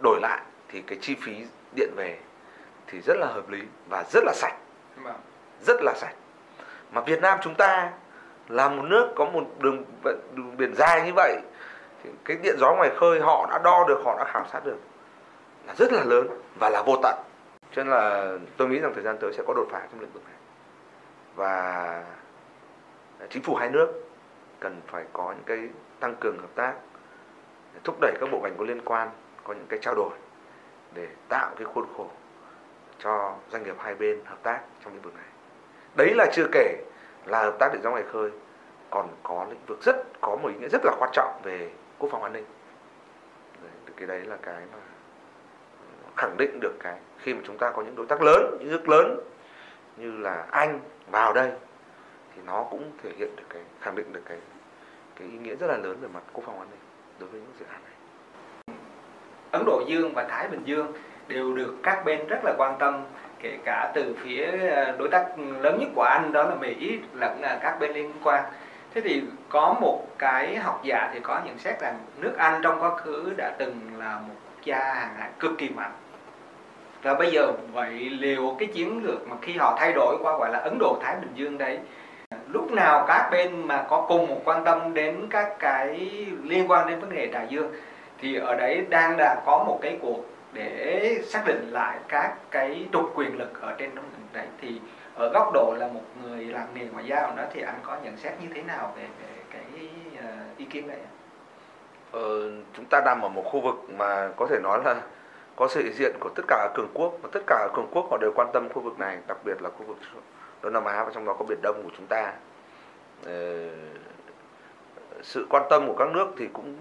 đổi 0.02 0.20
lại 0.22 0.40
thì 0.68 0.82
cái 0.82 0.98
chi 1.00 1.16
phí 1.20 1.46
điện 1.76 1.90
về 1.96 2.18
thì 2.86 3.00
rất 3.00 3.16
là 3.16 3.26
hợp 3.26 3.48
lý 3.48 3.62
và 3.88 4.04
rất 4.10 4.24
là 4.24 4.32
sạch. 4.34 4.54
Vâng. 5.02 5.14
rất 5.66 5.82
là 5.82 5.94
sạch. 5.96 6.14
Mà 6.92 7.00
Việt 7.00 7.20
Nam 7.20 7.38
chúng 7.42 7.54
ta 7.54 7.92
là 8.48 8.68
một 8.68 8.82
nước 8.82 9.12
có 9.16 9.24
một 9.24 9.44
đường, 9.58 9.84
đường 10.34 10.56
biển 10.56 10.74
dài 10.74 11.02
như 11.06 11.12
vậy 11.16 11.36
thì 12.04 12.10
cái 12.24 12.36
điện 12.42 12.56
gió 12.58 12.74
ngoài 12.74 12.90
khơi 12.96 13.20
họ 13.20 13.46
đã 13.50 13.58
đo 13.58 13.84
được 13.88 14.00
họ 14.04 14.18
đã 14.18 14.24
khảo 14.24 14.46
sát 14.52 14.64
được 14.64 14.78
là 15.66 15.74
rất 15.74 15.92
là 15.92 16.04
lớn 16.04 16.28
và 16.58 16.70
là 16.70 16.82
vô 16.82 16.96
tận. 17.02 17.16
Cho 17.72 17.84
nên 17.84 17.92
là 17.92 18.32
tôi 18.56 18.68
nghĩ 18.68 18.78
rằng 18.78 18.92
thời 18.94 19.02
gian 19.02 19.18
tới 19.18 19.32
sẽ 19.32 19.42
có 19.46 19.54
đột 19.54 19.66
phá 19.70 19.80
trong 19.90 20.00
lĩnh 20.00 20.12
vực 20.12 20.22
này. 20.24 20.36
Và 21.34 22.04
chính 23.30 23.42
phủ 23.42 23.54
hai 23.54 23.70
nước 23.70 23.88
cần 24.60 24.80
phải 24.86 25.04
có 25.12 25.32
những 25.32 25.44
cái 25.46 25.68
tăng 26.00 26.16
cường 26.20 26.38
hợp 26.38 26.54
tác 26.54 26.74
thúc 27.84 27.96
đẩy 28.00 28.12
các 28.20 28.28
bộ 28.32 28.40
ngành 28.40 28.54
có 28.58 28.64
liên 28.64 28.80
quan 28.84 29.10
có 29.44 29.54
những 29.54 29.66
cái 29.68 29.78
trao 29.82 29.94
đổi 29.94 30.10
để 30.94 31.08
tạo 31.28 31.54
cái 31.56 31.64
khuôn 31.64 31.86
khổ 31.96 32.10
cho 32.98 33.34
doanh 33.50 33.62
nghiệp 33.62 33.76
hai 33.78 33.94
bên 33.94 34.20
hợp 34.24 34.38
tác 34.42 34.60
trong 34.84 34.92
lĩnh 34.92 35.02
vực 35.02 35.14
này. 35.14 35.24
Đấy 35.96 36.14
là 36.14 36.26
chưa 36.32 36.46
kể 36.52 36.84
là 37.26 37.42
hợp 37.42 37.56
tác 37.58 37.72
định 37.72 37.82
gió 37.82 37.90
ngoài 37.90 38.04
khơi 38.12 38.30
còn 38.90 39.08
có 39.22 39.46
lĩnh 39.50 39.66
vực 39.66 39.82
rất 39.82 39.96
có 40.20 40.36
một 40.36 40.48
ý 40.48 40.54
nghĩa 40.60 40.68
rất 40.68 40.84
là 40.84 40.92
quan 40.98 41.10
trọng 41.12 41.40
về 41.42 41.70
quốc 41.98 42.08
phòng 42.12 42.22
an 42.22 42.32
ninh. 42.32 42.44
Đấy, 43.62 43.72
cái 43.96 44.06
đấy 44.06 44.20
là 44.20 44.36
cái 44.42 44.54
mà 44.72 44.78
ờ, 46.04 46.10
khẳng 46.16 46.36
định 46.36 46.60
được 46.60 46.72
cái 46.80 46.98
khi 47.18 47.34
mà 47.34 47.40
chúng 47.46 47.58
ta 47.58 47.70
có 47.70 47.82
những 47.82 47.96
đối 47.96 48.06
tác 48.06 48.22
lớn 48.22 48.56
những 48.60 48.70
nước 48.70 48.88
lớn 48.88 49.20
như 49.96 50.12
là 50.12 50.46
anh 50.50 50.80
vào 51.10 51.32
đây 51.32 51.52
thì 52.38 52.44
nó 52.46 52.64
cũng 52.70 52.90
thể 53.02 53.10
hiện 53.18 53.36
được 53.36 53.44
cái, 53.50 53.62
khẳng 53.80 53.96
định 53.96 54.12
được 54.12 54.22
cái 54.28 54.38
cái 55.18 55.28
ý 55.28 55.38
nghĩa 55.38 55.54
rất 55.54 55.66
là 55.66 55.76
lớn 55.76 55.96
về 56.00 56.08
mặt 56.14 56.22
quốc 56.32 56.44
phòng 56.46 56.58
an 56.58 56.68
ninh 56.70 56.80
đối 57.18 57.28
với 57.28 57.40
những 57.40 57.52
dự 57.58 57.66
án 57.70 57.80
này. 57.84 57.92
Ấn 59.50 59.62
Độ 59.66 59.82
Dương 59.86 60.12
và 60.14 60.24
Thái 60.24 60.48
Bình 60.48 60.62
Dương 60.64 60.92
đều 61.28 61.54
được 61.54 61.74
các 61.82 62.04
bên 62.04 62.26
rất 62.26 62.38
là 62.44 62.54
quan 62.58 62.76
tâm, 62.78 63.04
kể 63.38 63.58
cả 63.64 63.92
từ 63.94 64.16
phía 64.22 64.46
ờ, 64.70 64.96
đối 64.98 65.08
tác 65.08 65.26
lớn 65.38 65.78
nhất 65.80 65.88
của 65.94 66.02
Anh, 66.02 66.32
đó 66.32 66.42
là 66.42 66.54
Mỹ, 66.54 66.98
lẫn 67.14 67.40
là 67.40 67.58
các 67.62 67.76
bên 67.80 67.92
liên 67.92 68.12
quan. 68.24 68.44
Thế 68.94 69.00
thì 69.00 69.22
có 69.48 69.74
một 69.80 70.06
cái 70.18 70.56
học 70.56 70.80
giả 70.84 71.10
thì 71.14 71.20
có 71.20 71.40
nhận 71.46 71.58
xét 71.58 71.80
rằng 71.80 71.98
nước 72.16 72.32
Anh 72.36 72.60
trong 72.62 72.82
quá 72.82 72.96
khứ 72.96 73.32
đã 73.36 73.54
từng 73.58 73.80
là 73.98 74.20
một 74.28 74.34
quốc 74.44 74.64
gia 74.64 74.78
hàng 74.78 75.14
hải 75.18 75.30
cực 75.38 75.52
kỳ 75.58 75.68
mạnh. 75.68 75.92
Và 77.02 77.14
bây 77.14 77.30
giờ 77.30 77.52
vậy 77.72 77.92
liệu 77.92 78.56
cái 78.58 78.68
chiến 78.68 79.04
lược 79.04 79.28
mà 79.28 79.36
khi 79.42 79.56
họ 79.56 79.76
thay 79.80 79.92
đổi 79.92 80.16
qua 80.22 80.38
gọi 80.38 80.50
là 80.52 80.58
Ấn 80.58 80.78
Độ 80.78 80.98
Thái 81.02 81.16
Bình 81.20 81.30
Dương 81.34 81.58
đấy 81.58 81.78
lúc 82.52 82.72
nào 82.72 83.04
các 83.08 83.28
bên 83.30 83.66
mà 83.66 83.86
có 83.88 84.04
cùng 84.08 84.26
một 84.26 84.40
quan 84.44 84.64
tâm 84.64 84.94
đến 84.94 85.26
các 85.30 85.56
cái 85.58 85.96
liên 86.42 86.70
quan 86.70 86.88
đến 86.88 87.00
vấn 87.00 87.10
đề 87.10 87.26
đại 87.26 87.46
dương 87.48 87.72
thì 88.18 88.34
ở 88.34 88.54
đấy 88.54 88.86
đang 88.90 89.18
là 89.18 89.42
có 89.46 89.64
một 89.64 89.78
cái 89.82 89.98
cuộc 90.02 90.24
để 90.52 91.20
xác 91.24 91.42
định 91.46 91.68
lại 91.70 91.98
các 92.08 92.34
cái 92.50 92.86
trục 92.92 93.12
quyền 93.14 93.38
lực 93.38 93.60
ở 93.60 93.74
trên 93.78 93.90
trong 93.94 94.04
đấy. 94.32 94.46
Thì 94.60 94.80
ở 95.14 95.28
góc 95.28 95.50
độ 95.54 95.74
là 95.78 95.88
một 95.88 96.02
người 96.22 96.44
làm 96.44 96.66
nghề 96.74 96.84
ngoại 96.84 97.04
giao 97.06 97.36
đó 97.36 97.42
thì 97.52 97.62
anh 97.62 97.78
có 97.82 97.96
nhận 98.04 98.16
xét 98.16 98.32
như 98.42 98.48
thế 98.54 98.62
nào 98.62 98.92
về, 98.96 99.02
về 99.02 99.28
cái 99.50 99.88
ờ, 100.22 100.28
ý 100.56 100.64
kiến 100.64 100.86
này 100.86 100.98
ờ, 102.12 102.50
chúng 102.76 102.84
ta 102.84 103.00
nằm 103.00 103.22
ở 103.22 103.28
một 103.28 103.42
khu 103.44 103.60
vực 103.60 103.90
mà 103.98 104.28
có 104.36 104.46
thể 104.50 104.58
nói 104.62 104.80
là 104.84 104.96
có 105.56 105.68
sự 105.68 105.82
hiện 105.82 105.92
diện 105.92 106.12
của 106.20 106.30
tất 106.34 106.42
cả 106.48 106.68
cường 106.74 106.90
quốc 106.94 107.12
và 107.22 107.28
tất 107.32 107.40
cả 107.46 107.68
cường 107.74 107.88
quốc 107.90 108.06
họ 108.10 108.18
đều 108.20 108.32
quan 108.34 108.48
tâm 108.52 108.68
khu 108.68 108.82
vực 108.82 108.98
này 108.98 109.18
đặc 109.26 109.36
biệt 109.44 109.62
là 109.62 109.70
khu 109.70 109.84
vực 109.86 109.96
Đông 110.62 110.72
Nam 110.72 110.84
Á 110.84 111.04
và 111.04 111.10
trong 111.14 111.24
đó 111.24 111.36
có 111.38 111.44
Biển 111.44 111.58
Đông 111.62 111.82
của 111.82 111.90
chúng 111.96 112.06
ta. 112.06 112.32
Ờ, 113.24 113.68
sự 115.22 115.46
quan 115.50 115.62
tâm 115.70 115.86
của 115.86 115.94
các 115.98 116.08
nước 116.08 116.28
thì 116.38 116.48
cũng 116.52 116.76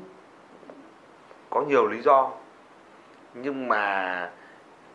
có 1.49 1.61
nhiều 1.61 1.87
lý 1.87 2.01
do. 2.01 2.31
Nhưng 3.33 3.67
mà 3.67 4.29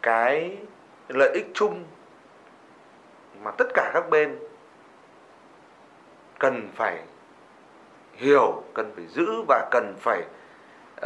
cái 0.02 0.56
lợi 1.08 1.30
ích 1.34 1.46
chung 1.54 1.84
mà 3.42 3.50
tất 3.50 3.66
cả 3.74 3.90
các 3.94 4.10
bên 4.10 4.38
cần 6.38 6.68
phải 6.74 7.02
hiểu 8.12 8.62
cần 8.74 8.92
phải 8.96 9.06
giữ 9.06 9.42
và 9.48 9.68
cần 9.70 9.94
phải 10.00 10.22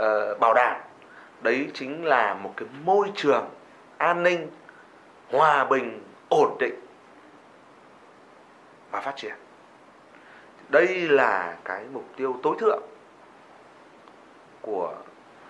uh, 0.00 0.40
bảo 0.40 0.54
đảm 0.54 0.80
đấy 1.42 1.70
chính 1.74 2.04
là 2.04 2.34
một 2.34 2.52
cái 2.56 2.68
môi 2.84 3.12
trường 3.14 3.44
an 3.98 4.22
ninh 4.22 4.50
hòa 5.30 5.64
bình 5.64 6.02
ổn 6.28 6.56
định 6.60 6.85
và 8.96 9.02
phát 9.02 9.16
triển. 9.16 9.34
Đây 10.68 11.08
là 11.08 11.56
cái 11.64 11.84
mục 11.92 12.04
tiêu 12.16 12.36
tối 12.42 12.56
thượng 12.58 12.82
của 14.60 14.94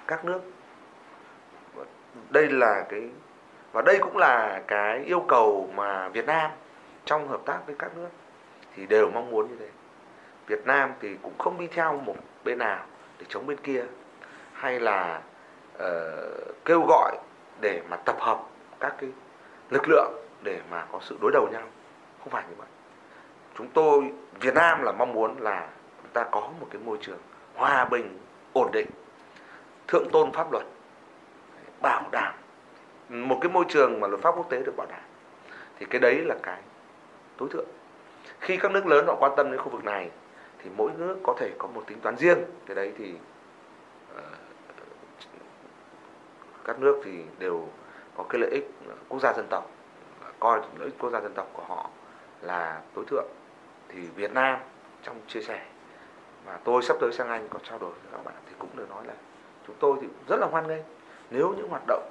các 0.06 0.24
nước. 0.24 0.40
Đây 2.30 2.48
là 2.48 2.84
cái 2.88 3.08
và 3.72 3.82
đây 3.82 3.98
cũng 3.98 4.16
là 4.16 4.62
cái 4.66 5.04
yêu 5.04 5.24
cầu 5.28 5.70
mà 5.74 6.08
Việt 6.08 6.26
Nam 6.26 6.50
trong 7.04 7.28
hợp 7.28 7.40
tác 7.46 7.58
với 7.66 7.76
các 7.78 7.96
nước 7.96 8.08
thì 8.74 8.86
đều 8.86 9.10
mong 9.14 9.30
muốn 9.30 9.48
như 9.48 9.56
thế. 9.58 9.68
Việt 10.46 10.66
Nam 10.66 10.92
thì 11.00 11.16
cũng 11.22 11.38
không 11.38 11.58
đi 11.58 11.66
theo 11.66 11.92
một 11.92 12.16
bên 12.44 12.58
nào 12.58 12.86
để 13.18 13.26
chống 13.28 13.46
bên 13.46 13.60
kia 13.60 13.84
hay 14.52 14.80
là 14.80 15.20
uh, 15.74 15.84
kêu 16.64 16.84
gọi 16.88 17.18
để 17.60 17.82
mà 17.88 17.96
tập 17.96 18.16
hợp 18.18 18.42
các 18.80 18.94
cái 19.00 19.10
lực 19.70 19.88
lượng 19.88 20.12
để 20.42 20.60
mà 20.70 20.86
có 20.92 20.98
sự 21.02 21.18
đối 21.20 21.32
đầu 21.32 21.48
nhau. 21.52 21.62
Không 22.18 22.30
phải 22.30 22.44
như 22.48 22.54
vậy 22.58 22.66
chúng 23.58 23.68
tôi 23.68 24.12
Việt 24.40 24.54
Nam 24.54 24.82
là 24.82 24.92
mong 24.92 25.12
muốn 25.12 25.40
là 25.40 25.68
chúng 26.02 26.12
ta 26.12 26.24
có 26.30 26.40
một 26.40 26.66
cái 26.70 26.82
môi 26.84 26.98
trường 27.00 27.18
hòa 27.54 27.84
bình 27.84 28.18
ổn 28.52 28.70
định 28.72 28.86
thượng 29.88 30.10
tôn 30.12 30.32
pháp 30.32 30.52
luật 30.52 30.64
bảo 31.82 32.02
đảm 32.12 32.34
một 33.08 33.38
cái 33.40 33.52
môi 33.52 33.64
trường 33.68 34.00
mà 34.00 34.08
luật 34.08 34.22
pháp 34.22 34.30
quốc 34.36 34.50
tế 34.50 34.62
được 34.62 34.74
bảo 34.76 34.86
đảm. 34.90 35.00
Thì 35.78 35.86
cái 35.90 36.00
đấy 36.00 36.14
là 36.24 36.34
cái 36.42 36.60
tối 37.36 37.48
thượng. 37.52 37.66
Khi 38.40 38.56
các 38.56 38.72
nước 38.72 38.86
lớn 38.86 39.06
họ 39.06 39.16
quan 39.20 39.32
tâm 39.36 39.50
đến 39.50 39.60
khu 39.60 39.68
vực 39.68 39.84
này 39.84 40.10
thì 40.58 40.70
mỗi 40.76 40.90
nước 40.98 41.16
có 41.22 41.34
thể 41.38 41.50
có 41.58 41.68
một 41.68 41.82
tính 41.86 42.00
toán 42.00 42.16
riêng. 42.16 42.38
Cái 42.66 42.74
đấy 42.74 42.92
thì 42.98 43.14
uh, 44.16 44.22
các 46.64 46.80
nước 46.80 47.00
thì 47.04 47.24
đều 47.38 47.68
có 48.16 48.24
cái 48.28 48.40
lợi 48.40 48.50
ích 48.50 48.70
ờ, 48.88 48.94
quốc 49.08 49.20
gia 49.20 49.32
dân 49.32 49.46
tộc 49.50 49.70
coi 50.40 50.60
lợi 50.78 50.84
ích 50.84 50.94
quốc 50.98 51.10
gia 51.10 51.20
dân 51.20 51.34
tộc 51.34 51.50
của 51.52 51.62
họ 51.68 51.90
là 52.42 52.80
tối 52.94 53.04
thượng 53.10 53.26
thì 53.88 54.00
Việt 54.00 54.32
Nam 54.32 54.58
trong 55.02 55.20
chia 55.28 55.42
sẻ 55.42 55.64
và 56.44 56.58
tôi 56.64 56.82
sắp 56.82 56.96
tới 57.00 57.12
sang 57.12 57.28
Anh 57.28 57.48
có 57.48 57.58
trao 57.62 57.78
đổi 57.78 57.90
với 57.90 58.12
các 58.12 58.24
bạn 58.24 58.34
thì 58.46 58.52
cũng 58.58 58.70
được 58.74 58.90
nói 58.90 59.06
là 59.06 59.14
chúng 59.66 59.76
tôi 59.80 59.98
thì 60.00 60.06
rất 60.28 60.36
là 60.40 60.46
hoan 60.46 60.68
nghênh. 60.68 60.82
Nếu 61.30 61.54
những 61.56 61.68
hoạt 61.68 61.82
động 61.86 62.10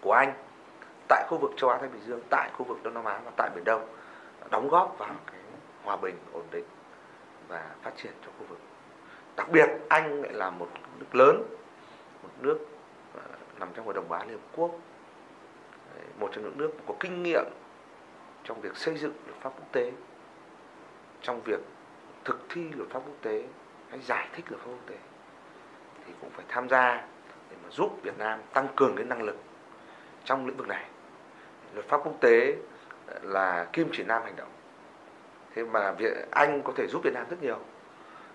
của 0.00 0.12
anh 0.12 0.32
tại 1.08 1.26
khu 1.28 1.38
vực 1.38 1.50
châu 1.56 1.70
Á 1.70 1.78
Thái 1.78 1.88
Bình 1.88 2.02
Dương, 2.06 2.20
tại 2.30 2.50
khu 2.56 2.64
vực 2.64 2.82
Đông 2.82 2.94
Nam 2.94 3.04
Á 3.04 3.20
và 3.24 3.30
tại 3.36 3.50
Biển 3.54 3.64
Đông 3.64 3.86
đóng 4.50 4.68
góp 4.68 4.98
vào 4.98 5.14
cái 5.26 5.40
hòa 5.84 5.96
bình, 5.96 6.14
ổn 6.32 6.44
định 6.50 6.64
và 7.48 7.70
phát 7.82 7.92
triển 7.96 8.12
cho 8.24 8.30
khu 8.38 8.44
vực. 8.48 8.58
Đặc 9.36 9.50
biệt 9.52 9.68
anh 9.88 10.22
lại 10.22 10.32
là 10.32 10.50
một 10.50 10.68
nước 10.98 11.14
lớn, 11.14 11.42
một 12.22 12.28
nước 12.40 12.58
ờ, 13.14 13.20
nằm 13.58 13.68
trong 13.74 13.84
hội 13.84 13.94
đồng 13.94 14.08
bảo 14.08 14.20
an 14.20 14.28
Liên 14.28 14.38
Hợp 14.38 14.46
Quốc, 14.56 14.70
một 16.20 16.30
trong 16.32 16.44
những 16.44 16.58
nước 16.58 16.70
có 16.86 16.94
kinh 17.00 17.22
nghiệm 17.22 17.44
trong 18.44 18.60
việc 18.60 18.76
xây 18.76 18.98
dựng 18.98 19.12
luật 19.26 19.40
pháp 19.40 19.50
quốc 19.56 19.72
tế, 19.72 19.92
trong 21.22 21.40
việc 21.44 21.60
thực 22.24 22.40
thi 22.48 22.68
luật 22.76 22.90
pháp 22.90 23.00
quốc 23.06 23.16
tế 23.22 23.44
hay 23.90 24.00
giải 24.00 24.28
thích 24.32 24.44
luật 24.48 24.62
pháp 24.62 24.70
quốc 24.70 24.86
tế 24.86 24.96
thì 26.06 26.12
cũng 26.20 26.30
phải 26.30 26.44
tham 26.48 26.68
gia 26.68 26.94
để 27.50 27.56
mà 27.62 27.68
giúp 27.70 28.02
Việt 28.02 28.18
Nam 28.18 28.40
tăng 28.52 28.68
cường 28.76 28.96
cái 28.96 29.04
năng 29.04 29.22
lực 29.22 29.36
trong 30.24 30.46
lĩnh 30.46 30.56
vực 30.56 30.68
này. 30.68 30.84
Luật 31.74 31.86
pháp 31.86 32.00
quốc 32.04 32.14
tế 32.20 32.56
ờ, 33.06 33.18
là 33.22 33.66
kim 33.72 33.88
chỉ 33.92 34.02
nam 34.02 34.22
hành 34.22 34.36
động. 34.36 34.48
Thế 35.54 35.64
mà 35.64 35.92
Việt 35.92 36.12
Anh 36.30 36.62
có 36.62 36.72
thể 36.76 36.86
giúp 36.86 37.02
Việt 37.04 37.14
Nam 37.14 37.26
rất 37.30 37.42
nhiều. 37.42 37.58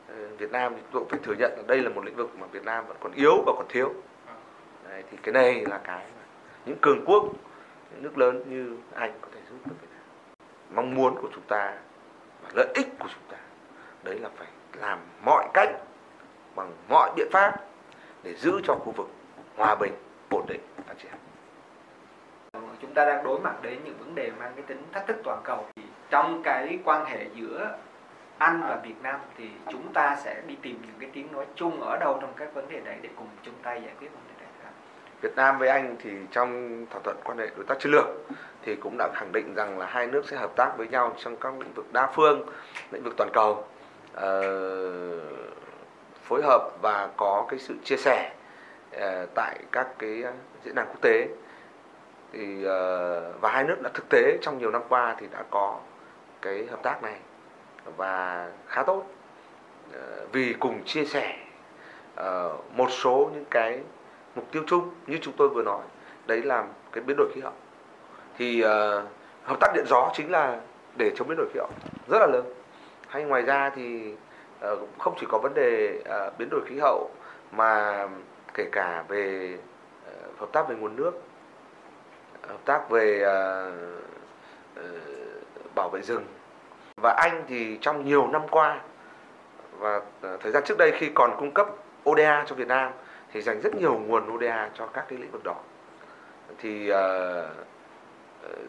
Ờ, 0.08 0.16
Việt 0.38 0.52
Nam 0.52 0.74
thì 0.76 0.82
cũng 0.92 1.10
phải 1.10 1.20
thừa 1.24 1.34
nhận 1.40 1.52
là 1.58 1.64
đây 1.68 1.78
là 1.78 1.90
một 1.90 2.06
lĩnh 2.06 2.16
vực 2.16 2.30
mà 2.40 2.48
Việt 2.48 2.66
Nam 2.66 2.88
vẫn 2.88 2.98
còn 3.00 3.12
yếu 3.14 3.44
và 3.46 3.54
còn 3.58 3.66
thiếu. 3.70 3.94
Đấy, 4.90 5.04
thì 5.12 5.18
cái 5.24 5.34
này 5.34 5.66
là 5.66 5.78
cái 5.78 6.06
mà 6.18 6.24
những 6.66 6.78
cường 6.82 7.06
quốc 7.06 7.24
những 7.92 8.04
nước 8.04 8.18
lớn 8.18 8.44
như 8.50 8.78
Anh 8.94 9.14
có 9.22 9.28
thể 9.34 9.40
giúp 9.50 9.58
được 9.66 9.76
Việt 9.82 9.88
Nam. 9.92 10.04
Mong 10.76 10.96
muốn 10.96 11.16
của 11.22 11.30
chúng 11.34 11.44
ta 11.48 11.78
và 12.46 12.52
lợi 12.54 12.68
ích 12.74 12.88
của 13.00 13.08
chúng 13.14 13.24
ta. 13.32 13.38
Đấy 14.04 14.20
là 14.20 14.30
phải 14.36 14.48
làm 14.74 15.00
mọi 15.26 15.48
cách 15.54 15.70
bằng 16.56 16.72
mọi 16.90 17.12
biện 17.16 17.28
pháp 17.32 17.56
để 18.24 18.36
giữ 18.36 18.62
cho 18.64 18.76
khu 18.76 18.92
vực 18.92 19.08
hòa 19.58 19.76
bình, 19.76 19.94
ổn 20.30 20.46
định, 20.48 20.62
phát 20.88 20.94
triển. 21.04 21.12
Chúng 22.82 22.94
ta 22.94 23.06
đang 23.06 23.24
đối 23.24 23.40
mặt 23.40 23.62
đến 23.62 23.80
những 23.84 23.98
vấn 24.00 24.16
đề 24.16 24.32
mang 24.40 24.52
cái 24.56 24.66
tính 24.68 24.84
thách 24.92 25.08
thức 25.08 25.18
toàn 25.24 25.42
cầu. 25.44 25.66
Trong 26.10 26.42
cái 26.44 26.80
quan 26.84 27.06
hệ 27.06 27.26
giữa 27.36 27.78
anh 28.38 28.62
và 28.62 28.80
Việt 28.84 28.96
Nam 29.02 29.20
thì 29.38 29.50
chúng 29.72 29.94
ta 29.94 30.18
sẽ 30.24 30.42
đi 30.48 30.56
tìm 30.62 30.82
những 30.82 30.96
cái 31.00 31.10
tiếng 31.14 31.32
nói 31.32 31.46
chung 31.56 31.82
ở 31.82 31.98
đâu 31.98 32.18
trong 32.22 32.34
các 32.36 32.54
vấn 32.54 32.70
đề 32.70 32.80
đấy 32.80 32.98
để 33.02 33.10
cùng 33.16 33.28
chung 33.44 33.56
tay 33.64 33.82
giải 33.86 33.94
quyết 34.00 34.08
vấn 34.12 34.22
đề 34.28 34.34
đấy. 34.40 34.50
Việt 35.26 35.36
Nam 35.36 35.60
với 35.60 35.68
Anh 35.68 35.96
thì 36.04 36.10
trong 36.32 36.86
thỏa 36.90 37.02
thuận 37.04 37.18
quan 37.24 37.38
hệ 37.38 37.48
đối 37.56 37.66
tác 37.66 37.80
chiến 37.80 37.92
lược 37.92 38.06
thì 38.62 38.76
cũng 38.76 38.96
đã 38.98 39.10
khẳng 39.14 39.32
định 39.32 39.54
rằng 39.56 39.80
là 39.80 39.86
hai 39.86 40.08
nước 40.08 40.30
sẽ 40.30 40.38
hợp 40.38 40.56
tác 40.56 40.72
với 40.78 40.88
nhau 40.88 41.16
trong 41.18 41.36
các 41.36 41.54
lĩnh 41.60 41.74
vực 41.74 41.86
đa 41.94 42.12
phương, 42.16 42.50
lĩnh 42.92 43.04
vực 43.04 43.14
toàn 43.18 43.30
cầu, 43.34 43.68
uh, 44.14 44.24
phối 46.24 46.42
hợp 46.44 46.70
và 46.82 47.10
có 47.18 47.46
cái 47.50 47.60
sự 47.60 47.76
chia 47.84 47.98
sẻ 47.98 48.32
uh, 48.96 49.02
tại 49.36 49.60
các 49.72 49.88
cái 50.00 50.24
diễn 50.64 50.76
đàn 50.76 50.88
quốc 50.88 51.02
tế. 51.02 51.28
Thì 52.34 52.58
uh, 52.58 53.42
và 53.42 53.50
hai 53.52 53.64
nước 53.64 53.82
đã 53.82 53.90
thực 53.94 54.10
tế 54.10 54.38
trong 54.42 54.58
nhiều 54.58 54.72
năm 54.72 54.82
qua 54.90 55.16
thì 55.20 55.28
đã 55.32 55.44
có 55.50 55.80
cái 56.42 56.68
hợp 56.72 56.84
tác 56.84 57.04
này 57.04 57.16
và 57.98 58.50
khá 58.68 58.84
tốt. 58.84 59.04
Uh, 59.90 60.32
vì 60.32 60.56
cùng 60.60 60.84
chia 60.84 61.06
sẻ 61.06 61.38
uh, 62.20 62.26
một 62.74 62.88
số 62.92 63.30
những 63.34 63.46
cái 63.52 63.80
mục 64.36 64.52
tiêu 64.52 64.64
chung 64.68 64.90
như 65.08 65.18
chúng 65.22 65.34
tôi 65.38 65.50
vừa 65.50 65.64
nói 65.64 65.82
đấy 66.28 66.42
là 66.42 66.64
cái 66.92 67.04
biến 67.04 67.18
đổi 67.18 67.32
khí 67.36 67.42
hậu. 67.42 67.54
Thì 68.38 68.64
uh, 68.66 68.70
hợp 69.44 69.58
tác 69.60 69.72
điện 69.76 69.86
gió 69.88 70.12
chính 70.14 70.32
là 70.32 70.60
để 70.98 71.12
chống 71.16 71.28
biến 71.28 71.38
đổi 71.38 71.48
khí 71.54 71.60
hậu 71.60 71.70
rất 72.08 72.20
là 72.20 72.28
lớn. 72.28 72.46
Hay 73.08 73.24
ngoài 73.24 73.42
ra 73.42 73.70
thì 73.76 74.14
uh, 74.72 74.80
không 75.00 75.16
chỉ 75.20 75.28
có 75.30 75.38
vấn 75.38 75.54
đề 75.54 76.00
uh, 76.00 76.38
biến 76.38 76.50
đổi 76.52 76.62
khí 76.68 76.80
hậu 76.80 77.12
mà 77.52 78.08
kể 78.54 78.70
cả 78.72 79.04
về 79.08 79.58
uh, 80.08 80.40
hợp 80.40 80.50
tác 80.52 80.70
về 80.70 80.76
nguồn 80.76 80.96
nước 80.96 81.12
hợp 82.48 82.66
tác 82.66 82.90
về 82.90 83.26
uh, 83.26 83.74
uh, 84.80 85.76
bảo 85.76 85.90
vệ 85.90 86.02
rừng. 86.02 86.26
Và 87.02 87.14
anh 87.18 87.44
thì 87.48 87.78
trong 87.82 88.06
nhiều 88.06 88.28
năm 88.28 88.42
qua 88.52 88.80
và 89.78 90.02
thời 90.22 90.52
gian 90.52 90.64
trước 90.66 90.78
đây 90.78 90.92
khi 90.98 91.12
còn 91.16 91.36
cung 91.40 91.52
cấp 91.52 91.68
ODA 92.10 92.44
cho 92.48 92.56
Việt 92.56 92.68
Nam 92.68 92.92
thì 93.36 93.42
dành 93.42 93.62
rất 93.62 93.76
nhiều 93.76 93.94
nguồn 94.08 94.36
ODA 94.36 94.70
cho 94.74 94.86
các 94.88 95.06
cái 95.10 95.20
lĩnh 95.20 95.32
vực 95.32 95.42
đó. 95.44 95.56
Thì 96.58 96.92
uh, 96.92 96.96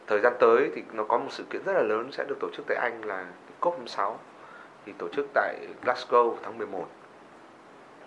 thời 0.07 0.21
gian 0.21 0.33
tới 0.41 0.71
thì 0.75 0.83
nó 0.93 1.05
có 1.05 1.19
một 1.19 1.29
sự 1.31 1.45
kiện 1.51 1.63
rất 1.67 1.73
là 1.73 1.83
lớn 1.83 2.09
sẽ 2.13 2.25
được 2.29 2.37
tổ 2.41 2.49
chức 2.57 2.67
tại 2.69 2.77
Anh 2.77 3.05
là 3.05 3.25
COP26 3.61 4.15
thì 4.87 4.93
tổ 4.99 5.09
chức 5.09 5.27
tại 5.35 5.57
Glasgow 5.85 6.35
tháng 6.43 6.59
11 6.59 6.87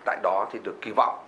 tại 0.04 0.18
đó 0.22 0.48
thì 0.52 0.58
được 0.64 0.74
kỳ 0.80 0.92
vọng 0.96 1.18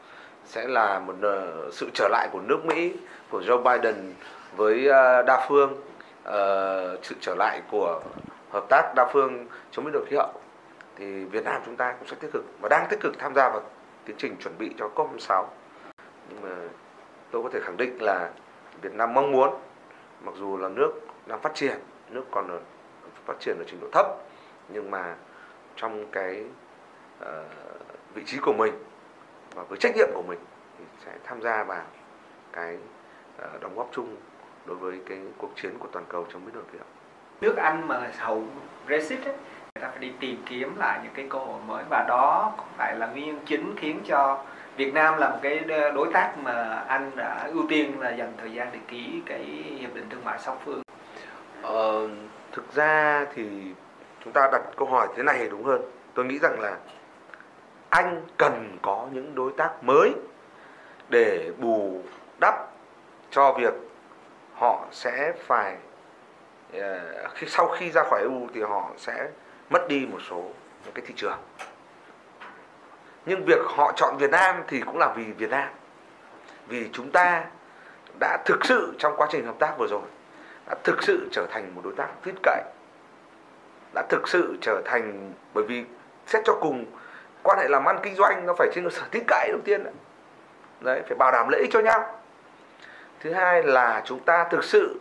sẽ 0.45 0.69
là 0.69 0.99
một 0.99 1.15
uh, 1.19 1.75
sự 1.75 1.91
trở 1.95 2.09
lại 2.09 2.29
của 2.33 2.41
nước 2.41 2.65
Mỹ 2.65 2.93
của 3.31 3.41
Joe 3.41 3.63
Biden 3.63 4.13
với 4.57 4.89
uh, 4.89 5.27
đa 5.27 5.47
phương 5.49 5.73
uh, 5.73 7.05
sự 7.05 7.15
trở 7.21 7.35
lại 7.35 7.63
của 7.71 8.01
hợp 8.51 8.65
tác 8.69 8.93
đa 8.97 9.11
phương 9.13 9.47
chống 9.71 9.85
biến 9.85 9.93
đổi 9.93 10.07
khí 10.07 10.17
hậu. 10.17 10.33
Thì 10.97 11.25
Việt 11.25 11.45
Nam 11.45 11.63
chúng 11.67 11.77
ta 11.77 11.95
cũng 11.99 12.09
sẽ 12.09 12.17
tích 12.21 12.31
cực 12.33 12.45
và 12.61 12.69
đang 12.69 12.87
tích 12.91 13.01
cực 13.01 13.19
tham 13.19 13.35
gia 13.35 13.49
vào 13.49 13.63
tiến 14.05 14.17
trình 14.19 14.37
chuẩn 14.37 14.59
bị 14.59 14.71
cho 14.79 14.91
COP26 14.95 15.45
nhưng 16.29 16.43
mà 16.43 16.57
tôi 17.31 17.43
có 17.43 17.49
thể 17.53 17.61
khẳng 17.63 17.77
định 17.77 18.03
là 18.03 18.31
Việt 18.83 18.95
Nam 18.95 19.15
mong 19.15 19.33
muốn 19.33 19.51
mặc 20.25 20.35
dù 20.39 20.57
là 20.57 20.69
nước 20.69 20.93
đang 21.27 21.41
phát 21.41 21.55
triển 21.55 21.79
nước 22.11 22.25
còn 22.31 22.49
ở, 22.49 22.61
phát 23.25 23.35
triển 23.41 23.57
ở 23.59 23.65
trình 23.67 23.81
độ 23.81 23.89
thấp 23.93 24.07
nhưng 24.69 24.91
mà 24.91 25.17
trong 25.77 26.07
cái 26.13 26.45
uh, 27.23 27.27
vị 28.15 28.23
trí 28.27 28.39
của 28.39 28.53
mình 28.53 28.75
và 29.55 29.63
với 29.63 29.79
trách 29.79 29.97
nhiệm 29.97 30.09
của 30.15 30.23
mình 30.23 30.39
thì 30.79 30.85
sẽ 31.05 31.13
tham 31.25 31.43
gia 31.43 31.65
vào 31.65 31.85
cái 32.53 32.79
uh, 33.45 33.61
đóng 33.61 33.77
góp 33.77 33.89
chung 33.93 34.17
đối 34.67 34.77
với 34.77 35.01
cái 35.07 35.19
cuộc 35.39 35.51
chiến 35.57 35.79
của 35.79 35.89
toàn 35.93 36.05
cầu 36.09 36.27
trong 36.33 36.45
biến 36.45 36.55
đổi 36.55 36.65
khí 36.73 36.79
hậu. 36.79 36.89
Nước 37.41 37.57
Anh 37.57 37.89
mà 37.89 38.11
hậu 38.19 38.45
Brexit 38.87 39.25
ấy, 39.25 39.35
ta 39.83 39.89
phải 39.89 39.99
đi 39.99 40.13
tìm 40.21 40.43
kiếm 40.47 40.77
lại 40.79 41.01
những 41.03 41.13
cái 41.15 41.27
cơ 41.31 41.39
hội 41.39 41.61
mới 41.67 41.85
và 41.91 42.05
đó 42.09 42.53
cũng 42.57 42.67
phải 42.77 42.97
là 42.97 43.07
nguyên 43.07 43.27
nhân 43.27 43.41
chính 43.47 43.75
khiến 43.77 44.01
cho 44.07 44.45
Việt 44.77 44.95
Nam 44.95 45.19
là 45.19 45.29
một 45.29 45.39
cái 45.43 45.61
đối 45.95 46.09
tác 46.13 46.33
mà 46.39 46.85
anh 46.89 47.11
đã 47.17 47.49
ưu 47.53 47.67
tiên 47.69 48.01
là 48.01 48.11
dành 48.11 48.33
thời 48.39 48.53
gian 48.53 48.69
để 48.73 48.79
ký 48.89 49.23
cái 49.27 49.45
hiệp 49.79 49.95
định 49.95 50.07
thương 50.11 50.25
mại 50.25 50.39
song 50.39 50.57
phương. 50.65 50.83
Ờ, 51.63 52.09
thực 52.53 52.75
ra 52.75 53.27
thì 53.35 53.45
chúng 54.25 54.33
ta 54.33 54.49
đặt 54.53 54.63
câu 54.77 54.89
hỏi 54.89 55.09
thế 55.17 55.23
này 55.23 55.49
đúng 55.49 55.65
hơn. 55.65 55.83
Tôi 56.15 56.25
nghĩ 56.25 56.39
rằng 56.39 56.61
là 56.61 56.77
anh 57.91 58.23
cần 58.37 58.79
có 58.83 59.07
những 59.13 59.35
đối 59.35 59.53
tác 59.53 59.85
mới 59.85 60.13
để 61.09 61.51
bù 61.59 62.03
đắp 62.41 62.55
cho 63.31 63.53
việc 63.53 63.75
họ 64.55 64.87
sẽ 64.93 65.33
phải 65.47 65.77
ờ, 66.73 67.01
khi 67.35 67.47
sau 67.47 67.69
khi 67.69 67.91
ra 67.91 68.03
khỏi 68.11 68.21
EU 68.21 68.49
thì 68.55 68.63
họ 68.63 68.91
sẽ 68.97 69.29
mất 69.71 69.89
đi 69.89 70.07
một 70.11 70.19
số 70.31 70.37
những 70.85 70.95
cái 70.95 71.05
thị 71.07 71.15
trường. 71.17 71.39
Nhưng 73.27 73.45
việc 73.45 73.61
họ 73.65 73.93
chọn 73.97 74.17
Việt 74.19 74.31
Nam 74.31 74.63
thì 74.69 74.81
cũng 74.81 74.99
là 74.99 75.13
vì 75.17 75.25
Việt 75.25 75.51
Nam. 75.51 75.69
Vì 76.67 76.89
chúng 76.93 77.11
ta 77.11 77.45
đã 78.21 78.39
thực 78.45 78.65
sự 78.65 78.95
trong 78.99 79.15
quá 79.17 79.29
trình 79.31 79.47
hợp 79.47 79.55
tác 79.59 79.75
vừa 79.79 79.87
rồi, 79.91 80.03
đã 80.67 80.75
thực 80.85 81.03
sự 81.03 81.29
trở 81.33 81.47
thành 81.51 81.75
một 81.75 81.81
đối 81.85 81.93
tác 81.97 82.09
tin 82.25 82.35
cậy, 82.43 82.63
đã 83.95 84.03
thực 84.09 84.29
sự 84.29 84.57
trở 84.61 84.83
thành, 84.85 85.33
bởi 85.55 85.65
vì 85.65 85.85
xét 86.27 86.43
cho 86.45 86.59
cùng, 86.61 86.85
quan 87.43 87.59
hệ 87.59 87.69
làm 87.69 87.89
ăn 87.89 87.99
kinh 88.03 88.15
doanh 88.15 88.47
nó 88.47 88.55
phải 88.59 88.69
trên 88.75 88.85
cơ 88.85 88.91
sở 88.91 89.03
tin 89.11 89.23
cậy 89.27 89.49
đầu 89.49 89.61
tiên 89.65 89.85
đấy. 89.85 89.93
đấy, 90.81 91.03
phải 91.09 91.17
bảo 91.19 91.33
đảm 91.33 91.49
lợi 91.49 91.61
ích 91.61 91.71
cho 91.73 91.81
nhau. 91.81 92.21
Thứ 93.21 93.33
hai 93.33 93.63
là 93.63 94.03
chúng 94.05 94.21
ta 94.21 94.45
thực 94.51 94.65
sự 94.65 95.01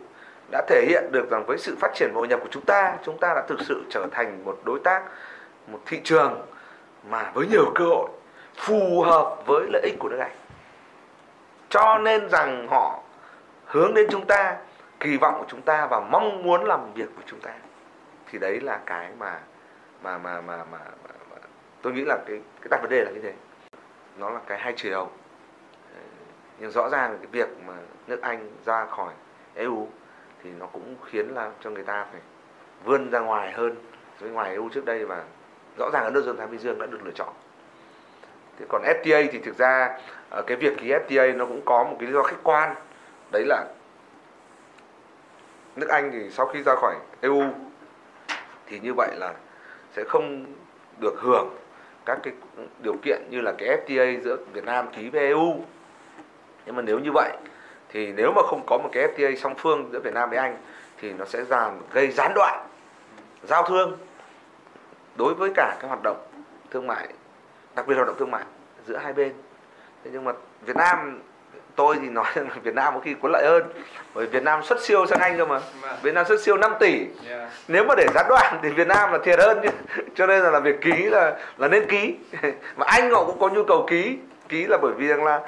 đã 0.52 0.62
thể 0.68 0.86
hiện 0.88 1.12
được 1.12 1.30
rằng 1.30 1.44
với 1.46 1.58
sự 1.58 1.76
phát 1.80 1.94
triển 1.94 2.10
hội 2.14 2.28
nhập 2.28 2.40
của 2.42 2.48
chúng 2.50 2.64
ta 2.64 2.96
chúng 3.04 3.18
ta 3.18 3.34
đã 3.34 3.42
thực 3.48 3.60
sự 3.60 3.84
trở 3.90 4.06
thành 4.12 4.44
một 4.44 4.60
đối 4.64 4.80
tác 4.84 5.02
một 5.66 5.80
thị 5.86 6.00
trường 6.04 6.46
mà 7.08 7.30
với 7.34 7.46
nhiều 7.46 7.72
cơ 7.74 7.84
hội 7.84 8.08
phù 8.56 9.02
hợp 9.02 9.36
với 9.46 9.66
lợi 9.72 9.82
ích 9.82 9.94
của 9.98 10.08
nước 10.08 10.18
Anh. 10.18 10.36
Cho 11.68 11.98
nên 11.98 12.28
rằng 12.28 12.66
họ 12.70 13.02
hướng 13.66 13.94
đến 13.94 14.06
chúng 14.10 14.26
ta, 14.26 14.56
kỳ 15.00 15.16
vọng 15.16 15.34
của 15.38 15.46
chúng 15.48 15.62
ta 15.62 15.86
và 15.86 16.00
mong 16.00 16.42
muốn 16.42 16.64
làm 16.64 16.92
việc 16.94 17.08
với 17.14 17.24
chúng 17.26 17.40
ta. 17.40 17.50
Thì 18.30 18.38
đấy 18.38 18.60
là 18.60 18.80
cái 18.86 19.10
mà 19.18 19.40
mà 20.02 20.18
mà 20.18 20.40
mà 20.40 20.56
mà, 20.56 20.64
mà, 20.72 20.78
mà 21.30 21.36
tôi 21.82 21.92
nghĩ 21.92 22.04
là 22.04 22.18
cái 22.26 22.40
cái 22.60 22.68
đặt 22.70 22.78
vấn 22.82 22.90
đề 22.90 23.04
là 23.04 23.10
như 23.10 23.20
thế. 23.22 23.32
Nó 24.18 24.30
là 24.30 24.40
cái 24.46 24.58
hai 24.58 24.72
chiều. 24.76 25.10
Ờ, 25.94 26.00
nhưng 26.58 26.70
rõ 26.70 26.88
ràng 26.88 27.18
cái 27.18 27.26
việc 27.32 27.48
mà 27.66 27.74
nước 28.06 28.22
Anh 28.22 28.50
ra 28.64 28.86
khỏi 28.86 29.12
EU 29.54 29.88
thì 30.44 30.50
nó 30.58 30.66
cũng 30.66 30.96
khiến 31.10 31.34
là 31.34 31.50
cho 31.60 31.70
người 31.70 31.82
ta 31.82 32.06
phải 32.12 32.20
vươn 32.84 33.10
ra 33.10 33.20
ngoài 33.20 33.52
hơn. 33.52 33.74
Với 34.20 34.30
ngoài 34.30 34.50
EU 34.50 34.68
trước 34.68 34.84
đây 34.84 35.04
và 35.04 35.24
rõ 35.78 35.90
ràng 35.92 36.04
Ấn 36.04 36.12
Độ 36.12 36.20
Dương 36.20 36.36
Thái 36.36 36.46
Bình 36.46 36.60
Dương 36.60 36.78
đã 36.78 36.86
được 36.86 37.04
lựa 37.04 37.12
chọn. 37.14 37.32
Thế 38.58 38.66
còn 38.68 38.82
FTA 38.82 39.28
thì 39.32 39.38
thực 39.38 39.58
ra 39.58 39.98
ờ, 40.30 40.42
cái 40.46 40.56
việc 40.56 40.78
ký 40.78 40.92
FTA 40.92 41.36
nó 41.36 41.46
cũng 41.46 41.60
có 41.64 41.84
một 41.84 41.96
cái 42.00 42.06
lý 42.06 42.14
do 42.14 42.22
khách 42.22 42.42
quan. 42.42 42.74
Đấy 43.32 43.44
là 43.46 43.64
nước 45.76 45.88
Anh 45.88 46.10
thì 46.12 46.30
sau 46.30 46.46
khi 46.46 46.62
ra 46.62 46.74
khỏi 46.74 46.96
EU 47.20 47.42
thì 48.66 48.80
như 48.80 48.94
vậy 48.94 49.16
là 49.16 49.34
sẽ 49.92 50.04
không 50.04 50.46
được 51.00 51.14
hưởng 51.20 51.48
các 52.04 52.18
cái 52.22 52.32
điều 52.82 52.96
kiện 53.02 53.22
như 53.30 53.40
là 53.40 53.52
cái 53.58 53.68
FTA 53.68 54.20
giữa 54.20 54.36
Việt 54.52 54.64
Nam 54.64 54.86
ký 54.96 55.10
với 55.10 55.26
EU. 55.26 55.64
Nhưng 56.66 56.76
mà 56.76 56.82
nếu 56.82 56.98
như 56.98 57.10
vậy 57.14 57.32
thì 57.92 58.12
nếu 58.12 58.32
mà 58.32 58.42
không 58.42 58.62
có 58.66 58.78
một 58.78 58.88
cái 58.92 59.08
FTA 59.16 59.36
song 59.36 59.54
phương 59.58 59.88
giữa 59.92 60.00
Việt 60.00 60.14
Nam 60.14 60.30
với 60.30 60.38
Anh 60.38 60.56
thì 61.00 61.12
nó 61.12 61.24
sẽ 61.24 61.44
làm 61.48 61.78
gây 61.92 62.10
gián 62.10 62.32
đoạn 62.34 62.66
giao 63.42 63.62
thương 63.68 63.98
đối 65.16 65.34
với 65.34 65.50
cả 65.56 65.76
các 65.80 65.88
hoạt 65.88 66.02
động 66.02 66.16
thương 66.70 66.86
mại 66.86 67.08
đặc 67.74 67.86
biệt 67.86 67.94
hoạt 67.94 68.06
động 68.06 68.16
thương 68.18 68.30
mại 68.30 68.42
giữa 68.86 68.96
hai 68.96 69.12
bên. 69.12 69.32
Thế 70.04 70.10
nhưng 70.12 70.24
mà 70.24 70.32
Việt 70.66 70.76
Nam 70.76 71.20
tôi 71.76 71.96
thì 72.02 72.08
nói 72.08 72.24
rằng 72.34 72.48
là 72.48 72.56
Việt 72.62 72.74
Nam 72.74 72.94
có 72.94 73.00
khi 73.00 73.14
có 73.22 73.28
lợi 73.32 73.46
hơn 73.46 73.62
bởi 74.14 74.26
Việt 74.26 74.42
Nam 74.42 74.62
xuất 74.62 74.80
siêu 74.82 75.06
sang 75.06 75.20
Anh 75.20 75.38
cơ 75.38 75.44
mà. 75.44 75.60
Vâng. 75.80 75.96
Việt 76.02 76.14
Nam 76.14 76.26
xuất 76.28 76.40
siêu 76.40 76.56
5 76.56 76.72
tỷ. 76.80 77.06
Yeah. 77.28 77.50
nếu 77.68 77.84
mà 77.84 77.94
để 77.94 78.06
gián 78.14 78.26
đoạn 78.28 78.60
thì 78.62 78.68
Việt 78.68 78.86
Nam 78.86 79.12
là 79.12 79.18
thiệt 79.24 79.38
hơn 79.38 79.58
chứ 79.62 79.68
cho 80.14 80.26
nên 80.26 80.42
là, 80.42 80.50
là 80.50 80.60
việc 80.60 80.80
ký 80.80 80.92
là 80.92 81.38
là 81.58 81.68
nên 81.68 81.88
ký. 81.88 82.16
Mà 82.76 82.86
Anh 82.86 83.10
họ 83.10 83.24
cũng 83.24 83.38
có 83.38 83.48
nhu 83.48 83.64
cầu 83.64 83.86
ký. 83.88 84.18
Ký 84.48 84.66
là 84.66 84.78
bởi 84.82 84.92
vì 84.96 85.06
rằng 85.06 85.24
là 85.24 85.40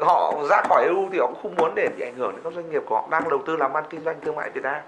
họ 0.00 0.34
ra 0.50 0.62
khỏi 0.68 0.84
EU 0.84 1.08
thì 1.12 1.18
họ 1.18 1.26
cũng 1.26 1.42
không 1.42 1.54
muốn 1.56 1.74
để 1.74 1.88
bị 1.96 2.04
ảnh 2.04 2.16
hưởng 2.16 2.32
đến 2.32 2.40
các 2.44 2.52
doanh 2.52 2.70
nghiệp 2.70 2.82
của 2.86 2.94
họ. 2.94 3.08
Đang 3.10 3.28
đầu 3.28 3.42
tư 3.46 3.56
làm 3.56 3.76
ăn 3.76 3.84
kinh 3.90 4.04
doanh 4.04 4.20
thương 4.20 4.36
mại 4.36 4.50
Việt 4.50 4.62
Nam. 4.62 4.82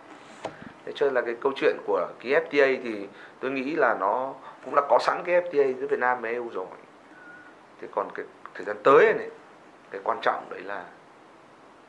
Thế 0.85 0.93
cho 0.95 1.07
nên 1.07 1.15
là 1.15 1.21
cái 1.21 1.37
câu 1.41 1.53
chuyện 1.57 1.77
của 1.87 2.09
ký 2.21 2.35
FTA 2.35 2.79
thì 2.85 3.09
tôi 3.41 3.51
nghĩ 3.51 3.77
là 3.77 3.97
nó 4.01 4.35
cũng 4.65 4.75
đã 4.75 4.83
có 4.89 4.99
sẵn 4.99 5.23
cái 5.25 5.43
FTA 5.43 5.73
giữa 5.73 5.87
Việt 5.87 5.99
Nam 5.99 6.21
và 6.21 6.29
EU 6.29 6.49
rồi. 6.53 6.67
Thế 7.81 7.89
còn 7.93 8.09
cái 8.15 8.27
thời 8.55 8.65
gian 8.65 8.77
tới 8.83 9.15
này, 9.15 9.31
cái 9.91 10.01
quan 10.05 10.19
trọng 10.23 10.47
đấy 10.51 10.61
là 10.61 10.85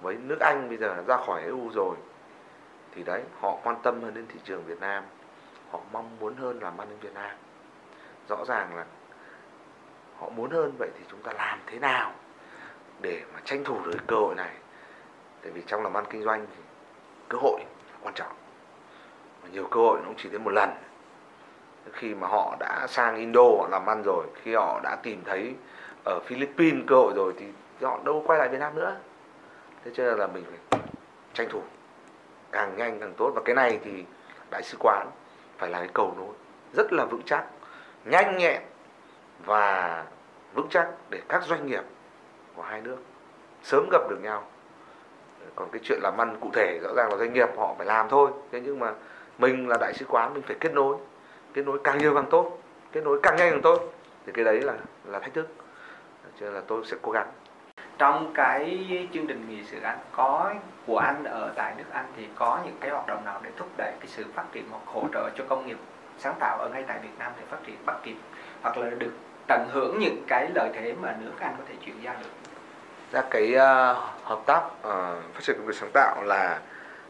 với 0.01 0.15
nước 0.15 0.39
Anh 0.39 0.69
bây 0.69 0.77
giờ 0.77 1.03
ra 1.07 1.17
khỏi 1.17 1.41
EU 1.41 1.69
rồi, 1.73 1.95
thì 2.95 3.03
đấy, 3.03 3.21
họ 3.39 3.57
quan 3.63 3.75
tâm 3.83 4.01
hơn 4.01 4.13
đến 4.13 4.25
thị 4.33 4.39
trường 4.43 4.63
Việt 4.65 4.79
Nam. 4.79 5.03
Họ 5.71 5.79
mong 5.91 6.09
muốn 6.19 6.35
hơn 6.35 6.59
làm 6.61 6.77
ăn 6.77 6.87
đến 6.89 6.99
Việt 7.01 7.13
Nam. 7.13 7.31
Rõ 8.29 8.45
ràng 8.47 8.75
là 8.75 8.85
họ 10.19 10.29
muốn 10.29 10.51
hơn, 10.51 10.71
vậy 10.79 10.89
thì 10.97 11.05
chúng 11.11 11.21
ta 11.21 11.33
làm 11.33 11.59
thế 11.67 11.79
nào? 11.79 12.11
Để 13.01 13.21
mà 13.33 13.39
tranh 13.45 13.63
thủ 13.63 13.79
được 13.85 13.97
cơ 14.07 14.15
hội 14.15 14.35
này. 14.35 14.51
Tại 15.41 15.51
vì 15.51 15.61
trong 15.67 15.83
làm 15.83 15.97
ăn 15.97 16.05
kinh 16.09 16.23
doanh 16.23 16.45
thì 16.55 16.63
cơ 17.29 17.37
hội 17.41 17.59
là 17.91 17.97
quan 18.01 18.13
trọng. 18.13 18.31
Và 19.41 19.49
nhiều 19.49 19.67
cơ 19.71 19.79
hội 19.79 19.99
nó 19.99 20.05
cũng 20.05 20.15
chỉ 20.17 20.29
đến 20.29 20.43
một 20.43 20.51
lần. 20.51 20.69
Khi 21.93 22.15
mà 22.15 22.27
họ 22.27 22.55
đã 22.59 22.87
sang 22.89 23.15
Indo, 23.15 23.41
họ 23.41 23.67
làm 23.71 23.85
ăn 23.85 24.03
rồi, 24.05 24.25
khi 24.43 24.55
họ 24.55 24.79
đã 24.83 24.97
tìm 25.03 25.21
thấy 25.25 25.55
ở 26.05 26.19
Philippines 26.25 26.83
cơ 26.87 26.95
hội 26.95 27.13
rồi 27.15 27.33
thì 27.37 27.45
họ 27.81 27.99
đâu 28.03 28.23
quay 28.27 28.39
lại 28.39 28.49
Việt 28.49 28.59
Nam 28.59 28.75
nữa. 28.75 28.95
Thế 29.85 29.91
cho 29.93 30.03
nên 30.03 30.17
là 30.17 30.27
mình 30.27 30.43
phải 30.49 30.79
tranh 31.33 31.47
thủ 31.49 31.61
càng 32.51 32.77
nhanh 32.77 32.99
càng 32.99 33.13
tốt. 33.17 33.31
Và 33.35 33.41
cái 33.45 33.55
này 33.55 33.79
thì 33.83 34.05
đại 34.51 34.63
sứ 34.63 34.77
quán 34.79 35.07
phải 35.57 35.69
là 35.69 35.79
cái 35.79 35.89
cầu 35.93 36.13
nối 36.17 36.33
rất 36.73 36.93
là 36.93 37.05
vững 37.05 37.21
chắc, 37.25 37.45
nhanh 38.05 38.37
nhẹn 38.37 38.61
và 39.45 40.03
vững 40.53 40.67
chắc 40.69 40.87
để 41.09 41.21
các 41.29 41.43
doanh 41.43 41.67
nghiệp 41.67 41.83
của 42.55 42.61
hai 42.61 42.81
nước, 42.81 42.97
sớm 43.63 43.89
gặp 43.91 44.01
được 44.09 44.19
nhau. 44.21 44.43
Còn 45.55 45.69
cái 45.71 45.81
chuyện 45.83 45.99
làm 46.01 46.17
ăn 46.17 46.37
cụ 46.41 46.49
thể 46.53 46.79
rõ 46.83 46.89
ràng 46.95 47.09
là 47.11 47.17
doanh 47.17 47.33
nghiệp 47.33 47.49
họ 47.57 47.75
phải 47.77 47.85
làm 47.85 48.09
thôi. 48.09 48.31
Thế 48.51 48.61
nhưng 48.65 48.79
mà 48.79 48.93
mình 49.37 49.67
là 49.69 49.77
đại 49.81 49.93
sứ 49.93 50.05
quán, 50.09 50.33
mình 50.33 50.43
phải 50.43 50.55
kết 50.59 50.73
nối 50.73 50.97
kết 51.53 51.65
nối 51.65 51.79
càng 51.83 51.97
nhiều 51.97 52.15
càng 52.15 52.29
tốt, 52.29 52.59
kết 52.91 53.01
nối 53.03 53.19
càng 53.23 53.35
nhanh 53.35 53.51
càng 53.51 53.61
tốt. 53.61 53.93
Thì 54.25 54.31
cái 54.31 54.45
đấy 54.45 54.61
là 54.61 54.73
là 55.05 55.19
thách 55.19 55.33
thức. 55.33 55.47
Cho 56.39 56.45
nên 56.45 56.53
là 56.53 56.61
tôi 56.67 56.85
sẽ 56.85 56.97
cố 57.01 57.11
gắng. 57.11 57.27
Trong 57.97 58.31
cái 58.33 58.87
chương 59.13 59.27
trình 59.27 59.45
nghị 59.49 59.63
sự 59.63 59.77
anh 59.83 59.97
có 60.11 60.53
của 60.87 60.97
anh 60.97 61.23
ở 61.23 61.53
tại 61.55 61.73
nước 61.77 61.83
Anh 61.91 62.05
thì 62.17 62.27
có 62.35 62.59
những 62.65 62.77
cái 62.79 62.91
hoạt 62.91 63.07
động 63.07 63.25
nào 63.25 63.39
để 63.43 63.49
thúc 63.57 63.67
đẩy 63.77 63.91
cái 63.99 64.07
sự 64.07 64.23
phát 64.33 64.45
triển 64.51 64.63
hoặc 64.71 64.81
hỗ 64.85 65.03
trợ 65.13 65.29
cho 65.35 65.43
công 65.49 65.67
nghiệp 65.67 65.77
sáng 66.17 66.35
tạo 66.39 66.57
ở 66.57 66.69
ngay 66.69 66.83
tại 66.87 66.99
Việt 67.03 67.19
Nam 67.19 67.31
để 67.39 67.45
phát 67.49 67.57
triển 67.65 67.75
bắt 67.85 67.95
kịp 68.03 68.15
hoặc 68.61 68.77
là 68.77 68.89
được 68.89 69.11
tận 69.47 69.69
hưởng 69.71 69.99
những 69.99 70.23
cái 70.27 70.49
lợi 70.55 70.69
thế 70.73 70.93
mà 71.01 71.15
nước 71.21 71.31
Anh 71.39 71.55
có 71.57 71.63
thể 71.69 71.75
chuyển 71.85 71.95
giao 72.03 72.15
được. 72.21 72.29
Ra 73.11 73.23
cái 73.29 73.53
uh, 73.53 73.97
hợp 74.23 74.39
tác 74.45 74.61
uh, 74.65 74.83
phát 75.33 75.41
triển 75.41 75.55
công 75.57 75.67
nghiệp 75.67 75.73
sáng 75.79 75.91
tạo 75.93 76.23
là 76.23 76.59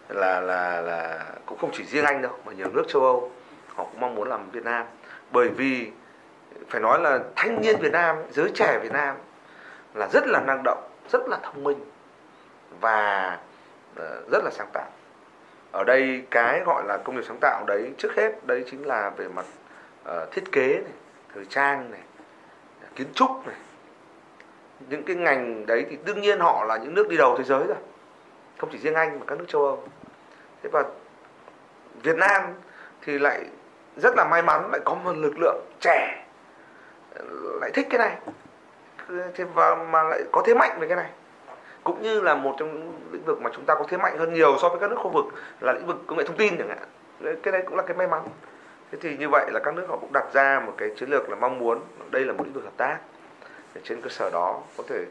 là 0.09 0.39
là 0.39 0.81
là 0.81 1.25
cũng 1.45 1.57
không 1.57 1.69
chỉ 1.73 1.83
riêng 1.83 2.05
Anh 2.05 2.21
đâu 2.21 2.31
mà 2.45 2.53
nhiều 2.53 2.67
nước 2.73 2.83
châu 2.87 3.01
Âu 3.01 3.31
họ 3.75 3.83
cũng 3.83 3.99
mong 3.99 4.15
muốn 4.15 4.29
làm 4.29 4.49
Việt 4.51 4.63
Nam. 4.63 4.85
Bởi 5.31 5.49
vì 5.49 5.91
phải 6.69 6.81
nói 6.81 6.99
là 6.99 7.19
thanh 7.35 7.61
niên 7.61 7.79
Việt 7.79 7.91
Nam 7.91 8.15
giới 8.31 8.51
trẻ 8.55 8.79
Việt 8.79 8.91
Nam 8.91 9.15
là 9.93 10.07
rất 10.07 10.27
là 10.27 10.39
năng 10.39 10.61
động 10.63 10.89
rất 11.11 11.27
là 11.27 11.37
thông 11.43 11.63
minh 11.63 11.85
và 12.79 13.37
ờ, 13.95 14.21
rất 14.31 14.43
là 14.43 14.51
sáng 14.51 14.67
tạo. 14.73 14.89
Ở 15.71 15.83
đây 15.83 16.23
cái 16.31 16.61
gọi 16.65 16.83
là 16.87 16.97
công 16.97 17.15
nghiệp 17.15 17.23
sáng 17.27 17.37
tạo 17.41 17.63
đấy 17.67 17.91
trước 17.97 18.15
hết 18.15 18.47
đấy 18.47 18.63
chính 18.71 18.87
là 18.87 19.09
về 19.09 19.27
mặt 19.27 19.45
uh, 20.09 20.31
thiết 20.31 20.51
kế 20.51 20.67
này 20.67 20.93
thời 21.33 21.45
trang 21.45 21.91
này 21.91 22.01
kiến 22.95 23.07
trúc 23.13 23.47
này. 23.47 23.55
Những 24.89 25.03
cái 25.03 25.15
ngành 25.15 25.65
đấy 25.65 25.85
thì 25.89 25.97
đương 26.05 26.21
nhiên 26.21 26.39
họ 26.39 26.65
là 26.65 26.77
những 26.77 26.93
nước 26.93 27.09
đi 27.09 27.17
đầu 27.17 27.35
thế 27.37 27.43
giới 27.43 27.63
rồi. 27.67 27.77
Không 28.57 28.69
chỉ 28.71 28.77
riêng 28.77 28.93
anh 28.93 29.19
mà 29.19 29.25
các 29.27 29.37
nước 29.37 29.45
châu 29.47 29.65
âu. 29.65 29.83
Thế 30.63 30.69
và 30.73 30.83
việt 32.03 32.15
nam 32.17 32.41
thì 33.01 33.19
lại 33.19 33.45
rất 33.95 34.13
là 34.17 34.25
may 34.31 34.41
mắn, 34.41 34.69
lại 34.71 34.81
có 34.85 34.95
một 34.95 35.13
lực 35.15 35.33
lượng 35.39 35.65
trẻ, 35.79 36.25
lại 37.61 37.71
thích 37.73 37.87
cái 37.89 37.99
này. 37.99 38.17
Và 39.53 39.75
mà 39.75 40.03
lại 40.03 40.23
có 40.31 40.43
thế 40.45 40.53
mạnh 40.53 40.77
về 40.79 40.87
cái 40.87 40.97
này. 40.97 41.09
Cũng 41.83 42.01
như 42.01 42.21
là 42.21 42.35
một 42.35 42.55
trong 42.57 42.73
những 42.73 42.99
lĩnh 43.11 43.23
vực 43.25 43.41
mà 43.41 43.49
chúng 43.53 43.65
ta 43.65 43.75
có 43.75 43.85
thế 43.89 43.97
mạnh 43.97 44.17
hơn 44.17 44.33
nhiều 44.33 44.57
so 44.61 44.69
với 44.69 44.79
các 44.79 44.89
nước 44.89 44.97
khu 44.99 45.09
vực 45.09 45.25
là 45.59 45.73
lĩnh 45.73 45.87
vực 45.87 45.97
công 46.07 46.17
nghệ 46.17 46.23
thông 46.23 46.37
tin 46.37 46.57
chẳng 46.57 46.69
hạn. 46.69 46.87
Cái 47.43 47.51
này 47.51 47.61
cũng 47.65 47.75
là 47.75 47.83
cái 47.83 47.97
may 47.97 48.07
mắn 48.07 48.21
thế 48.91 48.97
thì 49.01 49.17
như 49.17 49.29
vậy 49.29 49.51
là 49.51 49.59
các 49.59 49.73
nước 49.73 49.85
họ 49.89 49.97
cũng 50.01 50.13
đặt 50.13 50.25
ra 50.33 50.61
một 50.65 50.73
cái 50.77 50.89
chiến 50.97 51.09
lược 51.09 51.29
là 51.29 51.35
mong 51.35 51.59
muốn 51.59 51.81
đây 52.11 52.25
là 52.25 52.33
một 52.33 52.43
lĩnh 52.43 52.53
vực 52.53 52.63
hợp 52.63 52.77
tác. 52.77 52.97
Để 53.73 53.81
trên 53.83 54.01
cơ 54.01 54.09
sở 54.09 54.29
đó 54.29 54.61
có 54.77 54.83
thể 54.87 55.05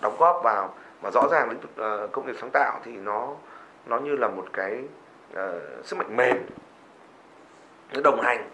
đóng 0.00 0.16
góp 0.18 0.40
vào. 0.44 0.74
Mà 1.02 1.10
rõ 1.10 1.28
ràng 1.30 1.50
lĩnh 1.50 1.60
vực 1.60 1.70
ờ, 1.76 2.08
công 2.12 2.26
nghiệp 2.26 2.36
sáng 2.40 2.50
tạo 2.50 2.80
thì 2.84 2.92
nó 2.92 3.34
nó 3.86 3.98
như 3.98 4.16
là 4.16 4.28
một 4.28 4.46
cái 4.52 4.84
uh, 5.32 5.84
sức 5.84 5.96
mạnh 5.98 6.16
mềm 6.16 6.36
nó 7.94 8.00
đồng 8.04 8.20
hành 8.20 8.50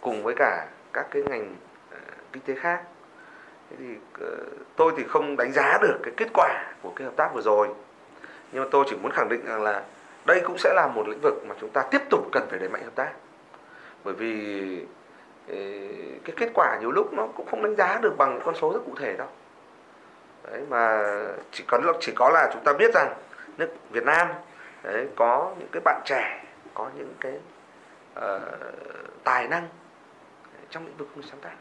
cùng 0.00 0.22
với 0.22 0.34
cả 0.34 0.66
các 0.92 1.06
cái 1.10 1.22
ngành 1.22 1.56
uh, 1.94 1.98
kinh 2.32 2.42
tế 2.42 2.54
khác. 2.54 2.82
Thế 3.70 3.76
thì 3.78 3.94
uh, 4.24 4.30
tôi 4.76 4.92
thì 4.96 5.04
không 5.08 5.36
đánh 5.36 5.52
giá 5.52 5.78
được 5.82 5.98
cái 6.02 6.14
kết 6.16 6.28
quả 6.34 6.74
của 6.82 6.92
cái 6.96 7.04
hợp 7.04 7.16
tác 7.16 7.34
vừa 7.34 7.42
rồi. 7.42 7.68
Nhưng 8.52 8.62
mà 8.62 8.68
tôi 8.70 8.84
chỉ 8.90 8.96
muốn 9.02 9.12
khẳng 9.12 9.28
định 9.28 9.46
rằng 9.46 9.62
là 9.62 9.82
đây 10.26 10.40
cũng 10.44 10.58
sẽ 10.58 10.74
là 10.74 10.86
một 10.86 11.08
lĩnh 11.08 11.20
vực 11.20 11.44
mà 11.46 11.54
chúng 11.60 11.70
ta 11.70 11.82
tiếp 11.90 12.00
tục 12.10 12.28
cần 12.32 12.46
phải 12.50 12.58
đẩy 12.58 12.68
mạnh 12.68 12.82
hợp 12.84 12.94
tác 12.94 13.12
bởi 14.04 14.14
vì 14.14 14.84
ờ, 15.48 15.56
cái 16.24 16.34
kết 16.36 16.50
quả 16.54 16.78
nhiều 16.80 16.90
lúc 16.90 17.12
nó 17.12 17.26
cũng 17.36 17.46
không 17.46 17.62
đánh 17.62 17.76
giá 17.76 17.98
được 18.02 18.14
bằng 18.18 18.40
con 18.44 18.54
số 18.54 18.72
rất 18.72 18.80
cụ 18.86 18.92
thể 18.96 19.16
đâu. 19.16 19.28
Đấy 20.50 20.62
mà 20.68 21.02
chỉ 21.52 21.64
có 21.68 21.80
chỉ 22.00 22.12
có 22.16 22.30
là 22.30 22.50
chúng 22.52 22.64
ta 22.64 22.72
biết 22.72 22.94
rằng 22.94 23.14
nước 23.58 23.68
Việt 23.90 24.04
Nam 24.04 24.28
đấy, 24.82 25.08
có 25.16 25.54
những 25.58 25.68
cái 25.72 25.80
bạn 25.84 26.02
trẻ 26.04 26.44
có 26.74 26.90
những 26.96 27.14
cái 27.20 27.32
uh, 28.18 28.42
tài 29.24 29.48
năng 29.48 29.68
trong 30.70 30.86
lĩnh 30.86 30.96
vực 30.96 31.08
sáng 31.30 31.40
tạo. 31.40 31.52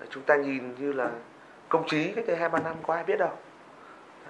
Đấy, 0.00 0.08
chúng 0.10 0.22
ta 0.22 0.36
nhìn 0.36 0.74
như 0.78 0.92
là 0.92 1.10
công 1.68 1.86
trí 1.86 2.12
cách 2.12 2.24
đây 2.26 2.36
hai 2.36 2.48
ba 2.48 2.58
năm 2.58 2.74
có 2.86 2.94
ai 2.94 3.04
biết 3.04 3.18
đâu. 3.18 3.32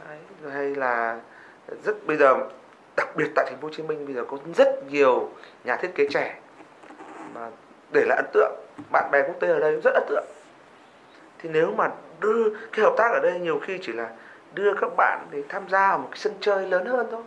Đấy, 0.09 0.19
hay 0.53 0.75
là 0.75 1.21
rất 1.85 2.07
bây 2.07 2.17
giờ 2.17 2.49
đặc 2.97 3.09
biệt 3.17 3.31
tại 3.35 3.47
thành 3.49 3.59
phố 3.61 3.69
Hồ 3.69 3.73
Chí 3.75 3.83
Minh 3.83 4.07
bây 4.07 4.15
giờ 4.15 4.25
có 4.29 4.39
rất 4.55 4.69
nhiều 4.91 5.31
nhà 5.65 5.77
thiết 5.77 5.95
kế 5.95 6.07
trẻ 6.11 6.41
mà 7.41 7.49
để 7.93 8.05
lại 8.05 8.17
ấn 8.17 8.27
tượng. 8.33 8.53
Bạn 8.93 9.11
bè 9.11 9.23
quốc 9.23 9.37
tế 9.41 9.49
ở 9.49 9.61
đây 9.61 9.81
rất 9.85 9.95
ấn 9.95 10.03
tượng. 10.09 10.25
Thì 11.39 11.49
nếu 11.53 11.73
mà 11.77 11.91
đưa 12.21 12.51
cái 12.73 12.85
hợp 12.85 12.95
tác 12.97 13.13
ở 13.13 13.21
đây 13.23 13.41
nhiều 13.41 13.61
khi 13.63 13.79
chỉ 13.83 13.93
là 13.93 14.09
đưa 14.55 14.75
các 14.75 14.97
bạn 14.97 15.27
để 15.31 15.43
tham 15.49 15.69
gia 15.69 15.89
vào 15.89 15.99
một 15.99 16.09
cái 16.11 16.19
sân 16.19 16.33
chơi 16.41 16.67
lớn 16.67 16.87
hơn 16.87 17.07
thôi. 17.11 17.23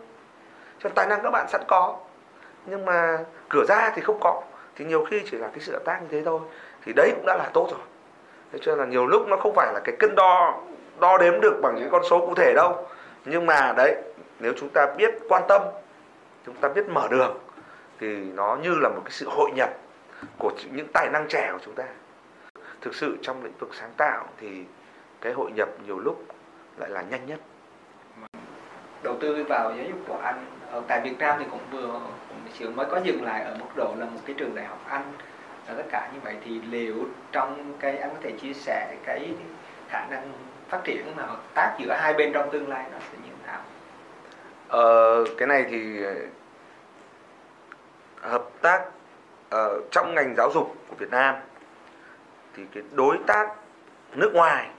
Cho 0.78 0.90
tài 0.94 1.06
năng 1.06 1.22
các 1.22 1.30
bạn 1.30 1.46
sẵn 1.48 1.60
có. 1.68 1.96
Nhưng 2.66 2.84
mà 2.84 3.18
cửa 3.48 3.64
ra 3.68 3.92
thì 3.94 4.02
không 4.02 4.18
có. 4.20 4.42
Thì 4.76 4.84
nhiều 4.84 5.04
khi 5.04 5.22
chỉ 5.30 5.36
là 5.36 5.48
cái 5.48 5.60
sự 5.60 5.72
hợp 5.72 5.84
tác 5.84 6.02
như 6.02 6.08
thế 6.10 6.22
thôi. 6.24 6.40
Thì 6.84 6.92
đấy 6.96 7.12
cũng 7.16 7.26
đã 7.26 7.36
là 7.36 7.50
tốt 7.52 7.68
rồi. 7.70 7.80
Thế 8.52 8.58
cho 8.62 8.72
nên 8.72 8.78
là 8.78 8.84
nhiều 8.84 9.06
lúc 9.06 9.28
nó 9.28 9.36
không 9.36 9.54
phải 9.54 9.72
là 9.72 9.80
cái 9.84 9.96
cân 9.98 10.14
đo 10.14 10.60
đo 11.00 11.18
đếm 11.18 11.40
được 11.40 11.60
bằng 11.62 11.74
những 11.74 11.90
con 11.90 12.02
số 12.10 12.26
cụ 12.26 12.34
thể 12.34 12.52
đâu. 12.54 12.86
Nhưng 13.24 13.46
mà 13.46 13.74
đấy, 13.76 13.94
nếu 14.38 14.52
chúng 14.56 14.68
ta 14.68 14.86
biết 14.96 15.14
quan 15.28 15.42
tâm, 15.48 15.62
chúng 16.46 16.54
ta 16.54 16.68
biết 16.68 16.88
mở 16.88 17.08
đường, 17.10 17.38
thì 18.00 18.06
nó 18.16 18.58
như 18.62 18.74
là 18.80 18.88
một 18.88 19.02
cái 19.04 19.10
sự 19.10 19.28
hội 19.28 19.50
nhập 19.54 19.70
của 20.38 20.52
những 20.72 20.86
tài 20.92 21.08
năng 21.12 21.26
trẻ 21.28 21.50
của 21.52 21.58
chúng 21.64 21.74
ta. 21.74 21.84
Thực 22.80 22.94
sự 22.94 23.16
trong 23.22 23.44
lĩnh 23.44 23.58
vực 23.58 23.74
sáng 23.74 23.90
tạo 23.96 24.26
thì 24.40 24.64
cái 25.20 25.32
hội 25.32 25.50
nhập 25.52 25.68
nhiều 25.86 25.98
lúc 25.98 26.24
lại 26.76 26.90
là 26.90 27.02
nhanh 27.02 27.26
nhất. 27.26 27.40
Đầu 29.02 29.16
tư 29.20 29.44
vào 29.48 29.72
giáo 29.76 29.86
dục 29.88 29.98
của 30.08 30.18
anh 30.22 30.46
ở 30.70 30.82
tại 30.88 31.00
Việt 31.04 31.18
Nam 31.18 31.36
thì 31.38 31.44
cũng 31.50 31.60
vừa 31.70 32.00
cũng 32.62 32.76
mới 32.76 32.86
có 32.90 33.00
dừng 33.04 33.24
lại 33.24 33.42
ở 33.44 33.56
mức 33.60 33.66
độ 33.76 33.94
là 33.98 34.06
một 34.06 34.20
cái 34.26 34.36
trường 34.38 34.54
đại 34.54 34.66
học 34.66 34.78
Anh 34.88 35.12
và 35.68 35.74
tất 35.74 35.84
cả 35.90 36.10
như 36.14 36.20
vậy. 36.24 36.36
Thì 36.44 36.60
liệu 36.70 36.96
trong 37.32 37.74
cái 37.80 37.98
anh 37.98 38.10
có 38.10 38.16
thể 38.22 38.32
chia 38.40 38.52
sẻ 38.52 38.96
cái 39.04 39.34
khả 39.88 40.06
năng 40.10 40.32
phát 40.68 40.80
triển 40.84 41.16
mà 41.16 41.22
hợp 41.22 41.40
tác 41.54 41.76
giữa 41.78 41.92
hai 42.00 42.14
bên 42.14 42.32
trong 42.32 42.50
tương 42.50 42.68
lai 42.68 42.84
nó 42.92 42.98
sẽ 42.98 43.18
như 43.24 43.30
thế 43.40 43.46
nào? 43.46 43.60
Ờ, 44.68 45.24
cái 45.38 45.48
này 45.48 45.66
thì 45.70 46.04
hợp 48.20 48.44
tác 48.62 48.84
uh, 49.54 49.90
trong 49.90 50.14
ngành 50.14 50.34
giáo 50.36 50.50
dục 50.54 50.74
của 50.88 50.96
Việt 50.98 51.10
Nam 51.10 51.34
thì 52.54 52.62
cái 52.74 52.82
đối 52.92 53.18
tác 53.26 53.54
nước 54.12 54.30
ngoài 54.34 54.70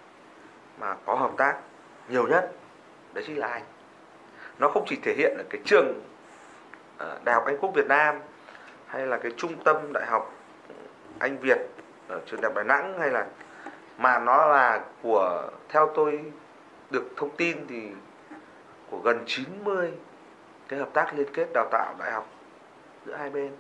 mà 0.80 0.96
có 1.06 1.16
hợp 1.16 1.32
tác 1.38 1.58
nhiều 2.10 2.28
nhất 2.28 2.52
đấy 3.14 3.24
chính 3.28 3.38
là 3.38 3.48
anh. 3.48 3.64
Nó 4.60 4.70
không 4.70 4.86
chỉ 4.88 5.00
thể 5.04 5.14
hiện 5.18 5.38
ở 5.38 5.44
cái 5.50 5.62
trường 5.66 6.02
uh, 6.96 7.24
đại 7.24 7.36
học 7.36 7.44
anh 7.46 7.58
quốc 7.58 7.72
việt 7.76 7.88
nam 7.88 8.20
hay 8.86 9.08
là 9.08 9.18
cái 9.18 9.32
trung 9.38 9.64
tâm 9.64 9.94
đại 9.94 10.06
học 10.06 10.34
anh 11.20 11.38
việt 11.38 11.60
ở 12.08 12.22
trường 12.26 12.42
đại 12.42 12.50
học 12.50 12.56
đà 12.56 12.64
nẵng 12.64 13.00
hay 13.00 13.10
là 13.10 13.26
mà 13.98 14.20
nó 14.20 14.46
là 14.46 14.82
của 15.02 15.50
theo 15.70 15.92
tôi 15.96 16.24
được 16.90 17.04
thông 17.18 17.36
tin 17.36 17.68
thì 17.68 17.90
của 18.90 19.00
gần 19.00 19.24
90 19.26 19.92
cái 20.68 20.80
hợp 20.80 20.90
tác 20.94 21.14
liên 21.16 21.28
kết 21.34 21.48
đào 21.54 21.68
tạo 21.72 21.96
đại 22.00 22.12
học 22.12 22.28
giữa 23.06 23.16
hai 23.16 23.30
bên 23.30 23.52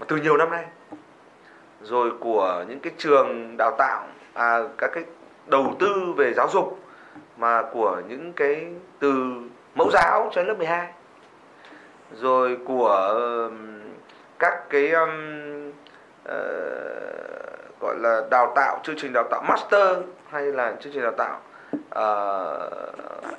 mà 0.00 0.06
từ 0.08 0.16
nhiều 0.16 0.36
năm 0.36 0.50
nay 0.50 0.64
rồi 1.82 2.10
của 2.20 2.64
những 2.68 2.80
cái 2.80 2.92
trường 2.98 3.56
đào 3.56 3.74
tạo 3.78 4.06
à, 4.34 4.58
các 4.78 4.90
cái 4.94 5.04
đầu 5.46 5.74
tư 5.78 6.12
về 6.16 6.32
giáo 6.34 6.48
dục 6.48 6.78
mà 7.36 7.62
của 7.72 8.02
những 8.08 8.32
cái 8.32 8.66
từ 8.98 9.24
mẫu 9.74 9.90
giáo 9.90 10.30
cho 10.32 10.42
lớp 10.42 10.54
12 10.58 10.86
rồi 12.14 12.58
của 12.66 13.14
uh, 13.46 13.52
các 14.38 14.70
cái 14.70 14.90
um, 14.90 15.10
uh, 16.28 16.32
gọi 17.80 17.96
là 17.98 18.22
đào 18.30 18.52
tạo 18.56 18.80
chương 18.82 18.96
trình 18.98 19.12
đào 19.12 19.24
tạo 19.30 19.42
master 19.48 19.98
hay 20.30 20.42
là 20.42 20.74
chương 20.80 20.92
trình 20.92 21.02
đào 21.02 21.14
tạo 21.18 21.40
uh, 21.72 22.72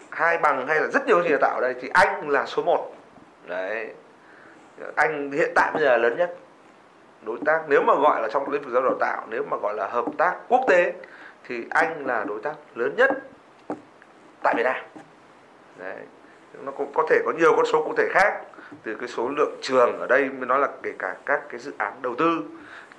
hai 0.09 0.37
bằng 0.37 0.67
hay 0.67 0.79
là 0.79 0.87
rất 0.87 1.07
nhiều 1.07 1.15
chương 1.15 1.23
trình 1.23 1.39
đào 1.41 1.49
tạo 1.49 1.55
ở 1.55 1.61
đây 1.61 1.75
thì 1.81 1.89
anh 1.93 2.29
là 2.29 2.45
số 2.45 2.63
1 2.63 2.93
đấy. 3.47 3.93
Anh 4.95 5.31
hiện 5.31 5.51
tại 5.55 5.71
bây 5.73 5.83
giờ 5.83 5.89
là 5.89 5.97
lớn 5.97 6.17
nhất 6.17 6.37
đối 7.25 7.37
tác. 7.45 7.61
Nếu 7.67 7.81
mà 7.81 7.95
gọi 7.95 8.21
là 8.21 8.27
trong 8.31 8.49
lĩnh 8.51 8.61
vực 8.61 8.73
giáo 8.73 8.81
dục 8.81 8.91
đào 8.91 8.99
tạo 8.99 9.27
nếu 9.29 9.43
mà 9.51 9.57
gọi 9.57 9.73
là 9.75 9.87
hợp 9.87 10.05
tác 10.17 10.35
quốc 10.47 10.65
tế 10.67 10.93
thì 11.47 11.63
anh 11.69 12.05
là 12.05 12.23
đối 12.23 12.41
tác 12.41 12.53
lớn 12.75 12.95
nhất 12.97 13.11
tại 14.43 14.53
Việt 14.57 14.63
Nam. 14.63 14.75
Đấy. 15.77 15.97
nó 16.65 16.71
cũng 16.71 16.91
có 16.93 17.03
thể 17.09 17.21
có 17.25 17.31
nhiều 17.31 17.53
con 17.55 17.65
số 17.65 17.83
cụ 17.83 17.93
thể 17.97 18.07
khác 18.11 18.41
từ 18.83 18.95
cái 18.95 19.07
số 19.07 19.29
lượng 19.37 19.57
trường 19.61 19.99
ở 19.99 20.07
đây 20.07 20.29
mới 20.29 20.45
nói 20.45 20.59
là 20.59 20.67
kể 20.83 20.91
cả 20.99 21.15
các 21.25 21.41
cái 21.49 21.59
dự 21.59 21.71
án 21.77 21.93
đầu 22.01 22.15
tư 22.15 22.41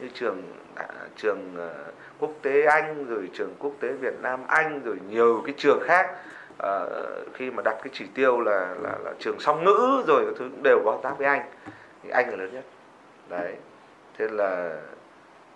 như 0.00 0.08
trường 0.14 0.42
à, 0.74 0.86
trường 1.16 1.54
ờ, 1.56 1.74
quốc 2.18 2.30
tế 2.42 2.64
Anh 2.64 3.06
rồi 3.08 3.30
trường 3.34 3.54
quốc 3.58 3.72
tế 3.80 3.88
Việt 3.92 4.14
Nam 4.22 4.40
Anh 4.46 4.80
rồi 4.84 4.96
nhiều 5.08 5.42
cái 5.46 5.54
trường 5.58 5.80
khác. 5.84 6.10
À, 6.58 6.80
khi 7.34 7.50
mà 7.50 7.62
đặt 7.62 7.76
cái 7.82 7.90
chỉ 7.92 8.06
tiêu 8.14 8.40
là 8.40 8.74
là, 8.82 8.92
là 9.04 9.12
trường 9.18 9.40
song 9.40 9.64
ngữ 9.64 10.02
rồi 10.06 10.24
các 10.26 10.34
thứ 10.38 10.48
cũng 10.50 10.62
đều 10.62 10.80
có 10.84 10.90
hợp 10.90 11.00
tác 11.02 11.18
với 11.18 11.26
anh. 11.26 11.42
Thì 12.02 12.10
anh 12.10 12.30
là 12.30 12.36
lớn 12.36 12.50
nhất. 12.52 12.64
Đấy 13.28 13.54
thế 14.18 14.26
là 14.30 14.76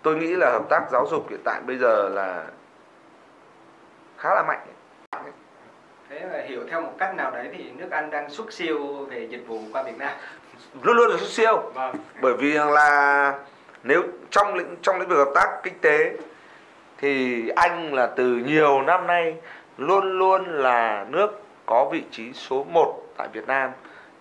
tôi 0.01 0.15
nghĩ 0.15 0.35
là 0.35 0.51
hợp 0.51 0.63
tác 0.69 0.81
giáo 0.91 1.07
dục 1.11 1.29
hiện 1.29 1.39
tại 1.43 1.61
bây 1.65 1.77
giờ 1.77 2.09
là 2.09 2.45
khá 4.17 4.35
là 4.35 4.43
mạnh. 4.47 4.67
Thế 6.09 6.19
là 6.19 6.43
hiểu 6.47 6.63
theo 6.69 6.81
một 6.81 6.93
cách 6.97 7.15
nào 7.15 7.31
đấy 7.31 7.49
thì 7.57 7.71
nước 7.71 7.87
Anh 7.91 8.09
đang 8.09 8.29
xuất 8.29 8.53
siêu 8.53 9.05
về 9.09 9.27
dịch 9.27 9.47
vụ 9.47 9.59
qua 9.73 9.83
Việt 9.83 9.97
Nam. 9.97 10.11
Luôn 10.81 10.97
luôn 10.97 11.11
là 11.11 11.17
xuất 11.17 11.29
siêu. 11.29 11.71
Vâng. 11.73 11.95
bởi 12.21 12.33
vì 12.33 12.53
là 12.53 13.33
nếu 13.83 14.03
trong 14.29 14.53
lĩnh 14.53 14.75
trong 14.81 14.99
lĩnh 14.99 15.09
vực 15.09 15.17
hợp 15.17 15.31
tác 15.35 15.59
kinh 15.63 15.79
tế 15.81 16.17
thì 16.97 17.49
Anh 17.49 17.93
là 17.93 18.07
từ 18.07 18.25
nhiều 18.25 18.81
năm 18.81 19.07
nay 19.07 19.35
luôn 19.77 20.19
luôn 20.19 20.45
là 20.45 21.05
nước 21.09 21.41
có 21.65 21.89
vị 21.91 22.03
trí 22.11 22.33
số 22.33 22.63
1 22.63 23.03
tại 23.17 23.27
Việt 23.33 23.47
Nam 23.47 23.71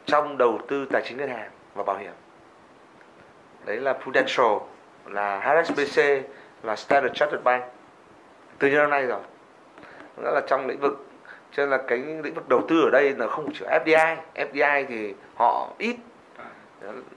trong 0.07 0.39
đầu 0.39 0.59
tư 0.69 0.87
tài 0.93 1.03
chính 1.05 1.19
ngân 1.19 1.29
hàng 1.29 1.51
và 1.75 1.83
bảo 1.83 1.97
hiểm 1.97 2.13
đấy 3.67 3.77
là 3.77 3.93
Prudential, 3.93 4.57
là 5.07 5.41
HSBC 5.41 6.03
là 6.63 6.77
Standard 6.77 7.15
Chartered 7.15 7.45
Bank. 7.45 7.65
Từ 8.59 8.69
nhiều 8.69 8.81
năm 8.81 8.91
nay 8.91 9.07
rồi. 9.07 9.21
Đó 10.23 10.31
là 10.31 10.41
trong 10.47 10.67
lĩnh 10.67 10.81
vực. 10.81 11.07
Cho 11.53 11.63
nên 11.63 11.71
là 11.71 11.79
cái 11.89 11.99
lĩnh 11.99 12.35
vực 12.35 12.49
đầu 12.49 12.63
tư 12.69 12.83
ở 12.85 12.91
đây 12.91 13.15
là 13.17 13.27
không 13.27 13.53
chỉ 13.55 13.65
FDI 13.65 14.17
FDI 14.35 14.85
thì 14.89 15.15
họ 15.35 15.71
ít. 15.79 15.97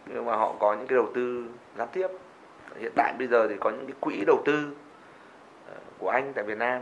Nhưng 0.06 0.26
mà 0.26 0.36
họ 0.36 0.56
có 0.60 0.74
những 0.74 0.88
cái 0.88 0.96
đầu 0.96 1.08
tư 1.16 1.46
gián 1.78 1.88
tiếp. 1.94 2.08
Hiện 2.80 2.92
tại 2.96 3.14
bây 3.20 3.28
giờ 3.28 3.48
thì 3.48 3.56
có 3.60 3.70
những 3.70 3.86
cái 3.86 3.96
quỹ 4.00 4.24
đầu 4.28 4.42
tư 4.46 4.72
ờ, 5.68 5.76
của 5.98 6.10
anh 6.10 6.34
tại 6.34 6.44
Việt 6.44 6.58
Nam. 6.58 6.82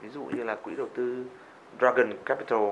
Ví 0.00 0.08
dụ 0.08 0.24
như 0.24 0.44
là 0.44 0.54
quỹ 0.54 0.74
đầu 0.76 0.88
tư 0.94 1.24
Dragon 1.78 2.12
Capital. 2.24 2.68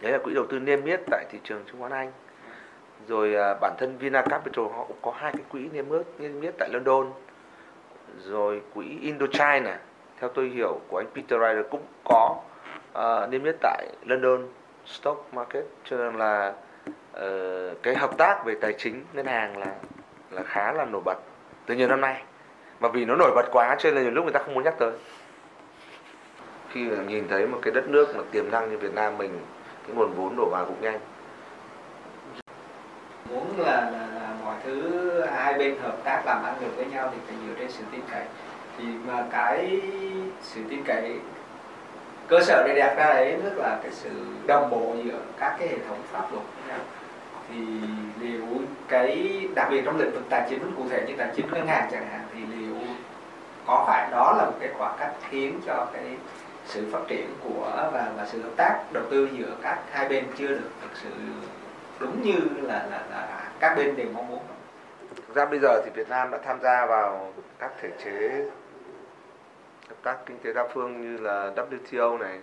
Đấy 0.00 0.12
là 0.12 0.18
quỹ 0.18 0.34
đầu 0.34 0.46
tư 0.46 0.58
niêm 0.58 0.84
yết 0.84 1.00
tại 1.10 1.24
thị 1.30 1.38
trường 1.44 1.64
chứng 1.64 1.80
khoán 1.80 1.92
Anh 1.92 2.12
rồi 3.08 3.34
à, 3.34 3.54
bản 3.60 3.72
thân 3.78 3.98
Vina 3.98 4.22
Capital 4.22 4.64
họ 4.64 4.84
cũng 4.88 4.96
có 5.02 5.12
hai 5.16 5.32
cái 5.32 5.42
quỹ 5.48 5.68
niêm 5.72 5.90
yết 5.90 6.06
niêm 6.18 6.40
yết 6.40 6.54
tại 6.58 6.68
London. 6.72 7.06
Rồi 8.24 8.62
quỹ 8.74 8.98
Indochina 9.02 9.78
theo 10.20 10.30
tôi 10.34 10.48
hiểu 10.48 10.80
của 10.88 10.98
anh 10.98 11.06
Peter 11.14 11.40
Ryder 11.40 11.66
cũng 11.70 11.82
có 12.04 12.36
uh, 12.98 13.30
niêm 13.30 13.44
yết 13.44 13.56
tại 13.60 13.86
London 14.06 14.48
Stock 14.86 15.34
Market. 15.34 15.64
Cho 15.84 15.96
nên 15.96 16.18
là 16.18 16.52
uh, 17.16 17.82
cái 17.82 17.94
hợp 17.94 18.18
tác 18.18 18.44
về 18.44 18.54
tài 18.60 18.72
chính 18.72 19.04
ngân 19.12 19.26
hàng 19.26 19.58
là 19.58 19.74
là 20.30 20.42
khá 20.42 20.72
là 20.72 20.84
nổi 20.84 21.02
bật 21.04 21.18
từ 21.66 21.74
nhiều 21.74 21.88
năm 21.88 22.00
nay. 22.00 22.22
Mà 22.80 22.88
vì 22.88 23.04
nó 23.04 23.14
nổi 23.14 23.30
bật 23.34 23.48
quá 23.52 23.76
cho 23.78 23.90
nên 23.90 23.94
là 23.94 24.02
nhiều 24.02 24.10
lúc 24.10 24.24
người 24.24 24.32
ta 24.32 24.40
không 24.44 24.54
muốn 24.54 24.64
nhắc 24.64 24.74
tới. 24.78 24.92
Khi 26.70 26.88
nhìn 27.08 27.28
thấy 27.28 27.46
một 27.46 27.58
cái 27.62 27.74
đất 27.74 27.88
nước 27.88 28.16
mà 28.16 28.22
tiềm 28.30 28.50
năng 28.50 28.70
như 28.70 28.78
Việt 28.78 28.94
Nam 28.94 29.18
mình 29.18 29.40
cái 29.86 29.96
nguồn 29.96 30.14
vốn 30.14 30.36
đổ 30.36 30.48
vào 30.50 30.64
cũng 30.64 30.80
nhanh 30.80 31.00
muốn 33.30 33.60
là, 33.60 33.90
là, 33.90 34.06
là 34.14 34.28
mọi 34.44 34.54
thứ 34.64 35.20
hai 35.20 35.54
bên 35.54 35.78
hợp 35.82 35.96
tác 36.04 36.22
làm 36.26 36.44
ăn 36.44 36.54
được 36.60 36.76
với 36.76 36.86
nhau 36.86 37.10
thì 37.12 37.18
phải 37.26 37.36
dựa 37.46 37.54
trên 37.58 37.70
sự 37.70 37.84
tin 37.92 38.00
cậy. 38.10 38.24
Thì 38.78 38.84
mà 39.06 39.24
cái 39.30 39.80
sự 40.42 40.60
tin 40.70 40.84
cậy 40.84 41.18
cơ 42.28 42.40
sở 42.40 42.64
để 42.66 42.74
đạt 42.74 42.96
ra 42.96 43.14
đấy 43.14 43.36
tức 43.44 43.58
là 43.58 43.78
cái 43.82 43.92
sự 43.92 44.10
đồng 44.46 44.70
bộ 44.70 44.94
giữa 45.04 45.18
các 45.38 45.56
cái 45.58 45.68
hệ 45.68 45.76
thống 45.88 45.98
pháp 46.12 46.32
luật 46.32 46.44
với 46.44 46.68
nhau. 46.68 46.78
Thì 47.48 47.56
liệu 48.20 48.46
cái 48.88 49.40
đặc 49.54 49.68
biệt 49.70 49.82
trong 49.84 49.98
lĩnh 49.98 50.10
vực 50.10 50.22
tài 50.30 50.46
chính 50.50 50.72
cụ 50.76 50.82
thể 50.90 51.04
như 51.06 51.14
tài 51.18 51.28
chính 51.36 51.46
ngân 51.52 51.66
hàng 51.66 51.88
chẳng 51.92 52.08
hạn 52.08 52.20
thì 52.34 52.40
liệu 52.40 52.74
có 53.66 53.84
phải 53.86 54.10
đó 54.10 54.34
là 54.38 54.44
một 54.44 54.56
cái 54.60 54.68
khoảng 54.78 54.96
cách 54.98 55.12
khiến 55.30 55.60
cho 55.66 55.86
cái 55.92 56.04
sự 56.66 56.88
phát 56.92 56.98
triển 57.08 57.26
của 57.44 57.70
và 57.92 58.12
và 58.16 58.26
sự 58.26 58.42
hợp 58.42 58.50
tác 58.56 58.78
đầu 58.92 59.04
tư 59.10 59.28
giữa 59.32 59.56
các 59.62 59.78
hai 59.90 60.08
bên 60.08 60.24
chưa 60.36 60.48
được 60.48 60.70
thực 60.82 60.90
sự 61.02 61.10
đúng 62.00 62.22
như 62.22 62.38
là 62.62 62.86
là, 62.90 63.06
là 63.10 63.50
các 63.60 63.74
bên 63.76 63.96
đều 63.96 64.06
mong 64.14 64.28
muốn. 64.28 64.40
Thực 65.16 65.34
ra 65.34 65.46
bây 65.46 65.58
giờ 65.58 65.82
thì 65.84 65.90
Việt 65.94 66.08
Nam 66.08 66.30
đã 66.30 66.38
tham 66.44 66.60
gia 66.62 66.86
vào 66.86 67.32
các 67.58 67.70
thể 67.80 67.90
chế 68.04 68.44
hợp 69.88 69.96
tác 70.02 70.16
kinh 70.26 70.38
tế 70.38 70.52
đa 70.52 70.68
phương 70.74 71.00
như 71.00 71.22
là 71.22 71.52
WTO 71.56 72.18
này. 72.18 72.40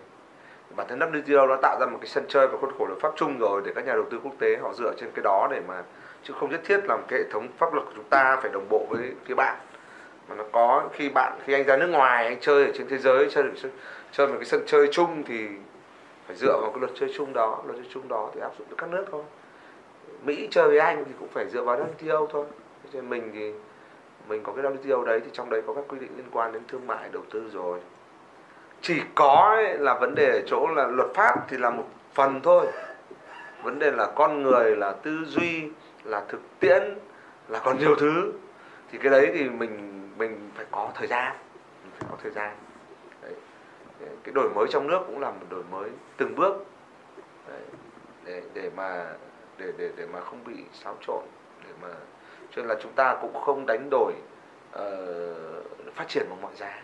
Bản 0.76 0.88
thân 0.88 1.00
WTO 1.00 1.48
nó 1.48 1.56
tạo 1.62 1.78
ra 1.80 1.86
một 1.86 1.98
cái 2.02 2.08
sân 2.08 2.26
chơi 2.28 2.48
và 2.48 2.58
khuôn 2.62 2.72
khổ 2.78 2.86
luật 2.86 3.00
pháp 3.02 3.14
chung 3.16 3.40
rồi 3.40 3.62
để 3.66 3.72
các 3.76 3.86
nhà 3.86 3.94
đầu 3.94 4.06
tư 4.12 4.20
quốc 4.24 4.34
tế 4.40 4.58
họ 4.62 4.74
dựa 4.74 4.94
trên 4.98 5.12
cái 5.16 5.24
đó 5.24 5.48
để 5.52 5.62
mà 5.68 5.84
chứ 6.24 6.34
không 6.40 6.52
nhất 6.52 6.62
thiết 6.66 6.80
làm 6.86 7.04
cái 7.08 7.20
hệ 7.20 7.26
thống 7.32 7.48
pháp 7.58 7.74
luật 7.74 7.86
của 7.86 7.92
chúng 7.96 8.10
ta 8.10 8.38
phải 8.42 8.52
đồng 8.52 8.70
bộ 8.70 8.86
với 8.90 9.12
phía 9.26 9.34
bạn. 9.36 9.58
Mà 10.30 10.36
nó 10.36 10.44
có 10.52 10.90
khi 10.94 11.10
bạn 11.10 11.40
khi 11.46 11.54
anh 11.54 11.64
ra 11.64 11.78
nước 11.78 11.88
ngoài 11.88 12.26
anh 12.26 12.40
chơi 12.40 12.66
ở 12.66 12.72
trên 12.76 12.88
thế 12.88 12.98
giới 12.98 13.28
chơi 13.32 13.44
được 13.44 13.70
chơi 14.12 14.28
một 14.28 14.36
cái 14.38 14.46
sân 14.46 14.64
chơi 14.66 14.88
chung 14.92 15.24
thì 15.24 15.48
phải 16.28 16.36
dựa 16.36 16.60
vào 16.62 16.72
cái 16.72 16.80
luật 16.80 16.92
chơi 17.00 17.14
chung 17.18 17.34
đó 17.34 17.62
luật 17.66 17.76
chơi 17.76 17.88
chung 17.94 18.08
đó 18.08 18.32
thì 18.34 18.42
áp 18.42 18.52
dụng 18.60 18.68
được 18.70 18.76
các 18.78 18.90
nước 18.90 19.06
thôi. 19.12 19.24
Mỹ 20.26 20.48
chơi 20.52 20.68
với 20.68 20.80
anh 20.80 21.04
thì 21.06 21.12
cũng 21.20 21.30
phải 21.30 21.50
dựa 21.50 21.64
vào 21.64 21.78
WTO 21.78 22.28
thôi. 22.28 22.46
Thế 22.94 23.02
mình 23.02 23.32
thì 23.34 23.54
mình 24.28 24.44
có 24.44 24.54
cái 24.54 24.66
WTO 24.66 25.04
đấy 25.04 25.22
thì 25.26 25.30
trong 25.34 25.50
đấy 25.50 25.62
có 25.68 25.74
các 25.74 25.84
quy 25.88 26.00
định 26.00 26.12
liên 26.18 26.28
quan 26.32 26.52
đến 26.52 26.64
thương 26.68 26.88
mại 26.88 27.10
đầu 27.12 27.24
tư 27.32 27.50
rồi. 27.54 27.80
Chỉ 28.82 29.02
có 29.16 29.54
ấy, 29.56 29.78
là 29.78 29.94
vấn 29.94 30.16
đề 30.16 30.32
ở 30.32 30.42
chỗ 30.48 30.68
là 30.76 30.88
luật 30.88 31.08
pháp 31.16 31.46
thì 31.50 31.58
là 31.58 31.70
một 31.70 31.86
phần 32.14 32.40
thôi. 32.44 32.68
Vấn 33.64 33.80
đề 33.80 33.92
là 33.92 34.12
con 34.16 34.44
người 34.44 34.76
là 34.76 34.92
tư 34.92 35.26
duy 35.26 35.70
là 36.04 36.24
thực 36.30 36.42
tiễn 36.60 36.82
là 37.48 37.60
còn 37.60 37.80
nhiều 37.80 37.96
thứ. 37.96 38.34
Thì 38.92 38.98
cái 38.98 39.12
đấy 39.12 39.32
thì 39.34 39.50
mình 39.50 40.04
mình 40.18 40.50
phải 40.56 40.66
có 40.72 40.92
thời 40.96 41.08
gian 41.08 41.36
mình 41.84 41.92
phải 42.00 42.10
có 42.12 42.18
thời 42.24 42.32
gian. 42.32 42.56
Đấy. 43.22 43.34
cái 44.24 44.34
đổi 44.34 44.50
mới 44.50 44.68
trong 44.70 44.88
nước 44.88 45.00
cũng 45.08 45.20
là 45.20 45.32
một 45.32 45.46
đổi 45.50 45.64
mới 45.72 45.90
từng 46.18 46.36
bước. 46.36 46.66
Đấy. 47.48 47.62
để 48.26 48.42
để 48.54 48.70
mà 48.76 49.06
để 49.58 49.66
để 49.78 49.90
để 49.96 50.06
mà 50.14 50.20
không 50.20 50.44
bị 50.46 50.54
xáo 50.74 50.96
trộn 51.08 51.24
để 51.64 51.70
mà 51.82 51.88
cho 52.56 52.62
nên 52.62 52.68
là 52.68 52.76
chúng 52.82 52.92
ta 52.92 53.18
cũng 53.22 53.42
không 53.42 53.66
đánh 53.66 53.88
đổi 53.92 54.14
uh, 54.76 55.96
phát 55.96 56.08
triển 56.08 56.26
bằng 56.30 56.42
mọi 56.42 56.52
giá. 56.56 56.82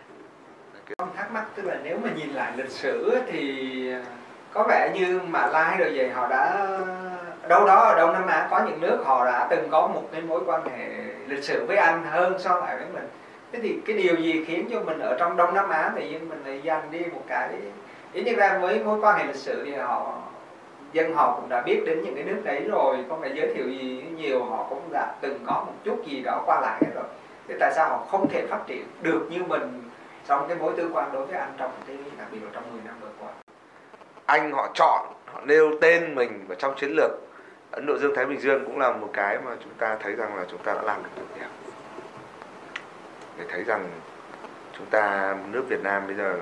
Con 0.98 1.08
thắc 1.16 1.32
mắc 1.32 1.44
tức 1.54 1.62
là 1.66 1.78
nếu 1.82 1.98
mà 2.04 2.10
nhìn 2.16 2.30
lại 2.30 2.52
lịch 2.56 2.70
sử 2.70 3.18
thì 3.26 3.92
ờ, 3.92 4.00
có 4.52 4.64
vẻ 4.68 4.92
như 4.94 5.20
Mã 5.28 5.46
Lai 5.46 5.78
rồi 5.78 5.92
vậy 5.94 6.10
họ 6.10 6.28
đã 6.28 6.68
đâu 7.48 7.66
đó 7.66 7.74
ở 7.74 7.96
Đông 7.96 8.12
Nam 8.12 8.26
Á 8.26 8.48
có 8.50 8.64
những 8.66 8.80
nước 8.80 9.02
họ 9.04 9.24
đã 9.24 9.46
từng 9.50 9.68
có 9.70 9.86
một 9.86 10.02
cái 10.12 10.20
mối 10.22 10.40
quan 10.46 10.68
hệ 10.68 10.88
lịch 11.26 11.44
sử 11.44 11.64
với 11.66 11.76
Anh 11.76 12.04
hơn 12.04 12.38
so 12.38 12.58
lại 12.58 12.76
với 12.76 12.86
mình. 12.92 13.08
Thế 13.52 13.58
thì 13.62 13.80
cái 13.86 13.96
điều 13.96 14.16
gì 14.16 14.44
khiến 14.44 14.68
cho 14.72 14.80
mình 14.80 14.98
ở 14.98 15.16
trong 15.18 15.36
Đông 15.36 15.54
Nam 15.54 15.68
Á 15.68 15.92
thì 15.96 16.18
mình 16.18 16.42
lại 16.44 16.60
dành 16.62 16.90
đi 16.90 17.00
một 17.12 17.22
cái 17.28 17.48
ý 18.12 18.22
như 18.22 18.34
ra 18.34 18.58
với 18.58 18.84
mối 18.84 19.00
quan 19.00 19.18
hệ 19.18 19.24
lịch 19.24 19.36
sử 19.36 19.64
thì 19.64 19.72
họ 19.74 20.22
dân 20.92 21.14
họ 21.14 21.36
cũng 21.40 21.48
đã 21.48 21.62
biết 21.62 21.82
đến 21.86 22.02
những 22.02 22.14
cái 22.14 22.24
nước 22.24 22.40
đấy 22.44 22.64
rồi 22.68 23.04
không 23.08 23.20
phải 23.20 23.32
giới 23.34 23.54
thiệu 23.54 23.68
gì 23.68 24.04
nhiều, 24.16 24.44
họ 24.44 24.66
cũng 24.70 24.82
đã 24.92 25.14
từng 25.20 25.44
có 25.46 25.64
một 25.66 25.72
chút 25.84 26.02
gì 26.06 26.22
đó 26.22 26.42
qua 26.46 26.60
lại 26.60 26.82
hết 26.82 26.90
rồi. 26.94 27.04
Thế 27.48 27.56
tại 27.60 27.72
sao 27.74 27.88
họ 27.88 28.06
không 28.10 28.28
thể 28.28 28.46
phát 28.46 28.60
triển 28.66 28.84
được 29.02 29.26
như 29.30 29.42
mình 29.42 29.82
trong 30.26 30.48
cái 30.48 30.56
mối 30.56 30.72
tương 30.76 30.96
quan 30.96 31.12
đối 31.12 31.26
với 31.26 31.36
anh 31.36 31.52
trong 31.58 31.70
cái 31.86 31.96
đặc 32.18 32.28
biệt 32.32 32.38
là 32.42 32.50
trong 32.52 32.64
10 32.72 32.80
năm 32.84 32.94
vừa 33.00 33.08
qua? 33.20 33.28
Anh 34.26 34.52
họ 34.52 34.68
chọn, 34.74 35.06
họ 35.26 35.40
nêu 35.44 35.70
tên 35.80 36.14
mình 36.14 36.44
vào 36.48 36.56
trong 36.58 36.74
chiến 36.76 36.90
lược. 36.96 37.10
Ấn 37.70 37.86
Độ 37.86 37.98
Dương 37.98 38.14
Thái 38.16 38.26
Bình 38.26 38.40
Dương 38.40 38.64
cũng 38.64 38.78
là 38.78 38.92
một 38.92 39.10
cái 39.12 39.38
mà 39.44 39.50
chúng 39.64 39.72
ta 39.78 39.96
thấy 40.00 40.12
rằng 40.12 40.36
là 40.36 40.44
chúng 40.50 40.62
ta 40.62 40.74
đã 40.74 40.82
làm 40.82 41.02
được 41.02 41.24
điều 41.36 41.48
để 43.40 43.46
thấy 43.48 43.64
rằng 43.64 43.88
chúng 44.78 44.86
ta, 44.86 45.36
nước 45.52 45.64
Việt 45.68 45.82
Nam 45.82 46.06
bây 46.06 46.16
giờ 46.16 46.36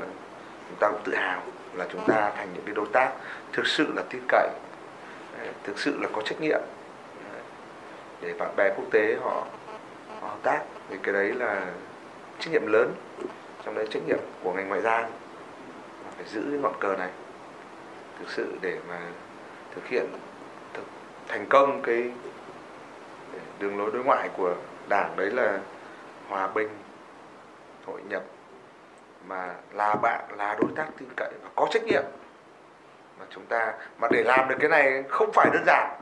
chúng 0.68 0.78
ta 0.80 0.88
cũng 0.88 1.00
tự 1.04 1.14
hào 1.14 1.40
là 1.78 1.86
chúng 1.92 2.04
ta 2.06 2.32
thành 2.36 2.48
những 2.54 2.62
cái 2.66 2.74
đối 2.74 2.86
tác 2.92 3.12
thực 3.52 3.66
sự 3.66 3.92
là 3.96 4.02
tin 4.10 4.22
cậy 4.28 4.48
ờ, 5.38 5.46
thực 5.64 5.78
sự 5.78 5.98
là 6.00 6.08
có 6.12 6.22
trách 6.22 6.40
nhiệm 6.40 6.60
ờ, 7.32 7.40
để 8.20 8.34
bạn 8.38 8.56
bè 8.56 8.74
quốc 8.76 8.84
tế 8.90 9.16
họ, 9.22 9.46
họ 10.20 10.28
hợp 10.28 10.38
tác 10.42 10.62
thì 10.88 10.96
cái 11.02 11.14
đấy 11.14 11.32
là 11.32 11.66
trách 12.38 12.50
nhiệm 12.52 12.66
lớn. 12.66 12.94
Trong 13.64 13.74
đấy 13.74 13.86
trách 13.90 14.02
nhiệm 14.06 14.18
của 14.42 14.52
ngành 14.52 14.68
ngoại 14.68 14.80
giao 14.80 15.08
phải 16.16 16.26
giữ 16.26 16.42
cái 16.50 16.60
ngọn 16.60 16.74
cờ 16.80 16.96
này 16.96 17.10
thực 18.18 18.30
sự 18.30 18.58
để 18.60 18.78
mà 18.88 18.98
thực 19.74 19.86
hiện 19.86 20.06
thực, 20.74 20.84
thành 21.28 21.46
công 21.48 21.82
cái 21.82 22.10
ờ, 23.32 23.38
đường 23.58 23.78
lối 23.78 23.90
đối 23.92 24.04
ngoại 24.04 24.28
của 24.36 24.54
đảng. 24.88 25.16
Đấy 25.16 25.30
là 25.30 25.58
hòa 26.28 26.48
bình 26.48 26.68
hội 27.86 28.00
nhập 28.08 28.22
mà 29.26 29.54
là 29.72 29.94
bạn, 29.94 30.24
là 30.36 30.56
đối 30.60 30.70
tác 30.76 30.86
tin 30.98 31.08
cậy 31.16 31.30
và 31.42 31.48
có 31.54 31.66
trách 31.70 31.84
nhiệm. 31.84 32.04
Mà 33.20 33.26
chúng 33.30 33.46
ta, 33.46 33.74
mà 33.98 34.08
để 34.10 34.22
làm 34.22 34.48
được 34.48 34.56
cái 34.60 34.70
này 34.70 35.04
không 35.08 35.32
phải 35.32 35.50
đơn 35.52 35.62
giản. 35.66 36.00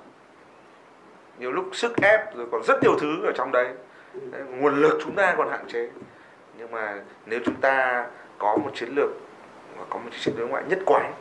Nhiều 1.39 1.53
lúc 1.53 1.69
sức 1.73 1.97
ép 2.03 2.37
rồi 2.37 2.47
còn 2.53 2.63
rất 2.63 2.83
nhiều 2.83 2.99
thứ 3.01 3.25
ở 3.25 3.33
trong 3.37 3.53
đấy. 3.53 3.69
Nguồn 4.49 4.81
lực 4.81 4.99
chúng 5.03 5.15
ta 5.15 5.35
còn 5.37 5.51
hạn 5.51 5.65
chế. 5.69 5.89
Nhưng 6.59 6.71
mà 6.71 6.95
nếu 7.27 7.41
chúng 7.45 7.61
ta 7.61 8.07
có 8.39 8.57
một 8.57 8.71
chiến 8.75 8.89
lược 8.95 9.11
và 9.77 9.85
có 9.91 9.99
một 9.99 10.11
chiến 10.21 10.35
lược 10.35 10.39
đối 10.39 10.49
ngoại 10.49 10.65
nhất 10.69 10.79
quán, 10.87 11.13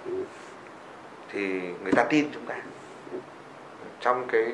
thì 1.30 1.62
người 1.84 1.93
ta 1.96 2.04
tin 2.04 2.30
chúng 2.34 2.46
ta. 2.46 2.56
Trong 4.00 4.28
cái 4.28 4.54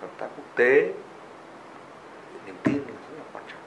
hợp 0.00 0.08
tác 0.18 0.26
quốc 0.36 0.46
tế, 0.56 0.92
niềm 2.46 2.54
tin 2.62 2.74
là 2.74 2.84
rất 2.86 3.16
là 3.18 3.24
quan 3.32 3.44
trọng 3.48 3.57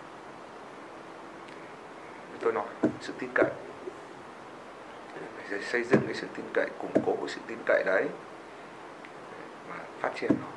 tôi 2.42 2.54
nói 2.54 2.64
sự 3.02 3.14
tin 3.20 3.30
cậy. 3.34 3.50
Phải 5.50 5.60
xây 5.62 5.84
dựng 5.84 6.00
cái 6.08 6.16
sự 6.16 6.28
tin 6.38 6.46
cậy 6.54 6.68
củng 6.80 6.92
cố 7.06 7.16
sự 7.28 7.39
tin 7.48 7.58
cậy 7.66 7.84
đấy 7.86 8.06
và 9.70 9.76
phát 10.00 10.10
triển 10.16 10.32
nó. 10.42 10.48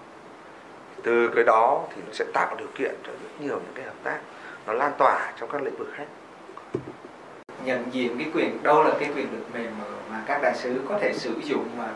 Từ 1.02 1.30
cái 1.34 1.44
đó 1.44 1.84
thì 1.94 2.02
nó 2.06 2.12
sẽ 2.12 2.24
tạo 2.34 2.56
điều 2.58 2.68
kiện 2.74 2.94
cho 3.02 3.12
rất 3.12 3.40
nhiều 3.40 3.54
những 3.54 3.72
cái 3.74 3.84
hợp 3.84 3.94
tác 4.02 4.18
nó 4.66 4.72
lan 4.72 4.92
tỏa 4.98 5.32
trong 5.40 5.50
các 5.50 5.62
lĩnh 5.62 5.76
vực 5.76 5.88
khác. 5.96 6.06
Nhận 7.64 7.84
diện 7.92 8.18
cái 8.18 8.30
quyền 8.34 8.62
đâu 8.62 8.84
là 8.84 8.90
cái 9.00 9.10
quyền 9.16 9.32
lực 9.32 9.54
mềm 9.54 9.72
mà, 10.10 10.22
các 10.26 10.42
đại 10.42 10.54
sứ 10.54 10.80
có 10.88 10.98
thể 11.00 11.12
sử 11.14 11.40
dụng 11.44 11.68
mà 11.78 11.88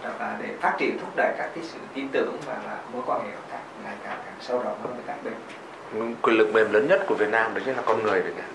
để 0.42 0.56
phát 0.60 0.76
triển 0.78 0.98
thúc 1.00 1.08
đẩy 1.16 1.34
các 1.38 1.50
cái 1.54 1.64
sự 1.64 1.78
tin 1.94 2.08
tưởng 2.12 2.36
và 2.46 2.62
là 2.66 2.78
mối 2.92 3.02
quan 3.06 3.24
hệ 3.24 3.30
hợp 3.30 3.42
tác 3.50 3.60
ngày 3.84 3.94
càng 4.04 4.18
càng 4.24 4.34
sâu 4.40 4.62
rộng 4.62 4.78
hơn 4.82 4.92
với 4.92 5.02
các 5.06 5.16
bên. 5.24 5.34
Quyền 6.22 6.36
lực 6.36 6.54
mềm 6.54 6.72
lớn 6.72 6.86
nhất 6.88 7.02
của 7.06 7.14
Việt 7.14 7.28
Nam 7.30 7.54
đó 7.54 7.60
chính 7.64 7.76
là 7.76 7.82
con 7.86 8.02
người 8.02 8.22
Việt 8.22 8.36
Nam 8.36 8.46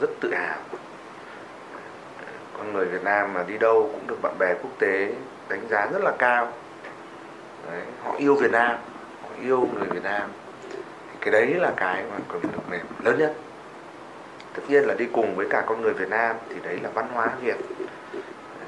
rất 0.00 0.10
tự 0.20 0.34
hào. 0.34 0.58
Con 2.58 2.72
người 2.72 2.84
Việt 2.84 3.04
Nam 3.04 3.32
mà 3.32 3.42
đi 3.42 3.58
đâu 3.58 3.90
cũng 3.92 4.06
được 4.06 4.16
bạn 4.22 4.34
bè 4.38 4.54
quốc 4.62 4.70
tế 4.78 5.12
đánh 5.48 5.68
giá 5.68 5.86
rất 5.92 6.02
là 6.02 6.12
cao. 6.18 6.52
Đấy, 7.70 7.80
họ 8.04 8.14
yêu 8.18 8.34
Việt 8.34 8.50
Nam 8.50 8.76
họ 9.22 9.28
yêu 9.42 9.68
người 9.74 9.88
Việt 9.90 10.02
Nam. 10.02 10.30
Thì 10.72 11.16
cái 11.20 11.32
đấy 11.32 11.46
là 11.46 11.72
cái 11.76 12.04
mà 12.10 12.16
quyền 12.28 12.42
lực 12.42 12.70
mềm 12.70 12.86
lớn 13.04 13.18
nhất. 13.18 13.34
Tất 14.54 14.62
nhiên 14.68 14.84
là 14.84 14.94
đi 14.94 15.06
cùng 15.12 15.36
với 15.36 15.46
cả 15.50 15.62
con 15.66 15.82
người 15.82 15.92
Việt 15.92 16.08
Nam 16.08 16.36
thì 16.48 16.56
đấy 16.62 16.78
là 16.82 16.90
văn 16.94 17.08
hóa 17.12 17.28
Việt 17.42 17.56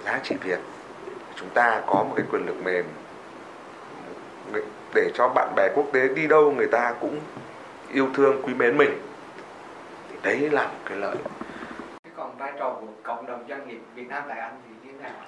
giá 0.04 0.20
trị 0.22 0.36
Việt. 0.42 0.58
Chúng 1.36 1.48
ta 1.48 1.80
có 1.86 1.94
một 1.94 2.12
cái 2.16 2.26
quyền 2.32 2.46
lực 2.46 2.64
mềm. 2.64 2.84
Để 4.94 5.10
cho 5.14 5.28
bạn 5.28 5.52
bè 5.56 5.68
quốc 5.74 5.86
tế 5.92 6.08
đi 6.08 6.26
đâu 6.26 6.52
người 6.52 6.66
ta 6.66 6.94
cũng 7.00 7.20
yêu 7.92 8.08
thương 8.14 8.42
quý 8.42 8.54
mến 8.54 8.76
mình 8.76 9.00
đấy 10.22 10.50
là 10.50 10.66
một 10.66 10.78
cái 10.84 10.98
lợi. 10.98 11.16
Còn 12.16 12.36
vai 12.38 12.52
trò 12.58 12.76
của 12.80 12.86
cộng 13.02 13.26
đồng 13.26 13.44
doanh 13.48 13.68
nghiệp 13.68 13.80
Việt 13.94 14.08
Nam 14.08 14.22
tại 14.28 14.38
Anh 14.38 14.60
thì 14.66 14.74
như 14.86 14.92
thế 14.92 15.02
nào 15.02 15.20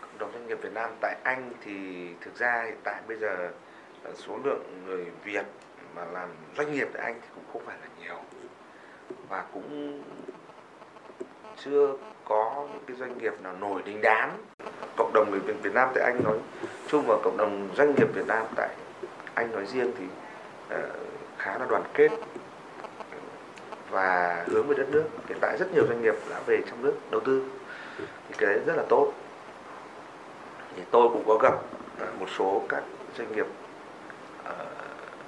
cộng 0.00 0.18
đồng 0.18 0.32
doanh 0.32 0.46
nghiệp 0.46 0.58
Việt 0.62 0.72
Nam 0.72 0.90
tại 1.00 1.16
Anh 1.22 1.50
thì 1.64 2.08
thực 2.20 2.36
ra 2.36 2.62
hiện 2.66 2.78
tại 2.84 3.00
bây 3.08 3.16
giờ 3.16 3.50
số 4.14 4.38
lượng 4.44 4.62
người 4.86 5.06
Việt 5.24 5.46
mà 5.94 6.04
làm 6.04 6.28
doanh 6.56 6.72
nghiệp 6.72 6.88
tại 6.92 7.02
Anh 7.02 7.20
thì 7.22 7.28
cũng 7.34 7.44
không 7.52 7.62
phải 7.66 7.76
là 7.80 7.86
nhiều. 8.00 8.16
Và 9.28 9.44
cũng 9.54 10.02
chưa 11.56 11.94
có 12.24 12.66
những 12.72 12.84
cái 12.86 12.96
doanh 12.96 13.18
nghiệp 13.18 13.32
nào 13.42 13.52
nổi 13.60 13.82
đình 13.84 14.00
đám. 14.02 14.30
Cộng 14.96 15.12
đồng 15.14 15.30
người 15.30 15.40
Việt, 15.40 15.74
Nam 15.74 15.88
tại 15.94 16.04
Anh 16.04 16.24
nói 16.24 16.38
chung 16.88 17.04
và 17.06 17.16
cộng 17.24 17.36
đồng 17.36 17.68
doanh 17.76 17.94
nghiệp 17.94 18.08
Việt 18.14 18.26
Nam 18.26 18.46
tại 18.56 18.68
Anh 19.34 19.52
nói 19.52 19.66
riêng 19.66 19.92
thì 19.98 20.04
uh, 20.74 20.80
khá 21.38 21.58
là 21.58 21.66
đoàn 21.68 21.82
kết 21.94 22.08
và 23.90 24.44
hướng 24.48 24.66
về 24.68 24.74
đất 24.78 24.86
nước. 24.90 25.04
Hiện 25.28 25.38
tại 25.40 25.56
rất 25.58 25.74
nhiều 25.74 25.86
doanh 25.86 26.02
nghiệp 26.02 26.14
đã 26.30 26.40
về 26.46 26.62
trong 26.70 26.82
nước 26.82 26.94
đầu 27.10 27.20
tư. 27.20 27.44
Thì 27.98 28.34
cái 28.38 28.50
đấy 28.50 28.60
rất 28.66 28.76
là 28.76 28.82
tốt. 28.88 29.12
Thì 30.76 30.82
tôi 30.90 31.08
cũng 31.08 31.24
có 31.26 31.38
gặp 31.42 31.54
à, 32.00 32.06
một 32.18 32.26
số 32.38 32.62
các 32.68 32.82
doanh 33.18 33.32
nghiệp 33.32 33.46
ờ, 34.44 34.66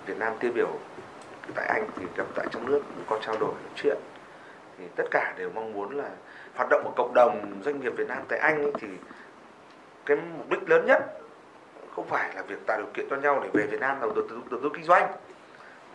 Việt 0.07 0.19
Nam 0.19 0.33
tiêu 0.41 0.53
biểu 0.55 0.79
tại 1.55 1.67
Anh 1.67 1.89
thì 1.97 2.07
gặp 2.17 2.27
tại 2.35 2.47
trong 2.51 2.67
nước, 2.67 2.83
cũng 2.95 3.05
có 3.07 3.19
trao 3.27 3.37
đổi, 3.41 3.51
nói 3.51 3.73
chuyện. 3.77 3.97
Thì 4.79 4.85
tất 4.97 5.05
cả 5.11 5.35
đều 5.39 5.51
mong 5.55 5.73
muốn 5.73 5.97
là 5.97 6.11
hoạt 6.55 6.69
động 6.71 6.83
của 6.85 6.93
cộng 6.97 7.15
đồng 7.15 7.63
doanh 7.65 7.81
nghiệp 7.81 7.93
Việt 7.97 8.09
Nam 8.09 8.23
tại 8.29 8.39
Anh 8.39 8.73
thì 8.81 8.89
cái 10.07 10.17
mục 10.17 10.51
đích 10.51 10.71
lớn 10.71 10.87
nhất 10.87 11.03
không 11.97 12.07
phải 12.09 12.35
là 12.35 12.43
việc 12.43 12.67
tạo 12.67 12.79
điều 12.79 12.91
kiện 12.95 13.07
cho 13.11 13.17
nhau 13.17 13.41
để 13.43 13.49
về 13.53 13.67
Việt 13.67 13.81
Nam 13.81 14.01
đầu 14.01 14.13
tư 14.15 14.41
đầu 14.51 14.61
tư 14.63 14.71
kinh 14.75 14.85
doanh 14.85 15.13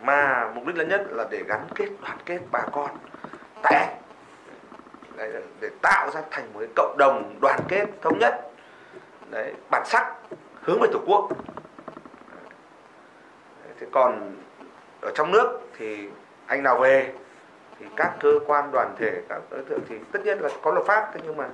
mà 0.02 0.50
mục 0.54 0.66
đích 0.66 0.76
lớn 0.76 0.88
nhất 0.88 1.06
là 1.10 1.26
để 1.30 1.42
gắn 1.46 1.66
kết 1.74 1.88
đoàn 2.02 2.18
kết 2.24 2.38
bà 2.50 2.62
con. 2.72 2.90
Tại 3.62 3.74
anh. 3.74 4.02
Đấy, 5.16 5.42
để 5.60 5.70
tạo 5.82 6.10
ra 6.10 6.22
thành 6.30 6.52
một 6.52 6.60
cái 6.60 6.68
cộng 6.76 6.96
đồng 6.98 7.38
đoàn 7.42 7.60
kết 7.68 7.86
thống 8.02 8.18
nhất. 8.18 8.50
Đấy 9.30 9.54
bản 9.70 9.82
sắc 9.86 10.14
hướng 10.62 10.80
về 10.80 10.88
tổ 10.92 11.00
quốc. 11.06 11.28
Đấy, 13.64 13.74
thế 13.80 13.86
còn 13.92 14.36
ở 15.02 15.10
trong 15.14 15.32
nước 15.32 15.60
thì 15.78 16.08
anh 16.46 16.62
nào 16.62 16.78
về 16.78 17.12
thì 17.78 17.86
các 17.96 18.16
cơ 18.20 18.40
quan 18.46 18.70
đoàn 18.72 18.94
thể 18.98 19.22
các 19.28 19.42
đối 19.50 19.64
tượng 19.64 19.80
thì 19.88 19.98
tất 20.12 20.18
nhiên 20.24 20.38
là 20.38 20.48
có 20.62 20.72
luật 20.72 20.86
pháp 20.86 21.10
thế 21.12 21.20
nhưng 21.24 21.36
mà 21.36 21.48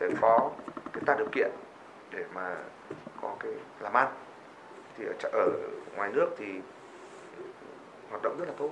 sẽ 0.00 0.08
có 0.20 0.50
cái 0.92 1.02
tạo 1.06 1.16
điều 1.18 1.28
kiện 1.32 1.50
để 2.10 2.24
mà 2.34 2.56
có 3.22 3.34
cái 3.40 3.52
làm 3.80 3.92
ăn. 3.92 4.06
Thì 4.98 5.04
ở, 5.04 5.28
ở 5.32 5.48
ngoài 5.96 6.10
nước 6.12 6.28
thì 6.38 6.60
hoạt 8.10 8.22
động 8.22 8.36
rất 8.38 8.44
là 8.48 8.54
tốt. 8.58 8.70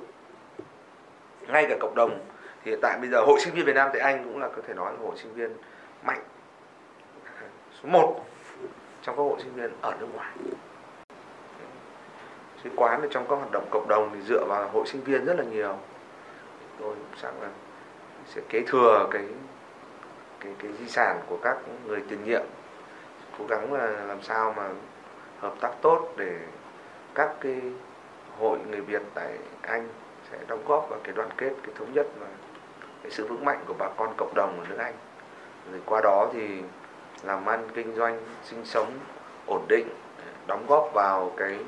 Ngay 1.49 1.66
cả 1.68 1.76
cộng 1.80 1.95
đồng, 1.95 2.20
hiện 2.64 2.78
tại 2.83 2.99
bây 3.01 3.09
giờ 3.11 3.24
hội 3.26 3.41
sinh 3.41 3.55
viên 3.55 3.66
Việt 3.66 3.74
Nam 3.74 3.89
tại 3.93 4.03
Anh 4.03 4.24
cũng 4.24 4.41
là 4.41 4.49
có 4.49 4.62
thể 4.66 4.74
nói 4.74 4.93
là 4.93 4.99
hội 5.03 5.16
sinh 5.16 5.35
viên 5.35 5.51
mạnh. 6.03 6.22
Số 7.83 7.89
1 7.89 8.24
trong 9.03 9.16
các 9.16 9.22
hội 9.22 9.41
sinh 9.43 9.55
viên 9.55 9.70
ở 9.80 9.95
nước 10.01 10.07
ngoài. 10.14 10.33
Sứ 12.64 12.70
quán 12.76 13.01
thì 13.03 13.09
trong 13.11 13.26
các 13.28 13.37
hoạt 13.37 13.51
động 13.53 13.68
cộng 13.70 13.89
đồng 13.89 14.11
thì 14.14 14.20
dựa 14.22 14.45
vào 14.49 14.68
hội 14.68 14.87
sinh 14.87 15.05
viên 15.05 15.24
rất 15.24 15.35
là 15.39 15.45
nhiều. 15.45 15.76
Tôi 16.80 16.95
sẵn 17.16 17.35
là 17.41 17.49
sẽ 18.26 18.41
kế 18.49 18.62
thừa 18.66 19.09
cái 19.11 19.24
cái 20.41 20.53
cái 20.59 20.72
di 20.72 20.89
sản 20.89 21.20
của 21.28 21.39
các 21.43 21.57
người 21.87 22.03
tiền 22.09 22.24
nhiệm. 22.24 22.43
Cố 23.39 23.45
gắng 23.49 23.72
là 23.72 23.87
làm 23.87 24.22
sao 24.22 24.55
mà 24.57 24.68
hợp 25.41 25.55
tác 25.61 25.70
tốt 25.83 26.09
để 26.16 26.39
các 27.14 27.30
cái 27.41 27.61
hội 28.39 28.59
người 28.70 28.80
Việt 28.80 29.03
tại 29.14 29.39
Anh 29.62 29.89
sẽ 30.30 30.39
đóng 30.49 30.64
góp 30.66 30.87
vào 30.91 31.01
cái 31.05 31.12
đoàn 31.16 31.28
kết 31.37 31.51
cái 31.62 31.74
thống 31.78 31.93
nhất 31.93 32.07
và 32.20 32.26
cái 33.03 33.11
sự 33.11 33.26
vững 33.26 33.45
mạnh 33.45 33.61
của 33.66 33.74
bà 33.78 33.89
con 33.97 34.14
cộng 34.16 34.35
đồng 34.35 34.61
ở 34.61 34.66
nước 34.68 34.78
Anh. 34.78 34.95
Rồi 35.70 35.80
qua 35.87 36.01
đó 36.01 36.30
thì 36.33 36.62
làm 37.22 37.47
ăn 37.47 37.68
kinh 37.74 37.95
doanh 37.95 38.20
sinh 38.45 38.64
sống 38.64 38.99
ổn 39.47 39.64
định 39.68 39.89
đóng 40.47 40.66
góp 40.68 40.91
vào 40.95 41.33
cái 41.37 41.59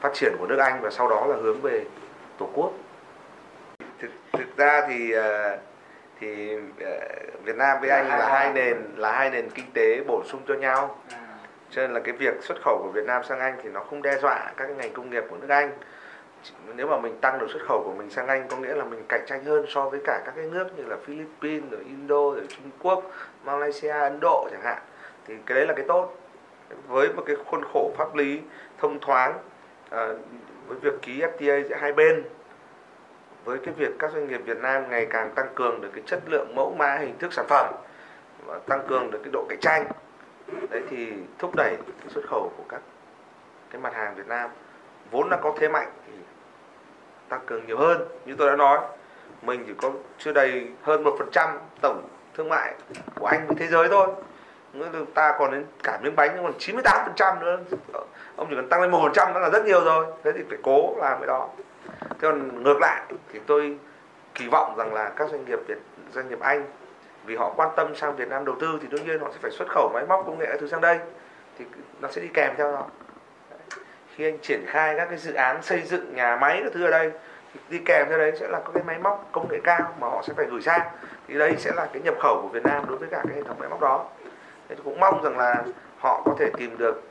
phát 0.00 0.14
triển 0.14 0.32
của 0.38 0.46
nước 0.46 0.58
Anh 0.58 0.80
và 0.80 0.90
sau 0.90 1.08
đó 1.08 1.26
là 1.26 1.36
hướng 1.36 1.60
về 1.60 1.84
tổ 2.38 2.48
quốc. 2.54 2.72
Thực, 3.98 4.10
thực 4.32 4.56
ra 4.56 4.86
thì 4.88 5.12
ờ, 5.12 5.58
thì 6.20 6.56
ờ, 6.80 6.90
Việt 7.44 7.56
Nam 7.56 7.78
với 7.80 7.90
Anh 7.90 8.08
là 8.08 8.28
hai 8.28 8.52
nền 8.52 8.76
là 8.96 9.12
hai 9.12 9.30
nền 9.30 9.50
kinh 9.50 9.70
tế 9.74 10.00
bổ 10.06 10.22
sung 10.24 10.40
cho 10.48 10.54
nhau. 10.54 10.98
À, 11.12 11.18
cho 11.70 11.82
nên 11.82 11.92
là 11.92 12.00
cái 12.00 12.14
việc 12.14 12.34
xuất 12.40 12.54
khẩu 12.64 12.80
của 12.82 12.90
Việt 12.90 13.06
Nam 13.06 13.24
sang 13.24 13.40
Anh 13.40 13.56
thì 13.62 13.68
nó 13.68 13.80
không 13.80 14.02
đe 14.02 14.18
dọa 14.18 14.52
các 14.56 14.66
cái 14.66 14.74
ngành 14.76 14.92
công 14.92 15.10
nghiệp 15.10 15.24
của 15.30 15.36
nước 15.36 15.50
Anh 15.50 15.70
nếu 16.76 16.86
mà 16.86 16.98
mình 16.98 17.16
tăng 17.20 17.38
được 17.38 17.46
xuất 17.50 17.62
khẩu 17.68 17.82
của 17.84 17.92
mình 17.92 18.10
sang 18.10 18.26
Anh 18.26 18.48
có 18.48 18.56
nghĩa 18.56 18.74
là 18.74 18.84
mình 18.84 19.02
cạnh 19.08 19.24
tranh 19.26 19.44
hơn 19.44 19.66
so 19.68 19.88
với 19.88 20.00
cả 20.04 20.22
các 20.26 20.32
cái 20.36 20.46
nước 20.46 20.66
như 20.76 20.84
là 20.84 20.96
Philippines 21.04 21.70
rồi 21.70 21.80
Indo 21.86 22.30
rồi 22.30 22.46
Trung 22.48 22.70
Quốc 22.82 23.10
Malaysia 23.44 23.90
Ấn 23.90 24.18
Độ 24.20 24.48
chẳng 24.50 24.62
hạn. 24.62 24.82
Thì 25.26 25.34
cái 25.46 25.54
đấy 25.54 25.66
là 25.66 25.74
cái 25.76 25.84
tốt. 25.88 26.16
Với 26.88 27.12
một 27.12 27.22
cái 27.26 27.36
khuôn 27.46 27.64
khổ 27.72 27.90
pháp 27.96 28.14
lý 28.14 28.40
thông 28.78 29.00
thoáng 29.00 29.38
à, 29.90 30.08
với 30.66 30.78
việc 30.78 31.02
ký 31.02 31.20
FTA 31.20 31.68
giữa 31.68 31.76
hai 31.76 31.92
bên 31.92 32.24
với 33.44 33.58
cái 33.58 33.74
việc 33.74 33.90
các 33.98 34.10
doanh 34.12 34.28
nghiệp 34.28 34.40
Việt 34.44 34.58
Nam 34.58 34.90
ngày 34.90 35.06
càng 35.10 35.34
tăng 35.34 35.46
cường 35.54 35.80
được 35.80 35.90
cái 35.94 36.02
chất 36.06 36.20
lượng 36.26 36.54
mẫu 36.54 36.74
mã 36.78 36.96
hình 36.96 37.18
thức 37.18 37.32
sản 37.32 37.46
phẩm 37.48 37.74
và 38.46 38.58
tăng 38.58 38.86
cường 38.88 39.10
được 39.10 39.20
cái 39.24 39.30
độ 39.32 39.46
cạnh 39.48 39.60
tranh 39.60 39.86
đấy 40.70 40.82
thì 40.90 41.12
thúc 41.38 41.54
đẩy 41.56 41.76
cái 41.86 42.08
xuất 42.08 42.24
khẩu 42.28 42.52
của 42.56 42.64
các 42.68 42.80
cái 43.70 43.80
mặt 43.80 43.94
hàng 43.94 44.14
Việt 44.14 44.26
Nam. 44.26 44.50
Vốn 45.10 45.30
đã 45.30 45.36
có 45.42 45.54
thế 45.58 45.68
mạnh 45.68 45.88
thì 46.06 46.12
tăng 47.28 47.40
cường 47.46 47.66
nhiều 47.66 47.78
hơn. 47.78 48.08
Như 48.24 48.34
tôi 48.38 48.50
đã 48.50 48.56
nói, 48.56 48.78
mình 49.42 49.64
chỉ 49.66 49.72
có 49.82 49.90
chưa 50.18 50.32
đầy 50.32 50.66
hơn 50.82 51.04
một 51.04 51.16
phần 51.18 51.28
trăm 51.32 51.58
tổng 51.80 52.08
thương 52.34 52.48
mại 52.48 52.74
của 53.14 53.26
anh 53.26 53.46
với 53.46 53.56
thế 53.58 53.66
giới 53.66 53.88
thôi. 53.88 54.08
Nghĩa 54.72 54.86
ta 55.14 55.36
còn 55.38 55.50
đến 55.50 55.64
cả 55.82 55.98
miếng 56.02 56.16
bánh 56.16 56.36
còn 56.42 56.52
98 56.58 57.04
phần 57.04 57.14
trăm 57.16 57.40
nữa. 57.40 57.58
Ông 58.36 58.46
chỉ 58.50 58.56
cần 58.56 58.68
tăng 58.68 58.80
lên 58.80 58.90
một 58.90 59.00
phần 59.02 59.12
trăm 59.12 59.32
đó 59.32 59.40
là 59.40 59.50
rất 59.50 59.64
nhiều 59.64 59.84
rồi. 59.84 60.06
Thế 60.24 60.32
thì 60.32 60.40
phải 60.48 60.58
cố 60.62 60.96
làm 60.98 61.18
cái 61.18 61.26
đó. 61.26 61.48
Thế 62.00 62.16
còn 62.20 62.62
ngược 62.62 62.78
lại 62.80 63.02
thì 63.32 63.40
tôi 63.46 63.78
kỳ 64.34 64.48
vọng 64.48 64.74
rằng 64.76 64.94
là 64.94 65.08
các 65.16 65.30
doanh 65.30 65.44
nghiệp 65.44 65.58
Việt, 65.66 65.78
doanh 66.12 66.28
nghiệp 66.28 66.40
Anh, 66.40 66.64
vì 67.24 67.36
họ 67.36 67.52
quan 67.56 67.68
tâm 67.76 67.96
sang 67.96 68.16
Việt 68.16 68.28
Nam 68.28 68.44
đầu 68.44 68.54
tư 68.60 68.78
thì 68.82 68.88
đương 68.90 69.06
nhiên 69.06 69.20
họ 69.20 69.28
sẽ 69.32 69.38
phải 69.42 69.50
xuất 69.50 69.68
khẩu 69.68 69.90
máy 69.94 70.04
móc 70.08 70.26
công 70.26 70.38
nghệ 70.38 70.56
thứ 70.60 70.68
sang 70.68 70.80
đây, 70.80 70.98
thì 71.58 71.64
nó 72.00 72.08
sẽ 72.08 72.22
đi 72.22 72.28
kèm 72.34 72.54
theo 72.56 72.72
đó 72.72 72.86
khi 74.16 74.24
anh 74.24 74.38
triển 74.38 74.64
khai 74.66 74.94
các 74.96 75.06
cái 75.08 75.18
dự 75.18 75.34
án 75.34 75.62
xây 75.62 75.82
dựng 75.82 76.14
nhà 76.14 76.36
máy 76.36 76.60
các 76.64 76.72
thứ 76.74 76.84
ở 76.84 76.90
đây, 76.90 77.10
thì 77.54 77.60
đi 77.68 77.78
kèm 77.84 78.06
theo 78.08 78.18
đấy 78.18 78.32
sẽ 78.40 78.48
là 78.48 78.60
các 78.64 78.70
cái 78.74 78.82
máy 78.86 78.98
móc 78.98 79.28
công 79.32 79.48
nghệ 79.50 79.58
cao 79.64 79.94
mà 80.00 80.08
họ 80.08 80.22
sẽ 80.26 80.32
phải 80.36 80.46
gửi 80.50 80.62
sang. 80.62 80.80
Thì 81.28 81.38
đây 81.38 81.54
sẽ 81.58 81.72
là 81.76 81.86
cái 81.92 82.02
nhập 82.02 82.14
khẩu 82.20 82.42
của 82.42 82.48
Việt 82.48 82.62
Nam 82.64 82.84
đối 82.88 82.98
với 82.98 83.08
cả 83.10 83.22
cái 83.28 83.36
hệ 83.36 83.42
thống 83.42 83.56
máy 83.58 83.68
móc 83.68 83.80
đó. 83.80 84.04
Thế 84.68 84.74
tôi 84.74 84.84
cũng 84.84 85.00
mong 85.00 85.22
rằng 85.22 85.38
là 85.38 85.64
họ 85.98 86.22
có 86.24 86.34
thể 86.38 86.50
tìm 86.56 86.78
được 86.78 87.02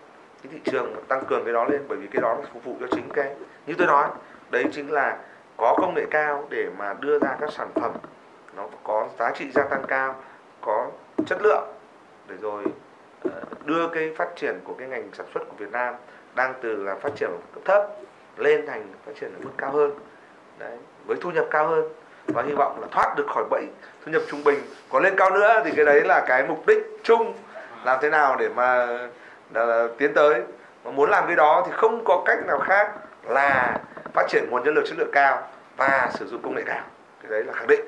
cái 0.43 0.51
thị 0.51 0.59
trường 0.71 0.95
tăng 1.07 1.25
cường 1.25 1.45
cái 1.45 1.53
đó 1.53 1.65
lên, 1.65 1.81
bởi 1.87 1.97
vì 1.97 2.07
cái 2.07 2.21
đó 2.21 2.33
là 2.33 2.45
phục 2.53 2.63
vụ 2.63 2.75
cho 2.79 2.87
chính 2.91 3.09
cái, 3.13 3.35
như 3.65 3.73
tôi 3.77 3.87
nói, 3.87 4.07
đấy 4.51 4.65
chính 4.71 4.91
là 4.91 5.17
có 5.57 5.75
công 5.81 5.93
nghệ 5.95 6.05
cao 6.11 6.47
để 6.49 6.67
mà 6.77 6.93
đưa 6.99 7.19
ra 7.19 7.35
các 7.41 7.49
sản 7.51 7.69
phẩm 7.75 7.91
nó 8.55 8.67
có 8.83 9.07
giá 9.19 9.31
trị 9.31 9.51
gia 9.51 9.63
tăng 9.63 9.83
cao, 9.87 10.15
có 10.61 10.91
chất 11.25 11.37
lượng 11.41 11.67
để 12.27 12.35
rồi 12.41 12.63
ờ, 13.23 13.41
đưa 13.65 13.87
cái 13.87 14.13
phát 14.17 14.27
triển 14.35 14.59
của 14.63 14.73
cái 14.73 14.87
ngành 14.87 15.09
sản 15.13 15.25
xuất 15.33 15.39
của 15.49 15.55
Việt 15.57 15.71
Nam 15.71 15.95
đang 16.35 16.53
từ 16.61 16.83
là 16.83 16.95
phát 16.95 17.09
triển 17.15 17.29
ở 17.29 17.37
cấp 17.53 17.63
thấp 17.65 17.87
lên 18.37 18.67
thành 18.67 18.93
phát 19.05 19.11
triển 19.19 19.33
ở 19.33 19.39
mức 19.39 19.51
cao 19.57 19.71
hơn. 19.71 19.91
Đấy 20.59 20.77
với 21.05 21.17
thu 21.21 21.31
nhập 21.31 21.45
cao 21.51 21.67
hơn. 21.67 21.89
Và 22.27 22.41
hy 22.41 22.53
vọng 22.53 22.77
là 22.81 22.87
thoát 22.91 23.13
được 23.17 23.25
khỏi 23.27 23.43
bẫy 23.49 23.67
thu 24.05 24.11
nhập 24.11 24.21
trung 24.29 24.43
bình. 24.43 24.59
Còn 24.89 25.03
lên 25.03 25.15
cao 25.17 25.29
nữa 25.29 25.61
thì 25.65 25.71
cái 25.75 25.85
đấy 25.85 26.01
là 26.05 26.25
cái 26.27 26.43
mục 26.47 26.67
đích 26.67 26.79
chung. 27.03 27.33
Làm 27.83 27.99
thế 28.01 28.09
nào 28.09 28.35
để 28.39 28.49
mà 28.49 28.85
là, 29.53 29.65
là 29.65 29.87
tiến 29.97 30.13
tới. 30.13 30.41
Mà 30.83 30.91
muốn 30.91 31.09
làm 31.09 31.27
cái 31.27 31.35
đó 31.35 31.63
thì 31.65 31.71
không 31.75 32.03
có 32.05 32.23
cách 32.25 32.39
nào 32.47 32.59
khác 32.59 32.91
là 33.23 33.77
phát 34.13 34.25
triển 34.29 34.43
nguồn 34.49 34.63
nhân 34.63 34.73
lực 34.73 34.83
chất 34.85 34.97
lượng 34.97 35.11
cao 35.11 35.47
và 35.77 36.09
sử 36.13 36.27
dụng 36.27 36.41
công 36.41 36.55
nghệ 36.55 36.63
cao. 36.65 36.81
Cái 37.21 37.31
đấy 37.31 37.43
là 37.43 37.53
khẳng 37.53 37.67
định. 37.67 37.81